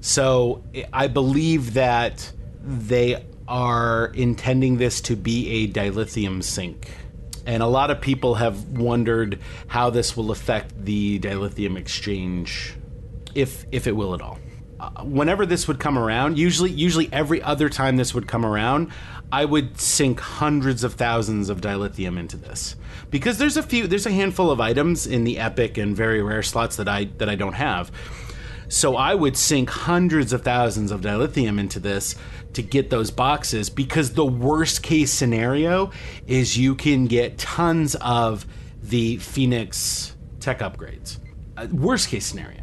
So 0.00 0.64
I 0.92 1.08
believe 1.08 1.74
that 1.74 2.32
they 2.62 3.24
are 3.46 4.12
intending 4.14 4.78
this 4.78 5.00
to 5.02 5.16
be 5.16 5.48
a 5.48 5.68
dilithium 5.68 6.42
sink. 6.42 6.90
And 7.50 7.64
a 7.64 7.66
lot 7.66 7.90
of 7.90 8.00
people 8.00 8.36
have 8.36 8.78
wondered 8.78 9.40
how 9.66 9.90
this 9.90 10.16
will 10.16 10.30
affect 10.30 10.84
the 10.84 11.18
dilithium 11.18 11.76
exchange, 11.76 12.76
if 13.34 13.66
if 13.72 13.88
it 13.88 13.96
will 13.96 14.14
at 14.14 14.22
all. 14.22 14.38
Uh, 14.78 15.02
whenever 15.02 15.44
this 15.44 15.66
would 15.66 15.80
come 15.80 15.98
around, 15.98 16.38
usually 16.38 16.70
usually 16.70 17.12
every 17.12 17.42
other 17.42 17.68
time 17.68 17.96
this 17.96 18.14
would 18.14 18.28
come 18.28 18.46
around, 18.46 18.92
I 19.32 19.46
would 19.46 19.80
sink 19.80 20.20
hundreds 20.20 20.84
of 20.84 20.94
thousands 20.94 21.50
of 21.50 21.60
dilithium 21.60 22.20
into 22.20 22.36
this 22.36 22.76
because 23.10 23.38
there's 23.38 23.56
a 23.56 23.64
few 23.64 23.88
there's 23.88 24.06
a 24.06 24.12
handful 24.12 24.52
of 24.52 24.60
items 24.60 25.04
in 25.08 25.24
the 25.24 25.40
epic 25.40 25.76
and 25.76 25.96
very 25.96 26.22
rare 26.22 26.44
slots 26.44 26.76
that 26.76 26.86
I 26.86 27.06
that 27.18 27.28
I 27.28 27.34
don't 27.34 27.54
have. 27.54 27.90
So 28.70 28.94
I 28.96 29.16
would 29.16 29.36
sink 29.36 29.68
hundreds 29.68 30.32
of 30.32 30.42
thousands 30.42 30.92
of 30.92 31.00
dilithium 31.00 31.58
into 31.58 31.80
this 31.80 32.14
to 32.52 32.62
get 32.62 32.88
those 32.88 33.10
boxes 33.10 33.68
because 33.68 34.12
the 34.12 34.24
worst 34.24 34.84
case 34.84 35.12
scenario 35.12 35.90
is 36.28 36.56
you 36.56 36.76
can 36.76 37.06
get 37.06 37.36
tons 37.36 37.96
of 37.96 38.46
the 38.80 39.16
Phoenix 39.16 40.14
tech 40.38 40.60
upgrades. 40.60 41.18
Uh, 41.56 41.66
worst 41.72 42.08
case 42.08 42.24
scenario. 42.24 42.59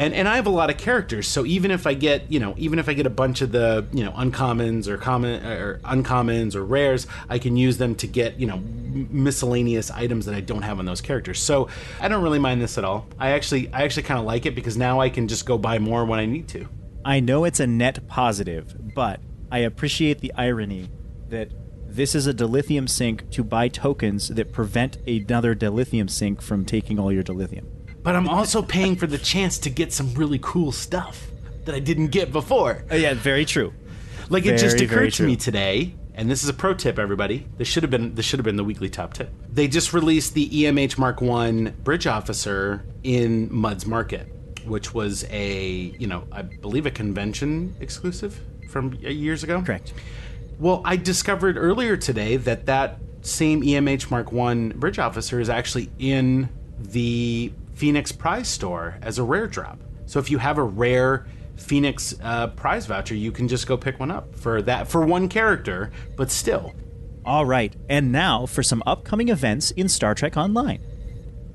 And, 0.00 0.14
and 0.14 0.26
I 0.26 0.36
have 0.36 0.46
a 0.46 0.50
lot 0.50 0.70
of 0.70 0.78
characters, 0.78 1.28
so 1.28 1.44
even 1.44 1.70
if 1.70 1.86
I 1.86 1.92
get 1.92 2.32
you 2.32 2.40
know 2.40 2.54
even 2.56 2.78
if 2.78 2.88
I 2.88 2.94
get 2.94 3.04
a 3.04 3.10
bunch 3.10 3.42
of 3.42 3.52
the 3.52 3.86
you 3.92 4.02
know 4.02 4.12
uncommons 4.12 4.86
or 4.86 4.96
common 4.96 5.44
or 5.44 5.78
uncommons 5.80 6.54
or 6.54 6.64
rares, 6.64 7.06
I 7.28 7.38
can 7.38 7.54
use 7.54 7.76
them 7.76 7.94
to 7.96 8.06
get 8.06 8.40
you 8.40 8.46
know 8.46 8.62
miscellaneous 8.64 9.90
items 9.90 10.24
that 10.24 10.34
I 10.34 10.40
don't 10.40 10.62
have 10.62 10.78
on 10.78 10.86
those 10.86 11.02
characters. 11.02 11.38
So 11.38 11.68
I 12.00 12.08
don't 12.08 12.22
really 12.22 12.38
mind 12.38 12.62
this 12.62 12.78
at 12.78 12.84
all. 12.84 13.08
I 13.18 13.32
actually 13.32 13.70
I 13.74 13.82
actually 13.82 14.04
kind 14.04 14.18
of 14.18 14.24
like 14.24 14.46
it 14.46 14.54
because 14.54 14.78
now 14.78 15.00
I 15.00 15.10
can 15.10 15.28
just 15.28 15.44
go 15.44 15.58
buy 15.58 15.78
more 15.78 16.06
when 16.06 16.18
I 16.18 16.24
need 16.24 16.48
to. 16.48 16.66
I 17.04 17.20
know 17.20 17.44
it's 17.44 17.60
a 17.60 17.66
net 17.66 18.08
positive, 18.08 18.94
but 18.94 19.20
I 19.52 19.58
appreciate 19.58 20.20
the 20.20 20.32
irony 20.34 20.88
that 21.28 21.50
this 21.86 22.14
is 22.14 22.26
a 22.26 22.32
dilithium 22.32 22.88
sink 22.88 23.28
to 23.32 23.44
buy 23.44 23.68
tokens 23.68 24.28
that 24.28 24.50
prevent 24.50 24.96
another 25.06 25.54
dilithium 25.54 26.08
sink 26.08 26.40
from 26.40 26.64
taking 26.64 26.98
all 26.98 27.12
your 27.12 27.22
dilithium. 27.22 27.66
But 28.02 28.16
I'm 28.16 28.28
also 28.28 28.62
paying 28.62 28.96
for 28.96 29.06
the 29.06 29.18
chance 29.18 29.58
to 29.58 29.70
get 29.70 29.92
some 29.92 30.14
really 30.14 30.38
cool 30.42 30.72
stuff 30.72 31.26
that 31.64 31.74
I 31.74 31.80
didn't 31.80 32.08
get 32.08 32.32
before. 32.32 32.84
Oh, 32.90 32.96
yeah, 32.96 33.14
very 33.14 33.44
true. 33.44 33.72
Like 34.28 34.46
it 34.46 34.58
just 34.58 34.76
Very, 34.76 34.86
very 34.86 35.00
occurred 35.06 35.12
to 35.14 35.22
me 35.24 35.36
today, 35.36 35.94
and 36.14 36.30
this 36.30 36.44
is 36.44 36.48
a 36.48 36.54
pro 36.54 36.72
tip, 36.72 36.98
everybody. 36.98 37.46
This 37.58 37.66
should 37.66 37.82
have 37.82 37.90
been 37.90 38.14
this 38.14 38.24
should 38.24 38.38
have 38.38 38.44
been 38.44 38.56
the 38.56 38.64
weekly 38.64 38.88
top 38.88 39.12
tip. 39.12 39.32
They 39.52 39.66
just 39.66 39.92
released 39.92 40.34
the 40.34 40.48
EMH 40.48 40.98
Mark 40.98 41.20
One 41.20 41.74
Bridge 41.82 42.06
Officer 42.06 42.84
in 43.02 43.52
Mud's 43.52 43.86
Market, 43.86 44.28
which 44.64 44.94
was 44.94 45.24
a 45.30 45.94
you 45.98 46.06
know 46.06 46.28
I 46.30 46.42
believe 46.42 46.86
a 46.86 46.92
convention 46.92 47.74
exclusive 47.80 48.40
from 48.68 48.94
years 49.00 49.42
ago. 49.42 49.62
Correct. 49.62 49.94
Well, 50.60 50.80
I 50.84 50.96
discovered 50.96 51.56
earlier 51.56 51.96
today 51.96 52.36
that 52.36 52.66
that 52.66 52.98
same 53.22 53.62
EMH 53.62 54.12
Mark 54.12 54.30
One 54.30 54.68
Bridge 54.70 55.00
Officer 55.00 55.40
is 55.40 55.48
actually 55.48 55.90
in 55.98 56.48
the 56.78 57.52
Phoenix 57.80 58.12
Prize 58.12 58.46
store 58.46 58.98
as 59.00 59.18
a 59.18 59.22
rare 59.22 59.46
drop. 59.46 59.80
So 60.04 60.18
if 60.18 60.30
you 60.30 60.36
have 60.36 60.58
a 60.58 60.62
rare 60.62 61.26
Phoenix 61.56 62.14
uh, 62.22 62.48
prize 62.48 62.84
voucher, 62.84 63.14
you 63.14 63.32
can 63.32 63.48
just 63.48 63.66
go 63.66 63.78
pick 63.78 63.98
one 63.98 64.10
up 64.10 64.36
for 64.36 64.60
that 64.60 64.86
for 64.86 65.06
one 65.06 65.30
character, 65.30 65.90
but 66.14 66.30
still. 66.30 66.74
All 67.24 67.46
right, 67.46 67.74
and 67.88 68.12
now 68.12 68.44
for 68.44 68.62
some 68.62 68.82
upcoming 68.84 69.30
events 69.30 69.70
in 69.70 69.88
Star 69.88 70.14
Trek 70.14 70.36
Online. 70.36 70.84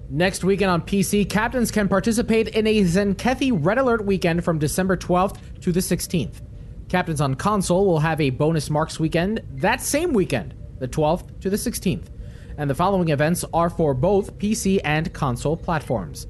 Next 0.10 0.44
weekend 0.44 0.72
on 0.72 0.82
PC, 0.82 1.30
captains 1.30 1.70
can 1.70 1.88
participate 1.88 2.48
in 2.48 2.66
a 2.66 2.82
Zenkethi 2.82 3.52
Red 3.64 3.78
Alert 3.78 4.04
weekend 4.04 4.44
from 4.44 4.58
December 4.58 4.98
12th 4.98 5.38
to 5.62 5.72
the 5.72 5.80
16th. 5.80 6.42
Captains 6.90 7.22
on 7.22 7.36
console 7.36 7.86
will 7.86 8.00
have 8.00 8.20
a 8.20 8.32
bonus 8.32 8.72
marks 8.72 9.00
weekend 9.00 9.42
that 9.58 9.80
same 9.80 10.12
weekend, 10.12 10.56
the 10.80 10.88
12th 10.88 11.40
to 11.42 11.52
the 11.52 11.58
16th. 11.58 12.15
And 12.58 12.70
the 12.70 12.76
following 12.76 13.10
events 13.10 13.44
are 13.54 13.70
for 13.70 13.94
both 13.94 14.38
PC 14.38 14.80
and 14.84 15.12
console 15.14 15.58
platforms. 15.58 16.28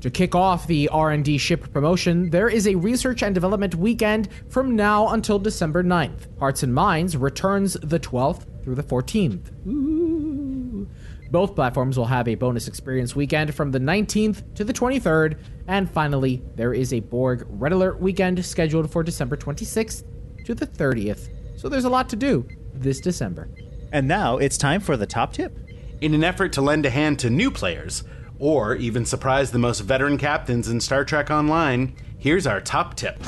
To 0.00 0.10
kick 0.10 0.34
off 0.34 0.66
the 0.66 0.88
R&D 0.90 1.38
ship 1.38 1.72
promotion, 1.72 2.28
there 2.28 2.48
is 2.48 2.68
a 2.68 2.74
research 2.74 3.22
and 3.22 3.34
development 3.34 3.74
weekend 3.74 4.28
from 4.50 4.76
now 4.76 5.08
until 5.08 5.38
December 5.38 5.82
9th. 5.82 6.38
Hearts 6.38 6.62
and 6.62 6.74
Minds 6.74 7.16
returns 7.16 7.72
the 7.74 7.98
12th 7.98 8.44
through 8.62 8.74
the 8.74 8.82
14th. 8.82 9.50
Ooh. 9.66 10.86
Both 11.30 11.54
platforms 11.54 11.96
will 11.96 12.04
have 12.04 12.28
a 12.28 12.34
bonus 12.34 12.68
experience 12.68 13.16
weekend 13.16 13.54
from 13.54 13.70
the 13.70 13.78
19th 13.78 14.54
to 14.56 14.64
the 14.64 14.74
23rd. 14.74 15.38
And 15.68 15.90
finally, 15.90 16.42
there 16.54 16.74
is 16.74 16.92
a 16.92 17.00
Borg 17.00 17.46
Red 17.48 17.72
Alert 17.72 17.98
weekend 17.98 18.44
scheduled 18.44 18.92
for 18.92 19.02
December 19.02 19.36
26th 19.36 20.04
to 20.44 20.54
the 20.54 20.66
30th. 20.66 21.30
So 21.56 21.70
there's 21.70 21.86
a 21.86 21.90
lot 21.90 22.10
to 22.10 22.16
do 22.16 22.46
this 22.74 23.00
December. 23.00 23.48
And 23.90 24.06
now 24.06 24.36
it's 24.36 24.58
time 24.58 24.80
for 24.80 24.96
the 24.96 25.06
top 25.06 25.32
tip. 25.32 25.58
In 26.00 26.12
an 26.12 26.24
effort 26.24 26.52
to 26.54 26.62
lend 26.62 26.84
a 26.86 26.90
hand 26.90 27.18
to 27.20 27.30
new 27.30 27.50
players, 27.50 28.04
or 28.38 28.74
even 28.74 29.06
surprise 29.06 29.50
the 29.50 29.58
most 29.58 29.80
veteran 29.80 30.18
captains 30.18 30.68
in 30.68 30.80
Star 30.80 31.04
Trek 31.04 31.30
Online, 31.30 31.94
here's 32.18 32.46
our 32.46 32.60
top 32.60 32.96
tip. 32.96 33.18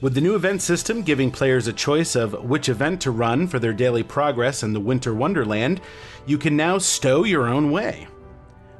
With 0.00 0.14
the 0.14 0.20
new 0.20 0.36
event 0.36 0.62
system 0.62 1.02
giving 1.02 1.32
players 1.32 1.66
a 1.66 1.72
choice 1.72 2.14
of 2.14 2.44
which 2.44 2.68
event 2.68 3.00
to 3.02 3.10
run 3.10 3.48
for 3.48 3.58
their 3.58 3.72
daily 3.72 4.04
progress 4.04 4.62
in 4.62 4.72
the 4.72 4.80
Winter 4.80 5.12
Wonderland, 5.12 5.80
you 6.26 6.38
can 6.38 6.56
now 6.56 6.78
stow 6.78 7.24
your 7.24 7.48
own 7.48 7.72
way. 7.72 8.06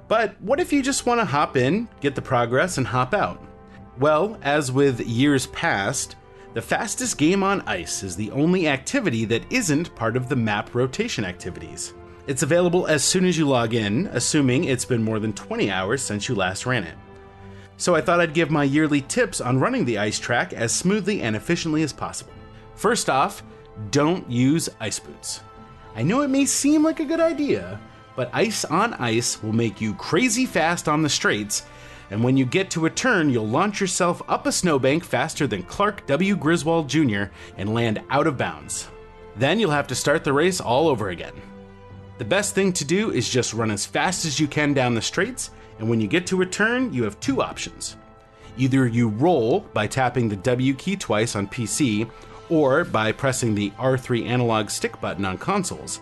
But 0.06 0.40
what 0.40 0.60
if 0.60 0.72
you 0.72 0.82
just 0.82 1.04
want 1.04 1.20
to 1.20 1.24
hop 1.24 1.56
in, 1.56 1.88
get 2.00 2.14
the 2.14 2.22
progress, 2.22 2.78
and 2.78 2.86
hop 2.86 3.12
out? 3.12 3.42
Well, 3.98 4.38
as 4.42 4.70
with 4.70 5.00
years 5.00 5.48
past, 5.48 6.14
the 6.58 6.62
fastest 6.62 7.18
game 7.18 7.44
on 7.44 7.60
ice 7.68 8.02
is 8.02 8.16
the 8.16 8.32
only 8.32 8.66
activity 8.66 9.24
that 9.24 9.44
isn't 9.48 9.94
part 9.94 10.16
of 10.16 10.28
the 10.28 10.34
map 10.34 10.74
rotation 10.74 11.24
activities. 11.24 11.94
It's 12.26 12.42
available 12.42 12.88
as 12.88 13.04
soon 13.04 13.26
as 13.26 13.38
you 13.38 13.46
log 13.46 13.74
in, 13.74 14.08
assuming 14.08 14.64
it's 14.64 14.84
been 14.84 15.04
more 15.04 15.20
than 15.20 15.32
20 15.32 15.70
hours 15.70 16.02
since 16.02 16.28
you 16.28 16.34
last 16.34 16.66
ran 16.66 16.82
it. 16.82 16.96
So 17.76 17.94
I 17.94 18.00
thought 18.00 18.18
I'd 18.18 18.34
give 18.34 18.50
my 18.50 18.64
yearly 18.64 19.02
tips 19.02 19.40
on 19.40 19.60
running 19.60 19.84
the 19.84 19.98
ice 19.98 20.18
track 20.18 20.52
as 20.52 20.74
smoothly 20.74 21.22
and 21.22 21.36
efficiently 21.36 21.84
as 21.84 21.92
possible. 21.92 22.32
First 22.74 23.08
off, 23.08 23.44
don't 23.92 24.28
use 24.28 24.68
ice 24.80 24.98
boots. 24.98 25.42
I 25.94 26.02
know 26.02 26.22
it 26.22 26.28
may 26.28 26.44
seem 26.44 26.82
like 26.82 26.98
a 26.98 27.04
good 27.04 27.20
idea, 27.20 27.78
but 28.16 28.30
ice 28.32 28.64
on 28.64 28.94
ice 28.94 29.40
will 29.44 29.52
make 29.52 29.80
you 29.80 29.94
crazy 29.94 30.44
fast 30.44 30.88
on 30.88 31.04
the 31.04 31.08
straights, 31.08 31.66
and 32.10 32.22
when 32.22 32.36
you 32.36 32.44
get 32.44 32.70
to 32.70 32.86
a 32.86 32.90
turn, 32.90 33.30
you'll 33.30 33.46
launch 33.46 33.80
yourself 33.80 34.22
up 34.28 34.46
a 34.46 34.52
snowbank 34.52 35.04
faster 35.04 35.46
than 35.46 35.62
Clark 35.62 36.06
W. 36.06 36.36
Griswold 36.36 36.88
Jr. 36.88 37.24
and 37.56 37.74
land 37.74 38.02
out 38.10 38.26
of 38.26 38.38
bounds. 38.38 38.88
Then 39.36 39.60
you'll 39.60 39.70
have 39.70 39.86
to 39.88 39.94
start 39.94 40.24
the 40.24 40.32
race 40.32 40.60
all 40.60 40.88
over 40.88 41.10
again. 41.10 41.34
The 42.18 42.24
best 42.24 42.54
thing 42.54 42.72
to 42.72 42.84
do 42.84 43.12
is 43.12 43.28
just 43.28 43.54
run 43.54 43.70
as 43.70 43.86
fast 43.86 44.24
as 44.24 44.40
you 44.40 44.48
can 44.48 44.74
down 44.74 44.94
the 44.94 45.02
straights, 45.02 45.50
and 45.78 45.88
when 45.88 46.00
you 46.00 46.08
get 46.08 46.26
to 46.28 46.42
a 46.42 46.46
turn, 46.46 46.92
you 46.92 47.04
have 47.04 47.20
two 47.20 47.40
options. 47.42 47.96
Either 48.56 48.88
you 48.88 49.08
roll 49.08 49.60
by 49.72 49.86
tapping 49.86 50.28
the 50.28 50.36
W 50.36 50.74
key 50.74 50.96
twice 50.96 51.36
on 51.36 51.46
PC, 51.46 52.10
or 52.48 52.84
by 52.84 53.12
pressing 53.12 53.54
the 53.54 53.70
R3 53.72 54.26
analog 54.26 54.70
stick 54.70 55.00
button 55.00 55.24
on 55.24 55.38
consoles. 55.38 56.00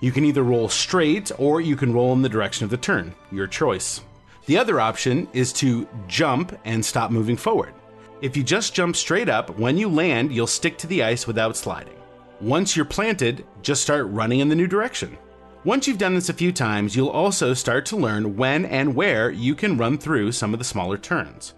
You 0.00 0.12
can 0.12 0.24
either 0.24 0.42
roll 0.42 0.68
straight 0.68 1.32
or 1.38 1.60
you 1.60 1.76
can 1.76 1.92
roll 1.92 2.12
in 2.12 2.22
the 2.22 2.28
direction 2.28 2.64
of 2.64 2.70
the 2.70 2.76
turn, 2.76 3.14
your 3.32 3.46
choice. 3.46 4.02
The 4.50 4.58
other 4.58 4.80
option 4.80 5.28
is 5.32 5.52
to 5.52 5.86
jump 6.08 6.58
and 6.64 6.84
stop 6.84 7.12
moving 7.12 7.36
forward. 7.36 7.72
If 8.20 8.36
you 8.36 8.42
just 8.42 8.74
jump 8.74 8.96
straight 8.96 9.28
up, 9.28 9.56
when 9.60 9.78
you 9.78 9.88
land, 9.88 10.32
you'll 10.32 10.48
stick 10.48 10.76
to 10.78 10.88
the 10.88 11.04
ice 11.04 11.24
without 11.24 11.56
sliding. 11.56 11.94
Once 12.40 12.74
you're 12.74 12.84
planted, 12.84 13.46
just 13.62 13.80
start 13.80 14.08
running 14.08 14.40
in 14.40 14.48
the 14.48 14.56
new 14.56 14.66
direction. 14.66 15.16
Once 15.62 15.86
you've 15.86 15.98
done 15.98 16.16
this 16.16 16.30
a 16.30 16.34
few 16.34 16.50
times, 16.50 16.96
you'll 16.96 17.10
also 17.10 17.54
start 17.54 17.86
to 17.86 17.96
learn 17.96 18.34
when 18.34 18.64
and 18.64 18.92
where 18.92 19.30
you 19.30 19.54
can 19.54 19.76
run 19.76 19.96
through 19.96 20.32
some 20.32 20.52
of 20.52 20.58
the 20.58 20.64
smaller 20.64 20.98
turns. 20.98 21.54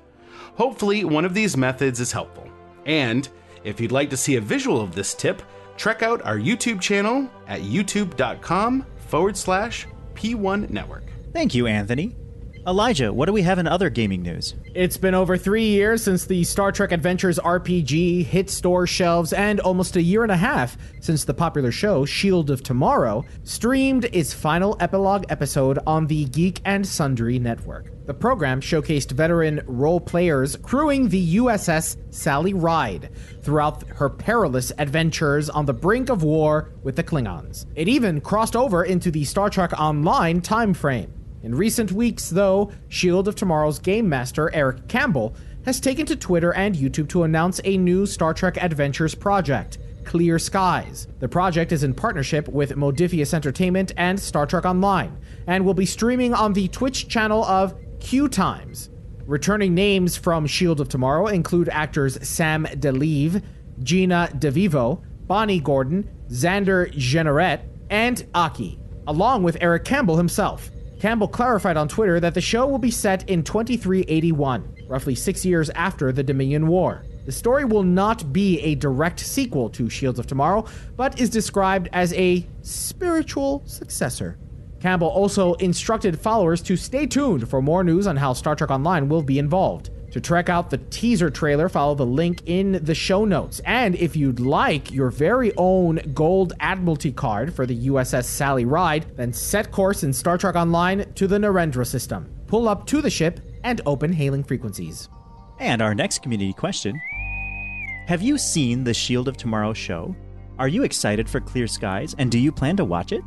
Hopefully, 0.56 1.02
one 1.02 1.24
of 1.24 1.32
these 1.32 1.56
methods 1.56 1.98
is 1.98 2.12
helpful. 2.12 2.46
And 2.84 3.26
if 3.64 3.80
you'd 3.80 3.90
like 3.90 4.10
to 4.10 4.18
see 4.18 4.36
a 4.36 4.40
visual 4.42 4.82
of 4.82 4.94
this 4.94 5.14
tip, 5.14 5.40
check 5.78 6.02
out 6.02 6.20
our 6.26 6.36
YouTube 6.36 6.82
channel 6.82 7.30
at 7.48 7.62
youtube.com 7.62 8.84
forward 9.08 9.38
slash 9.38 9.86
P1 10.12 10.68
Network. 10.68 11.04
Thank 11.32 11.54
you, 11.54 11.66
Anthony. 11.66 12.16
Elijah, 12.64 13.12
what 13.12 13.26
do 13.26 13.32
we 13.32 13.42
have 13.42 13.58
in 13.58 13.66
other 13.66 13.90
gaming 13.90 14.22
news? 14.22 14.54
It's 14.72 14.96
been 14.96 15.16
over 15.16 15.36
three 15.36 15.64
years 15.64 16.04
since 16.04 16.26
the 16.26 16.44
Star 16.44 16.70
Trek 16.70 16.92
Adventures 16.92 17.40
RPG 17.40 18.24
hit 18.24 18.48
store 18.48 18.86
shelves, 18.86 19.32
and 19.32 19.58
almost 19.58 19.96
a 19.96 20.02
year 20.02 20.22
and 20.22 20.30
a 20.30 20.36
half 20.36 20.78
since 21.00 21.24
the 21.24 21.34
popular 21.34 21.72
show 21.72 22.04
Shield 22.04 22.50
of 22.50 22.62
Tomorrow 22.62 23.24
streamed 23.42 24.04
its 24.12 24.32
final 24.32 24.76
epilogue 24.78 25.24
episode 25.28 25.80
on 25.88 26.06
the 26.06 26.26
Geek 26.26 26.60
and 26.64 26.86
Sundry 26.86 27.40
network. 27.40 27.90
The 28.06 28.14
program 28.14 28.60
showcased 28.60 29.10
veteran 29.10 29.60
role 29.66 30.00
players 30.00 30.56
crewing 30.56 31.08
the 31.08 31.36
USS 31.38 31.96
Sally 32.14 32.54
Ride 32.54 33.10
throughout 33.42 33.82
her 33.88 34.08
perilous 34.08 34.70
adventures 34.78 35.50
on 35.50 35.66
the 35.66 35.74
brink 35.74 36.10
of 36.10 36.22
war 36.22 36.70
with 36.84 36.94
the 36.94 37.02
Klingons. 37.04 37.66
It 37.74 37.88
even 37.88 38.20
crossed 38.20 38.54
over 38.54 38.84
into 38.84 39.10
the 39.10 39.24
Star 39.24 39.50
Trek 39.50 39.72
Online 39.80 40.40
time 40.40 40.74
frame. 40.74 41.12
In 41.42 41.54
recent 41.56 41.90
weeks, 41.90 42.30
though, 42.30 42.70
Shield 42.88 43.26
of 43.26 43.34
Tomorrow's 43.34 43.80
game 43.80 44.08
master 44.08 44.54
Eric 44.54 44.86
Campbell 44.86 45.34
has 45.64 45.80
taken 45.80 46.06
to 46.06 46.16
Twitter 46.16 46.54
and 46.54 46.74
YouTube 46.74 47.08
to 47.08 47.24
announce 47.24 47.60
a 47.64 47.76
new 47.76 48.06
Star 48.06 48.32
Trek 48.32 48.62
Adventures 48.62 49.14
project. 49.14 49.78
Clear 50.04 50.38
Skies. 50.38 51.08
The 51.18 51.28
project 51.28 51.72
is 51.72 51.82
in 51.82 51.94
partnership 51.94 52.48
with 52.48 52.76
Modiphius 52.76 53.34
Entertainment 53.34 53.92
and 53.96 54.18
Star 54.18 54.46
Trek 54.46 54.64
Online, 54.64 55.16
and 55.46 55.64
will 55.64 55.74
be 55.74 55.86
streaming 55.86 56.32
on 56.32 56.52
the 56.52 56.68
Twitch 56.68 57.08
channel 57.08 57.44
of 57.44 57.74
Q 57.98 58.28
Times. 58.28 58.90
Returning 59.26 59.74
names 59.74 60.16
from 60.16 60.46
Shield 60.46 60.80
of 60.80 60.88
Tomorrow 60.88 61.28
include 61.28 61.68
actors 61.68 62.18
Sam 62.26 62.66
DeLeve, 62.66 63.42
Gina 63.82 64.28
DeVivo, 64.34 65.02
Bonnie 65.26 65.60
Gordon, 65.60 66.08
Xander 66.28 66.92
Jeanneret, 66.94 67.62
and 67.90 68.26
Aki, 68.34 68.78
along 69.06 69.42
with 69.42 69.56
Eric 69.60 69.84
Campbell 69.84 70.16
himself. 70.16 70.70
Campbell 71.02 71.26
clarified 71.26 71.76
on 71.76 71.88
Twitter 71.88 72.20
that 72.20 72.32
the 72.32 72.40
show 72.40 72.64
will 72.64 72.78
be 72.78 72.88
set 72.88 73.28
in 73.28 73.42
2381, 73.42 74.84
roughly 74.86 75.16
six 75.16 75.44
years 75.44 75.68
after 75.70 76.12
the 76.12 76.22
Dominion 76.22 76.68
War. 76.68 77.04
The 77.26 77.32
story 77.32 77.64
will 77.64 77.82
not 77.82 78.32
be 78.32 78.60
a 78.60 78.76
direct 78.76 79.18
sequel 79.18 79.68
to 79.70 79.90
Shields 79.90 80.20
of 80.20 80.28
Tomorrow, 80.28 80.64
but 80.94 81.20
is 81.20 81.28
described 81.28 81.88
as 81.92 82.12
a 82.12 82.46
spiritual 82.60 83.64
successor. 83.66 84.38
Campbell 84.78 85.08
also 85.08 85.54
instructed 85.54 86.20
followers 86.20 86.62
to 86.62 86.76
stay 86.76 87.04
tuned 87.06 87.50
for 87.50 87.60
more 87.60 87.82
news 87.82 88.06
on 88.06 88.16
how 88.16 88.32
Star 88.32 88.54
Trek 88.54 88.70
Online 88.70 89.08
will 89.08 89.24
be 89.24 89.40
involved. 89.40 89.90
To 90.12 90.20
check 90.20 90.50
out 90.50 90.68
the 90.68 90.76
teaser 90.76 91.30
trailer, 91.30 91.70
follow 91.70 91.94
the 91.94 92.04
link 92.04 92.42
in 92.44 92.84
the 92.84 92.94
show 92.94 93.24
notes. 93.24 93.60
And 93.64 93.94
if 93.94 94.14
you'd 94.14 94.40
like 94.40 94.92
your 94.92 95.10
very 95.10 95.52
own 95.56 96.00
gold 96.12 96.52
Admiralty 96.60 97.12
card 97.12 97.54
for 97.54 97.64
the 97.64 97.86
USS 97.86 98.24
Sally 98.24 98.66
Ride, 98.66 99.06
then 99.16 99.32
set 99.32 99.72
course 99.72 100.02
in 100.02 100.12
Star 100.12 100.36
Trek 100.36 100.54
Online 100.54 101.10
to 101.14 101.26
the 101.26 101.38
Narendra 101.38 101.86
system. 101.86 102.30
Pull 102.46 102.68
up 102.68 102.86
to 102.88 103.00
the 103.00 103.08
ship 103.08 103.40
and 103.64 103.80
open 103.86 104.12
hailing 104.12 104.44
frequencies. 104.44 105.08
And 105.58 105.80
our 105.80 105.94
next 105.94 106.22
community 106.22 106.52
question 106.52 107.00
Have 108.06 108.20
you 108.20 108.36
seen 108.36 108.84
the 108.84 108.92
Shield 108.92 109.28
of 109.28 109.38
Tomorrow 109.38 109.72
show? 109.72 110.14
Are 110.58 110.68
you 110.68 110.82
excited 110.82 111.28
for 111.28 111.40
Clear 111.40 111.66
Skies 111.66 112.14
and 112.18 112.30
do 112.30 112.38
you 112.38 112.52
plan 112.52 112.76
to 112.76 112.84
watch 112.84 113.12
it? 113.12 113.22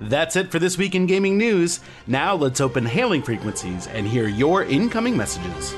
That's 0.00 0.36
it 0.36 0.50
for 0.50 0.58
this 0.58 0.78
week 0.78 0.94
in 0.94 1.04
gaming 1.04 1.36
news. 1.36 1.80
Now 2.06 2.34
let's 2.34 2.62
open 2.62 2.86
hailing 2.86 3.22
frequencies 3.22 3.86
and 3.88 4.06
hear 4.08 4.26
your 4.26 4.64
incoming 4.64 5.14
messages. 5.14 5.74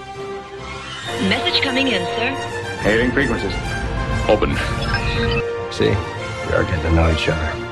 Message 1.28 1.62
coming 1.62 1.88
in, 1.88 2.04
sir. 2.16 2.30
Hailing 2.82 3.12
frequencies. 3.12 3.52
Open. 4.28 4.56
See, 5.72 5.88
we 5.88 6.54
are 6.54 6.64
getting 6.64 6.82
to 6.82 6.92
know 6.92 7.12
each 7.12 7.28
other. 7.28 7.70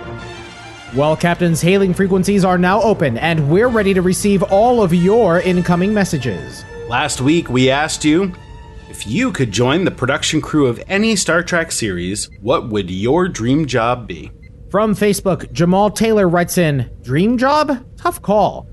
Well, 0.94 1.16
Captain's 1.16 1.60
hailing 1.60 1.92
frequencies 1.92 2.44
are 2.44 2.56
now 2.56 2.80
open, 2.82 3.18
and 3.18 3.50
we're 3.50 3.68
ready 3.68 3.92
to 3.92 4.00
receive 4.00 4.42
all 4.44 4.82
of 4.82 4.94
your 4.94 5.40
incoming 5.40 5.92
messages. 5.92 6.64
Last 6.88 7.20
week, 7.20 7.50
we 7.50 7.70
asked 7.70 8.04
you 8.04 8.32
if 8.88 9.06
you 9.06 9.30
could 9.30 9.52
join 9.52 9.84
the 9.84 9.90
production 9.90 10.40
crew 10.40 10.66
of 10.66 10.82
any 10.88 11.14
Star 11.14 11.42
Trek 11.42 11.70
series, 11.70 12.30
what 12.40 12.70
would 12.70 12.90
your 12.90 13.28
dream 13.28 13.66
job 13.66 14.08
be? 14.08 14.32
From 14.70 14.94
Facebook, 14.94 15.52
Jamal 15.52 15.90
Taylor 15.90 16.28
writes 16.28 16.56
in 16.56 16.90
Dream 17.02 17.36
job? 17.36 17.86
Tough 17.98 18.22
call. 18.22 18.66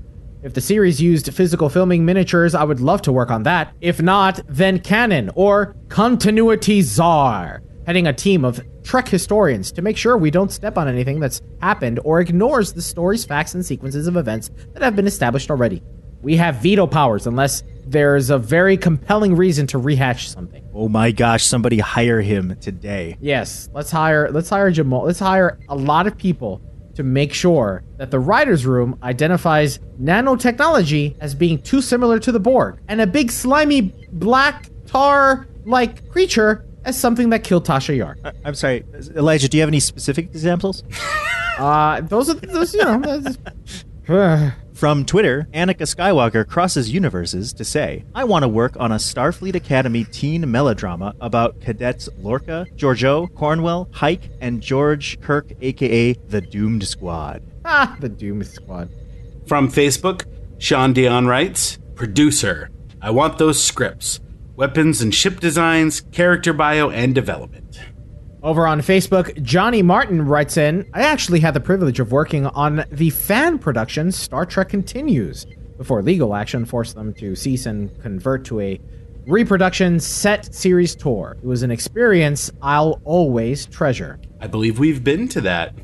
If 0.46 0.54
the 0.54 0.60
series 0.60 1.02
used 1.02 1.34
physical 1.34 1.68
filming 1.68 2.04
miniatures, 2.04 2.54
I 2.54 2.62
would 2.62 2.78
love 2.78 3.02
to 3.02 3.10
work 3.10 3.32
on 3.32 3.42
that. 3.42 3.74
If 3.80 4.00
not, 4.00 4.40
then 4.46 4.78
canon 4.78 5.28
or 5.34 5.74
continuity 5.88 6.82
czar, 6.82 7.64
heading 7.84 8.06
a 8.06 8.12
team 8.12 8.44
of 8.44 8.60
Trek 8.84 9.08
historians 9.08 9.72
to 9.72 9.82
make 9.82 9.96
sure 9.96 10.16
we 10.16 10.30
don't 10.30 10.52
step 10.52 10.78
on 10.78 10.86
anything 10.86 11.18
that's 11.18 11.42
happened 11.60 11.98
or 12.04 12.20
ignores 12.20 12.72
the 12.72 12.80
story's 12.80 13.24
facts 13.24 13.54
and 13.54 13.66
sequences 13.66 14.06
of 14.06 14.16
events 14.16 14.52
that 14.74 14.84
have 14.84 14.94
been 14.94 15.08
established 15.08 15.50
already. 15.50 15.82
We 16.22 16.36
have 16.36 16.62
veto 16.62 16.86
powers 16.86 17.26
unless 17.26 17.64
there's 17.84 18.30
a 18.30 18.38
very 18.38 18.76
compelling 18.76 19.34
reason 19.34 19.66
to 19.66 19.78
rehash 19.78 20.30
something. 20.30 20.64
Oh 20.72 20.88
my 20.88 21.10
gosh, 21.10 21.44
somebody 21.44 21.80
hire 21.80 22.20
him 22.20 22.56
today. 22.60 23.16
Yes, 23.20 23.68
let's 23.74 23.90
hire 23.90 24.30
let's 24.30 24.50
hire 24.50 24.70
Jamal. 24.70 25.06
Let's 25.06 25.18
hire 25.18 25.58
a 25.68 25.74
lot 25.74 26.06
of 26.06 26.16
people 26.16 26.62
to 26.96 27.02
make 27.02 27.32
sure 27.32 27.82
that 27.98 28.10
the 28.10 28.18
writer's 28.18 28.66
room 28.66 28.98
identifies 29.02 29.78
nanotechnology 30.00 31.16
as 31.20 31.34
being 31.34 31.60
too 31.62 31.80
similar 31.80 32.18
to 32.18 32.32
the 32.32 32.40
Borg 32.40 32.78
and 32.88 33.00
a 33.00 33.06
big 33.06 33.30
slimy 33.30 33.92
black 34.12 34.68
tar 34.86 35.46
like 35.64 36.08
creature 36.10 36.64
as 36.84 36.98
something 36.98 37.30
that 37.30 37.42
killed 37.44 37.66
Tasha 37.66 37.96
Yar. 37.96 38.16
I- 38.24 38.32
I'm 38.44 38.54
sorry, 38.54 38.84
Elijah, 39.16 39.48
do 39.48 39.56
you 39.56 39.62
have 39.62 39.68
any 39.68 39.80
specific 39.80 40.26
examples? 40.26 40.82
Uh, 41.58 42.02
those 42.02 42.28
are 42.28 42.34
those, 42.34 42.74
you 42.74 42.84
know. 42.84 43.22
that's- 44.76 44.80
From 44.80 45.04
Twitter, 45.04 45.48
Annika 45.54 45.82
Skywalker 45.86 46.46
crosses 46.46 46.90
universes 46.92 47.52
to 47.54 47.64
say, 47.64 48.04
I 48.14 48.24
want 48.24 48.42
to 48.42 48.48
work 48.48 48.76
on 48.78 48.92
a 48.92 48.96
Starfleet 48.96 49.54
Academy 49.54 50.04
teen 50.04 50.50
melodrama 50.50 51.14
about 51.20 51.60
cadets 51.60 52.08
Lorca, 52.18 52.66
Georgiou, 52.76 53.32
Cornwell, 53.34 53.86
Pike, 53.86 54.30
and 54.40 54.60
George 54.60 55.20
Kirk, 55.20 55.52
aka 55.60 56.12
the 56.28 56.40
Doomed 56.40 56.84
Squad. 56.86 57.42
Ah, 57.64 57.96
the 58.00 58.08
Doomed 58.08 58.46
Squad. 58.46 58.90
From 59.46 59.68
Facebook, 59.70 60.24
Sean 60.58 60.92
Dion 60.92 61.26
writes 61.26 61.78
Producer, 61.94 62.70
I 63.00 63.10
want 63.10 63.38
those 63.38 63.62
scripts 63.62 64.20
weapons 64.56 65.02
and 65.02 65.14
ship 65.14 65.38
designs, 65.40 66.00
character 66.12 66.52
bio, 66.54 66.88
and 66.90 67.14
development. 67.14 67.65
Over 68.46 68.64
on 68.64 68.80
Facebook, 68.80 69.42
Johnny 69.42 69.82
Martin 69.82 70.24
writes 70.24 70.56
in 70.56 70.88
I 70.94 71.02
actually 71.02 71.40
had 71.40 71.52
the 71.52 71.60
privilege 71.60 71.98
of 71.98 72.12
working 72.12 72.46
on 72.46 72.84
the 72.92 73.10
fan 73.10 73.58
production 73.58 74.12
Star 74.12 74.46
Trek 74.46 74.68
Continues 74.68 75.48
before 75.76 76.00
legal 76.00 76.32
action 76.32 76.64
forced 76.64 76.94
them 76.94 77.12
to 77.14 77.34
cease 77.34 77.66
and 77.66 78.00
convert 78.00 78.44
to 78.44 78.60
a 78.60 78.80
reproduction 79.26 79.98
set 79.98 80.54
series 80.54 80.94
tour. 80.94 81.36
It 81.42 81.44
was 81.44 81.64
an 81.64 81.72
experience 81.72 82.52
I'll 82.62 83.00
always 83.02 83.66
treasure. 83.66 84.20
I 84.40 84.46
believe 84.46 84.78
we've 84.78 85.02
been 85.02 85.26
to 85.30 85.40
that 85.40 85.74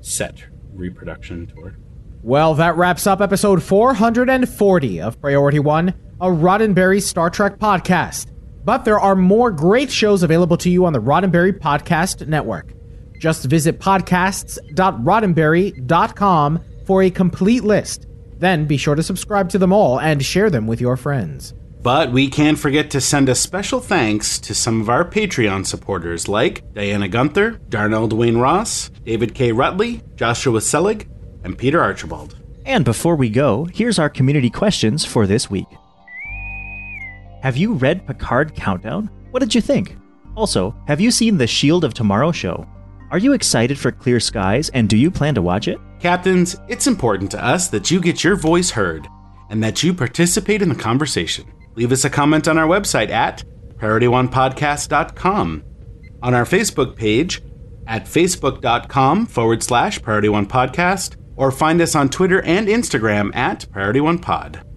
set 0.00 0.42
reproduction 0.74 1.46
tour. 1.46 1.76
Well, 2.24 2.54
that 2.54 2.76
wraps 2.76 3.06
up 3.06 3.20
episode 3.20 3.62
440 3.62 5.00
of 5.00 5.20
Priority 5.20 5.60
One, 5.60 5.94
a 6.20 6.26
Roddenberry 6.26 7.00
Star 7.00 7.30
Trek 7.30 7.60
podcast. 7.60 8.26
But 8.68 8.84
there 8.84 9.00
are 9.00 9.16
more 9.16 9.50
great 9.50 9.90
shows 9.90 10.22
available 10.22 10.58
to 10.58 10.68
you 10.68 10.84
on 10.84 10.92
the 10.92 11.00
Roddenberry 11.00 11.58
Podcast 11.58 12.28
Network. 12.28 12.74
Just 13.18 13.46
visit 13.46 13.80
podcasts.roddenberry.com 13.80 16.64
for 16.84 17.02
a 17.02 17.08
complete 17.08 17.64
list. 17.64 18.06
Then 18.36 18.66
be 18.66 18.76
sure 18.76 18.94
to 18.94 19.02
subscribe 19.02 19.48
to 19.48 19.58
them 19.58 19.72
all 19.72 19.98
and 19.98 20.22
share 20.22 20.50
them 20.50 20.66
with 20.66 20.82
your 20.82 20.98
friends. 20.98 21.54
But 21.80 22.12
we 22.12 22.28
can't 22.28 22.58
forget 22.58 22.90
to 22.90 23.00
send 23.00 23.30
a 23.30 23.34
special 23.34 23.80
thanks 23.80 24.38
to 24.40 24.54
some 24.54 24.82
of 24.82 24.90
our 24.90 25.02
Patreon 25.02 25.64
supporters 25.64 26.28
like 26.28 26.74
Diana 26.74 27.08
Gunther, 27.08 27.52
Darnell 27.70 28.06
Dwayne 28.06 28.38
Ross, 28.38 28.90
David 29.02 29.34
K. 29.34 29.50
Rutley, 29.50 30.02
Joshua 30.14 30.60
Selig, 30.60 31.08
and 31.42 31.56
Peter 31.56 31.80
Archibald. 31.80 32.36
And 32.66 32.84
before 32.84 33.16
we 33.16 33.30
go, 33.30 33.64
here's 33.64 33.98
our 33.98 34.10
community 34.10 34.50
questions 34.50 35.06
for 35.06 35.26
this 35.26 35.48
week. 35.48 35.68
Have 37.42 37.56
you 37.56 37.74
read 37.74 38.06
Picard 38.06 38.54
Countdown? 38.56 39.08
What 39.30 39.40
did 39.40 39.54
you 39.54 39.60
think? 39.60 39.96
Also, 40.34 40.74
have 40.86 41.00
you 41.00 41.10
seen 41.10 41.38
the 41.38 41.46
Shield 41.46 41.84
of 41.84 41.94
Tomorrow 41.94 42.32
show? 42.32 42.66
Are 43.10 43.18
you 43.18 43.32
excited 43.32 43.78
for 43.78 43.92
Clear 43.92 44.18
Skies 44.20 44.70
and 44.70 44.88
do 44.88 44.96
you 44.96 45.10
plan 45.10 45.34
to 45.36 45.42
watch 45.42 45.68
it? 45.68 45.78
Captains, 46.00 46.56
it's 46.68 46.86
important 46.86 47.30
to 47.30 47.44
us 47.44 47.68
that 47.68 47.90
you 47.90 48.00
get 48.00 48.24
your 48.24 48.36
voice 48.36 48.70
heard 48.70 49.06
and 49.50 49.62
that 49.62 49.82
you 49.82 49.94
participate 49.94 50.62
in 50.62 50.68
the 50.68 50.74
conversation. 50.74 51.44
Leave 51.76 51.92
us 51.92 52.04
a 52.04 52.10
comment 52.10 52.48
on 52.48 52.58
our 52.58 52.66
website 52.66 53.10
at 53.10 53.44
PriorityOnePodcast.com, 53.76 55.62
on 56.22 56.34
our 56.34 56.44
Facebook 56.44 56.96
page 56.96 57.40
at 57.86 58.04
Facebook.com 58.04 59.26
forward 59.26 59.62
slash 59.62 60.02
Priority 60.02 60.28
One 60.28 60.46
Podcast, 60.46 61.16
or 61.36 61.50
find 61.52 61.80
us 61.80 61.94
on 61.94 62.08
Twitter 62.08 62.42
and 62.42 62.66
Instagram 62.66 63.34
at 63.34 63.70
Priority 63.70 64.00
One 64.00 64.18
Pod. 64.18 64.67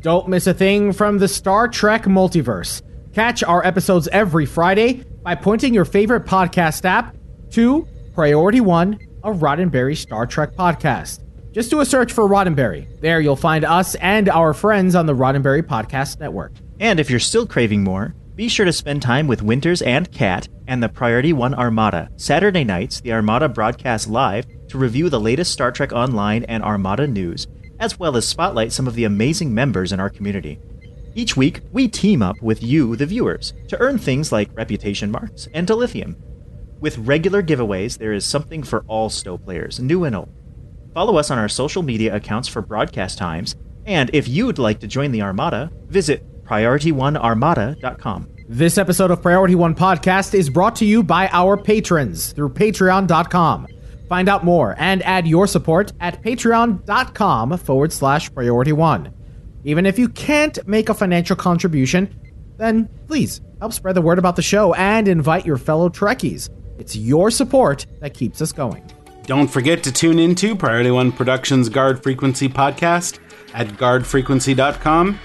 Don't 0.00 0.28
miss 0.28 0.46
a 0.46 0.54
thing 0.54 0.94
from 0.94 1.18
the 1.18 1.28
Star 1.28 1.68
Trek 1.68 2.04
multiverse. 2.04 2.80
Catch 3.12 3.44
our 3.44 3.62
episodes 3.66 4.08
every 4.08 4.46
Friday 4.46 5.04
by 5.22 5.34
pointing 5.34 5.74
your 5.74 5.84
favorite 5.84 6.24
podcast 6.24 6.86
app 6.86 7.14
to 7.50 7.86
Priority 8.14 8.62
One, 8.62 8.98
a 9.22 9.30
Roddenberry 9.30 9.94
Star 9.94 10.26
Trek 10.26 10.54
podcast. 10.54 11.22
Just 11.52 11.68
do 11.70 11.80
a 11.80 11.84
search 11.84 12.14
for 12.14 12.26
Roddenberry. 12.26 12.98
There 13.02 13.20
you'll 13.20 13.36
find 13.36 13.62
us 13.62 13.94
and 13.96 14.30
our 14.30 14.54
friends 14.54 14.94
on 14.94 15.04
the 15.04 15.14
Roddenberry 15.14 15.62
Podcast 15.62 16.18
Network. 16.18 16.52
And 16.78 16.98
if 16.98 17.10
you're 17.10 17.18
still 17.20 17.46
craving 17.46 17.84
more, 17.84 18.14
be 18.36 18.48
sure 18.48 18.64
to 18.64 18.72
spend 18.72 19.02
time 19.02 19.26
with 19.26 19.42
Winters 19.42 19.82
and 19.82 20.10
Kat 20.10 20.48
and 20.66 20.82
the 20.82 20.88
Priority 20.88 21.34
One 21.34 21.52
Armada. 21.52 22.08
Saturday 22.16 22.64
nights, 22.64 23.02
the 23.02 23.12
Armada 23.12 23.50
broadcasts 23.50 24.08
live 24.08 24.46
to 24.68 24.78
review 24.78 25.10
the 25.10 25.20
latest 25.20 25.52
Star 25.52 25.70
Trek 25.70 25.92
Online 25.92 26.44
and 26.44 26.62
Armada 26.62 27.06
news, 27.06 27.46
as 27.80 27.98
well 27.98 28.16
as 28.16 28.28
spotlight 28.28 28.70
some 28.70 28.86
of 28.86 28.94
the 28.94 29.04
amazing 29.04 29.52
members 29.52 29.90
in 29.92 29.98
our 29.98 30.10
community. 30.10 30.60
Each 31.14 31.36
week, 31.36 31.62
we 31.72 31.88
team 31.88 32.22
up 32.22 32.40
with 32.40 32.62
you, 32.62 32.94
the 32.94 33.06
viewers, 33.06 33.52
to 33.68 33.80
earn 33.80 33.98
things 33.98 34.30
like 34.30 34.56
reputation 34.56 35.10
marks 35.10 35.48
and 35.52 35.66
dilithium. 35.66 36.14
With 36.78 36.98
regular 36.98 37.42
giveaways, 37.42 37.98
there 37.98 38.12
is 38.12 38.24
something 38.24 38.62
for 38.62 38.84
all 38.86 39.10
STO 39.10 39.38
players, 39.38 39.80
new 39.80 40.04
and 40.04 40.14
old. 40.14 40.32
Follow 40.94 41.16
us 41.16 41.30
on 41.30 41.38
our 41.38 41.48
social 41.48 41.82
media 41.82 42.14
accounts 42.14 42.46
for 42.46 42.62
broadcast 42.62 43.18
times, 43.18 43.56
and 43.86 44.10
if 44.12 44.28
you'd 44.28 44.58
like 44.58 44.80
to 44.80 44.86
join 44.86 45.10
the 45.10 45.22
Armada, 45.22 45.70
visit 45.88 46.44
PriorityOneArmada.com. 46.44 48.28
This 48.48 48.78
episode 48.78 49.10
of 49.10 49.22
Priority 49.22 49.54
One 49.54 49.74
Podcast 49.74 50.34
is 50.34 50.50
brought 50.50 50.74
to 50.76 50.84
you 50.84 51.02
by 51.02 51.28
our 51.28 51.56
patrons 51.56 52.32
through 52.32 52.50
Patreon.com. 52.50 53.68
Find 54.10 54.28
out 54.28 54.44
more 54.44 54.74
and 54.76 55.04
add 55.04 55.28
your 55.28 55.46
support 55.46 55.92
at 56.00 56.20
patreon.com 56.20 57.56
forward 57.58 57.92
slash 57.92 58.34
priority 58.34 58.72
one. 58.72 59.14
Even 59.62 59.86
if 59.86 60.00
you 60.00 60.08
can't 60.08 60.58
make 60.66 60.88
a 60.88 60.94
financial 60.94 61.36
contribution, 61.36 62.12
then 62.56 62.88
please 63.06 63.40
help 63.60 63.72
spread 63.72 63.94
the 63.94 64.02
word 64.02 64.18
about 64.18 64.34
the 64.34 64.42
show 64.42 64.74
and 64.74 65.06
invite 65.06 65.46
your 65.46 65.58
fellow 65.58 65.88
Trekkies. 65.88 66.48
It's 66.76 66.96
your 66.96 67.30
support 67.30 67.86
that 68.00 68.12
keeps 68.12 68.42
us 68.42 68.50
going. 68.50 68.82
Don't 69.26 69.46
forget 69.46 69.84
to 69.84 69.92
tune 69.92 70.18
into 70.18 70.56
Priority 70.56 70.90
One 70.90 71.12
Productions 71.12 71.68
Guard 71.68 72.02
Frequency 72.02 72.48
podcast 72.48 73.20
at 73.54 73.68
guardfrequency.com. 73.68 75.20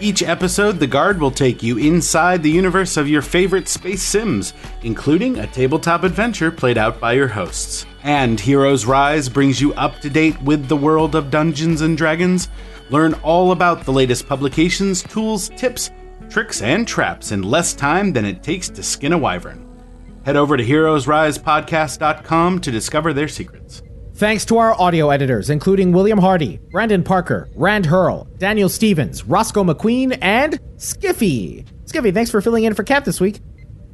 Each 0.00 0.22
episode, 0.22 0.78
the 0.78 0.86
Guard 0.86 1.20
will 1.20 1.32
take 1.32 1.60
you 1.60 1.76
inside 1.76 2.44
the 2.44 2.50
universe 2.52 2.96
of 2.96 3.08
your 3.08 3.22
favorite 3.22 3.66
space 3.66 4.02
sims, 4.02 4.54
including 4.82 5.40
a 5.40 5.48
tabletop 5.48 6.04
adventure 6.04 6.52
played 6.52 6.78
out 6.78 7.00
by 7.00 7.14
your 7.14 7.26
hosts. 7.26 7.84
And 8.02 8.38
Heroes 8.38 8.86
Rise 8.86 9.28
brings 9.28 9.60
you 9.60 9.74
up 9.74 10.00
to 10.00 10.10
date 10.10 10.40
with 10.42 10.68
the 10.68 10.76
world 10.76 11.14
of 11.14 11.30
Dungeons 11.30 11.80
and 11.80 11.96
Dragons. 11.96 12.48
Learn 12.90 13.14
all 13.14 13.52
about 13.52 13.84
the 13.84 13.92
latest 13.92 14.28
publications, 14.28 15.02
tools, 15.02 15.50
tips, 15.50 15.90
tricks, 16.30 16.62
and 16.62 16.86
traps 16.86 17.32
in 17.32 17.42
less 17.42 17.74
time 17.74 18.12
than 18.12 18.24
it 18.24 18.42
takes 18.42 18.68
to 18.70 18.82
skin 18.82 19.12
a 19.12 19.18
wyvern. 19.18 19.64
Head 20.24 20.36
over 20.36 20.56
to 20.56 20.64
heroesrisepodcast.com 20.64 22.60
to 22.60 22.70
discover 22.70 23.12
their 23.12 23.28
secrets. 23.28 23.82
Thanks 24.14 24.44
to 24.46 24.58
our 24.58 24.74
audio 24.80 25.10
editors, 25.10 25.48
including 25.48 25.92
William 25.92 26.18
Hardy, 26.18 26.58
Brandon 26.70 27.04
Parker, 27.04 27.48
Rand 27.54 27.86
Hurl, 27.86 28.26
Daniel 28.38 28.68
Stevens, 28.68 29.24
Roscoe 29.24 29.62
McQueen, 29.62 30.18
and 30.20 30.58
Skiffy. 30.76 31.64
Skiffy, 31.84 32.12
thanks 32.12 32.30
for 32.30 32.40
filling 32.40 32.64
in 32.64 32.74
for 32.74 32.82
Cap 32.82 33.04
this 33.04 33.20
week. 33.20 33.40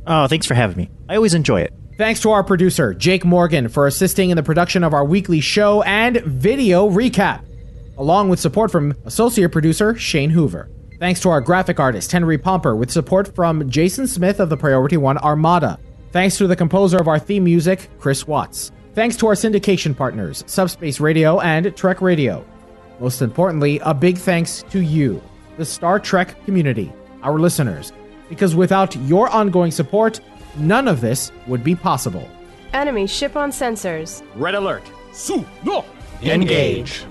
Oh, 0.06 0.26
thanks 0.26 0.46
for 0.46 0.54
having 0.54 0.76
me. 0.76 0.90
I 1.08 1.16
always 1.16 1.34
enjoy 1.34 1.60
it. 1.60 1.74
Thanks 1.96 2.18
to 2.22 2.32
our 2.32 2.42
producer, 2.42 2.92
Jake 2.92 3.24
Morgan, 3.24 3.68
for 3.68 3.86
assisting 3.86 4.30
in 4.30 4.36
the 4.36 4.42
production 4.42 4.82
of 4.82 4.92
our 4.92 5.04
weekly 5.04 5.38
show 5.38 5.82
and 5.82 6.16
video 6.22 6.90
recap, 6.90 7.44
along 7.98 8.28
with 8.28 8.40
support 8.40 8.72
from 8.72 8.96
associate 9.04 9.52
producer 9.52 9.94
Shane 9.94 10.30
Hoover. 10.30 10.68
Thanks 10.98 11.20
to 11.20 11.28
our 11.28 11.40
graphic 11.40 11.78
artist, 11.78 12.10
Henry 12.10 12.36
Pomper, 12.36 12.74
with 12.74 12.90
support 12.90 13.32
from 13.36 13.70
Jason 13.70 14.08
Smith 14.08 14.40
of 14.40 14.48
the 14.48 14.56
Priority 14.56 14.96
One 14.96 15.18
Armada. 15.18 15.78
Thanks 16.10 16.36
to 16.38 16.48
the 16.48 16.56
composer 16.56 16.98
of 16.98 17.06
our 17.06 17.20
theme 17.20 17.44
music, 17.44 17.88
Chris 18.00 18.26
Watts. 18.26 18.72
Thanks 18.94 19.16
to 19.18 19.28
our 19.28 19.34
syndication 19.34 19.96
partners, 19.96 20.42
Subspace 20.48 20.98
Radio 20.98 21.38
and 21.38 21.76
Trek 21.76 22.00
Radio. 22.00 22.44
Most 22.98 23.22
importantly, 23.22 23.78
a 23.84 23.94
big 23.94 24.18
thanks 24.18 24.64
to 24.70 24.80
you, 24.80 25.22
the 25.58 25.64
Star 25.64 26.00
Trek 26.00 26.44
community, 26.44 26.92
our 27.22 27.38
listeners, 27.38 27.92
because 28.28 28.56
without 28.56 28.96
your 28.96 29.28
ongoing 29.28 29.70
support, 29.70 30.18
none 30.56 30.88
of 30.88 31.00
this 31.00 31.32
would 31.46 31.62
be 31.64 31.74
possible. 31.74 32.28
Enemy 32.72 33.06
ship 33.06 33.36
on 33.36 33.50
sensors. 33.50 34.22
Red 34.34 34.54
alert. 34.54 34.82
Su 35.12 35.44
no. 35.64 35.84
Engage. 36.22 37.04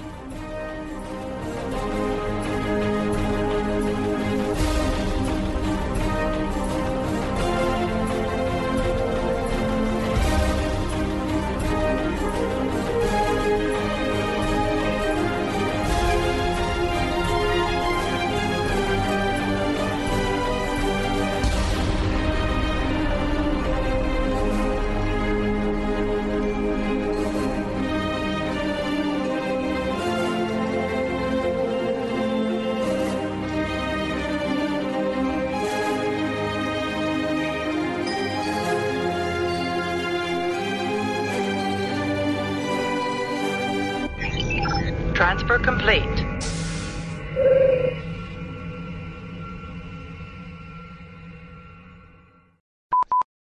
Transfer 45.33 45.57
complete. 45.57 46.03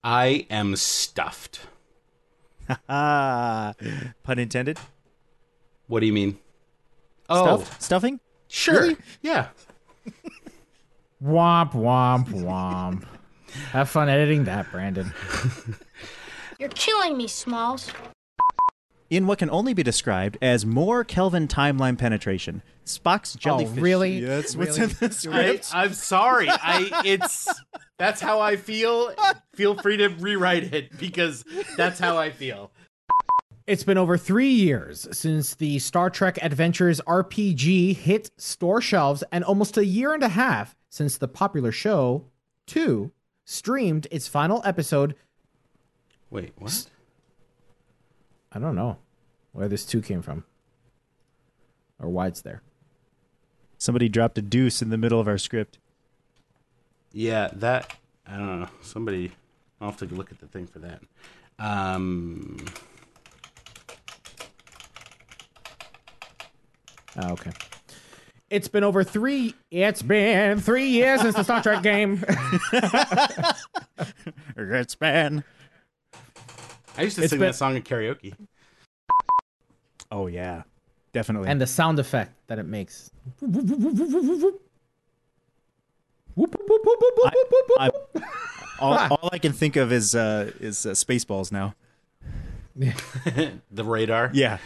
I 0.04 0.46
am 0.52 0.76
stuffed. 0.76 1.62
Pun 2.88 3.74
intended. 4.38 4.78
What 5.88 6.02
do 6.02 6.06
you 6.06 6.14
mean? 6.14 6.38
Oh, 7.28 7.58
Stuffed? 7.58 7.82
Stuffing? 7.82 8.20
sure. 8.48 8.82
Really? 8.82 8.98
Yeah. 9.24 9.48
Womp 11.24 11.72
womp 11.72 12.28
womp. 12.28 13.06
Have 13.72 13.90
fun 13.90 14.08
editing 14.08 14.44
that, 14.44 14.72
Brandon. 14.72 15.12
You're 16.60 16.70
killing 16.70 17.18
me, 17.18 17.28
Smalls. 17.28 17.92
In 19.12 19.28
what 19.28 19.40
can 19.40 19.50
only 19.50 19.74
be 19.74 19.84
described 19.84 20.38
as 20.42 20.66
more 20.66 21.04
Kelvin 21.04 21.50
timeline 21.50 21.98
penetration, 21.98 22.64
Spock's 22.86 23.36
jellyfish. 23.36 23.78
Oh, 23.78 23.82
really? 23.82 24.20
Yeah, 24.20 24.38
that's 24.38 24.56
what's 24.56 24.80
Really? 24.80 24.92
in 24.94 24.98
the 25.00 25.06
I, 25.06 25.10
script. 25.10 25.70
I'm 25.74 25.94
sorry. 25.94 26.48
I 26.50 27.02
it's 27.04 27.48
that's 28.00 28.22
how 28.22 28.40
I 28.40 28.56
feel. 28.56 29.14
Feel 29.54 29.76
free 29.76 29.98
to 29.98 30.08
rewrite 30.08 30.74
it 30.74 30.98
because 30.98 31.44
that's 31.76 32.00
how 32.00 32.18
I 32.18 32.32
feel. 32.32 32.72
It's 33.68 33.84
been 33.84 33.98
over 33.98 34.18
three 34.18 34.50
years 34.50 35.10
since 35.12 35.56
the 35.56 35.80
Star 35.80 36.10
Trek 36.10 36.40
Adventures 36.42 37.02
RPG 37.02 37.98
hit 37.98 38.32
store 38.38 38.80
shelves, 38.80 39.26
and 39.30 39.44
almost 39.44 39.78
a 39.78 39.86
year 39.86 40.14
and 40.14 40.24
a 40.24 40.30
half 40.30 40.74
since 40.90 41.18
the 41.18 41.28
popular 41.28 41.74
show, 41.74 42.24
2, 42.68 43.12
streamed 43.46 44.08
its 44.10 44.30
final 44.30 44.62
episode. 44.66 45.16
Wait, 46.30 46.54
what? 46.58 46.88
I 48.52 48.60
don't 48.60 48.76
know 48.76 48.98
where 49.54 49.68
this 49.68 49.86
2 49.86 50.02
came 50.02 50.22
from 50.22 50.44
or 52.00 52.10
why 52.10 52.28
it's 52.28 52.42
there. 52.42 52.62
Somebody 53.78 54.10
dropped 54.10 54.38
a 54.38 54.42
deuce 54.42 54.82
in 54.82 54.90
the 54.90 54.98
middle 54.98 55.20
of 55.20 55.28
our 55.28 55.38
script. 55.38 55.80
Yeah, 57.14 57.50
that 57.54 57.96
I 58.28 58.38
don't 58.38 58.60
know. 58.62 58.70
Somebody 58.82 59.32
I'll 59.80 59.90
have 59.90 60.00
to 60.00 60.06
look 60.06 60.32
at 60.32 60.40
the 60.40 60.48
thing 60.48 60.68
for 60.68 60.80
that. 60.80 61.02
Um 61.60 62.58
Oh, 67.18 67.32
okay. 67.34 67.52
It's 68.50 68.68
been 68.68 68.84
over 68.84 69.04
three. 69.04 69.56
It's 69.70 70.02
been 70.02 70.60
three 70.60 70.88
years 70.88 71.22
since 71.22 71.36
the 71.36 71.44
Star 71.44 71.62
Trek 71.62 71.84
game. 71.84 72.24
It's 74.58 74.96
been. 74.96 75.44
I 76.98 77.04
used 77.04 77.16
to 77.18 77.24
It's 77.24 77.30
sing 77.32 77.40
been- 77.40 77.48
that 77.50 77.56
song 77.56 77.76
at 77.78 77.84
karaoke. 77.84 78.34
Oh 80.12 80.28
yeah, 80.28 80.64
definitely. 81.14 81.48
and 81.50 81.62
the 81.62 81.68
sound 81.68 81.98
effect 82.00 82.34
that 82.48 82.60
it 82.60 82.66
makes. 82.66 83.10
I, 87.80 87.90
all, 88.80 88.94
all 89.12 89.30
I 89.32 89.38
can 89.38 89.54
think 89.54 89.76
of 89.76 89.92
is 89.92 90.16
uh, 90.16 90.52
is 90.60 90.86
uh, 90.86 90.92
Spaceballs 90.92 91.52
now. 91.52 91.76
the 92.76 93.84
radar. 93.84 94.32
Yeah. 94.34 94.58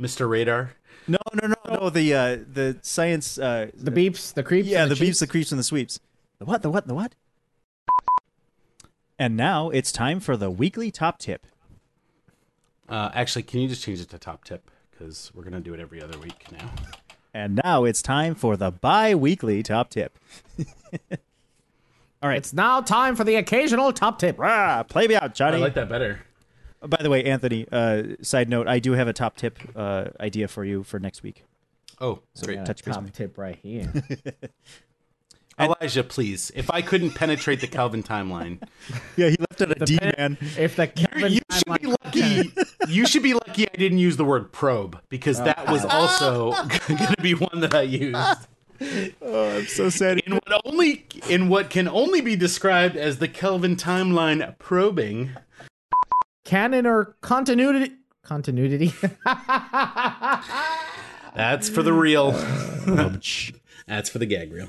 Mr. 0.00 0.28
Radar. 0.28 0.72
No, 1.08 1.18
no, 1.42 1.48
no, 1.48 1.74
no. 1.74 1.90
The 1.90 2.14
uh, 2.14 2.36
the 2.52 2.76
science. 2.82 3.38
Uh, 3.38 3.70
the 3.74 3.90
beeps, 3.90 4.32
the 4.34 4.42
creeps. 4.42 4.68
yeah, 4.68 4.82
and 4.82 4.90
the, 4.90 4.94
the 4.94 5.06
beeps, 5.06 5.20
the 5.20 5.26
creeps, 5.26 5.50
and 5.50 5.58
the 5.58 5.64
sweeps. 5.64 5.98
The 6.38 6.44
what? 6.44 6.62
The 6.62 6.70
what? 6.70 6.86
The 6.86 6.94
what? 6.94 7.14
And 9.18 9.36
now 9.36 9.70
it's 9.70 9.90
time 9.90 10.20
for 10.20 10.36
the 10.36 10.50
weekly 10.50 10.90
top 10.90 11.18
tip. 11.18 11.46
Uh, 12.88 13.10
actually, 13.14 13.42
can 13.42 13.60
you 13.60 13.68
just 13.68 13.82
change 13.82 14.00
it 14.00 14.08
to 14.10 14.18
top 14.18 14.44
tip 14.44 14.70
because 14.90 15.30
we're 15.34 15.42
gonna 15.44 15.60
do 15.60 15.74
it 15.74 15.80
every 15.80 16.02
other 16.02 16.18
week 16.18 16.46
now. 16.52 16.70
And 17.34 17.60
now 17.62 17.84
it's 17.84 18.00
time 18.02 18.34
for 18.34 18.56
the 18.56 18.70
bi-weekly 18.70 19.62
top 19.62 19.90
tip. 19.90 20.18
All 22.20 22.28
right, 22.28 22.38
It's 22.38 22.52
now 22.52 22.80
time 22.80 23.14
for 23.14 23.22
the 23.22 23.36
occasional 23.36 23.92
top 23.92 24.18
tip. 24.18 24.38
Rah, 24.38 24.82
play 24.82 25.06
me 25.06 25.14
out, 25.14 25.34
Johnny. 25.34 25.58
I 25.58 25.60
like 25.60 25.74
that 25.74 25.88
better. 25.88 26.20
By 26.84 26.98
the 27.00 27.10
way, 27.10 27.24
Anthony. 27.24 27.66
Uh, 27.70 28.02
side 28.22 28.48
note: 28.48 28.66
I 28.66 28.78
do 28.78 28.92
have 28.92 29.06
a 29.08 29.12
top 29.12 29.36
tip 29.36 29.58
uh, 29.76 30.06
idea 30.20 30.48
for 30.48 30.64
you 30.64 30.82
for 30.84 30.98
next 30.98 31.22
week. 31.22 31.44
Oh, 32.00 32.20
So 32.34 32.46
great. 32.46 32.64
touch 32.64 32.84
base 32.84 32.94
top 32.94 33.04
me. 33.04 33.10
tip 33.10 33.36
right 33.38 33.56
here. 33.62 33.92
Elijah, 35.58 36.04
please. 36.04 36.50
If 36.54 36.70
I 36.70 36.82
couldn't 36.82 37.12
penetrate 37.12 37.60
the 37.60 37.66
Kelvin 37.66 38.02
timeline, 38.02 38.60
Yeah, 39.16 39.28
he 39.30 39.36
left 39.38 39.60
it 39.60 39.70
a 39.70 39.84
D 39.84 39.98
pen- 39.98 40.14
man. 40.16 40.38
if 40.56 40.76
the 40.76 40.86
Kelvin 40.86 41.32
you 41.32 41.40
should 41.50 41.80
be 41.80 41.86
lucky. 41.88 42.52
You 42.88 43.06
should 43.06 43.22
be 43.22 43.34
lucky 43.34 43.68
I 43.68 43.76
didn't 43.76 43.98
use 43.98 44.16
the 44.16 44.24
word 44.24 44.50
probe 44.50 44.98
because 45.10 45.42
that 45.42 45.68
was 45.68 45.84
oh. 45.84 45.88
also 45.88 46.52
going 46.88 47.14
to 47.14 47.22
be 47.22 47.34
one 47.34 47.60
that 47.60 47.74
I 47.74 47.82
used. 47.82 48.16
Oh, 49.20 49.56
I'm 49.56 49.66
so 49.66 49.90
sad. 49.90 50.20
In 50.20 50.32
what 50.34 50.62
only 50.64 51.04
in 51.28 51.48
what 51.50 51.68
can 51.68 51.86
only 51.86 52.22
be 52.22 52.34
described 52.36 52.96
as 52.96 53.18
the 53.18 53.28
Kelvin 53.28 53.76
timeline 53.76 54.56
probing. 54.58 55.32
canon 56.44 56.86
or 56.86 57.16
continuity 57.20 57.92
continuity 58.22 58.94
That's 61.34 61.68
for 61.68 61.82
the 61.82 61.92
real. 61.92 62.32
That's 63.86 64.08
for 64.08 64.18
the 64.18 64.26
gag 64.26 64.52
reel. 64.52 64.68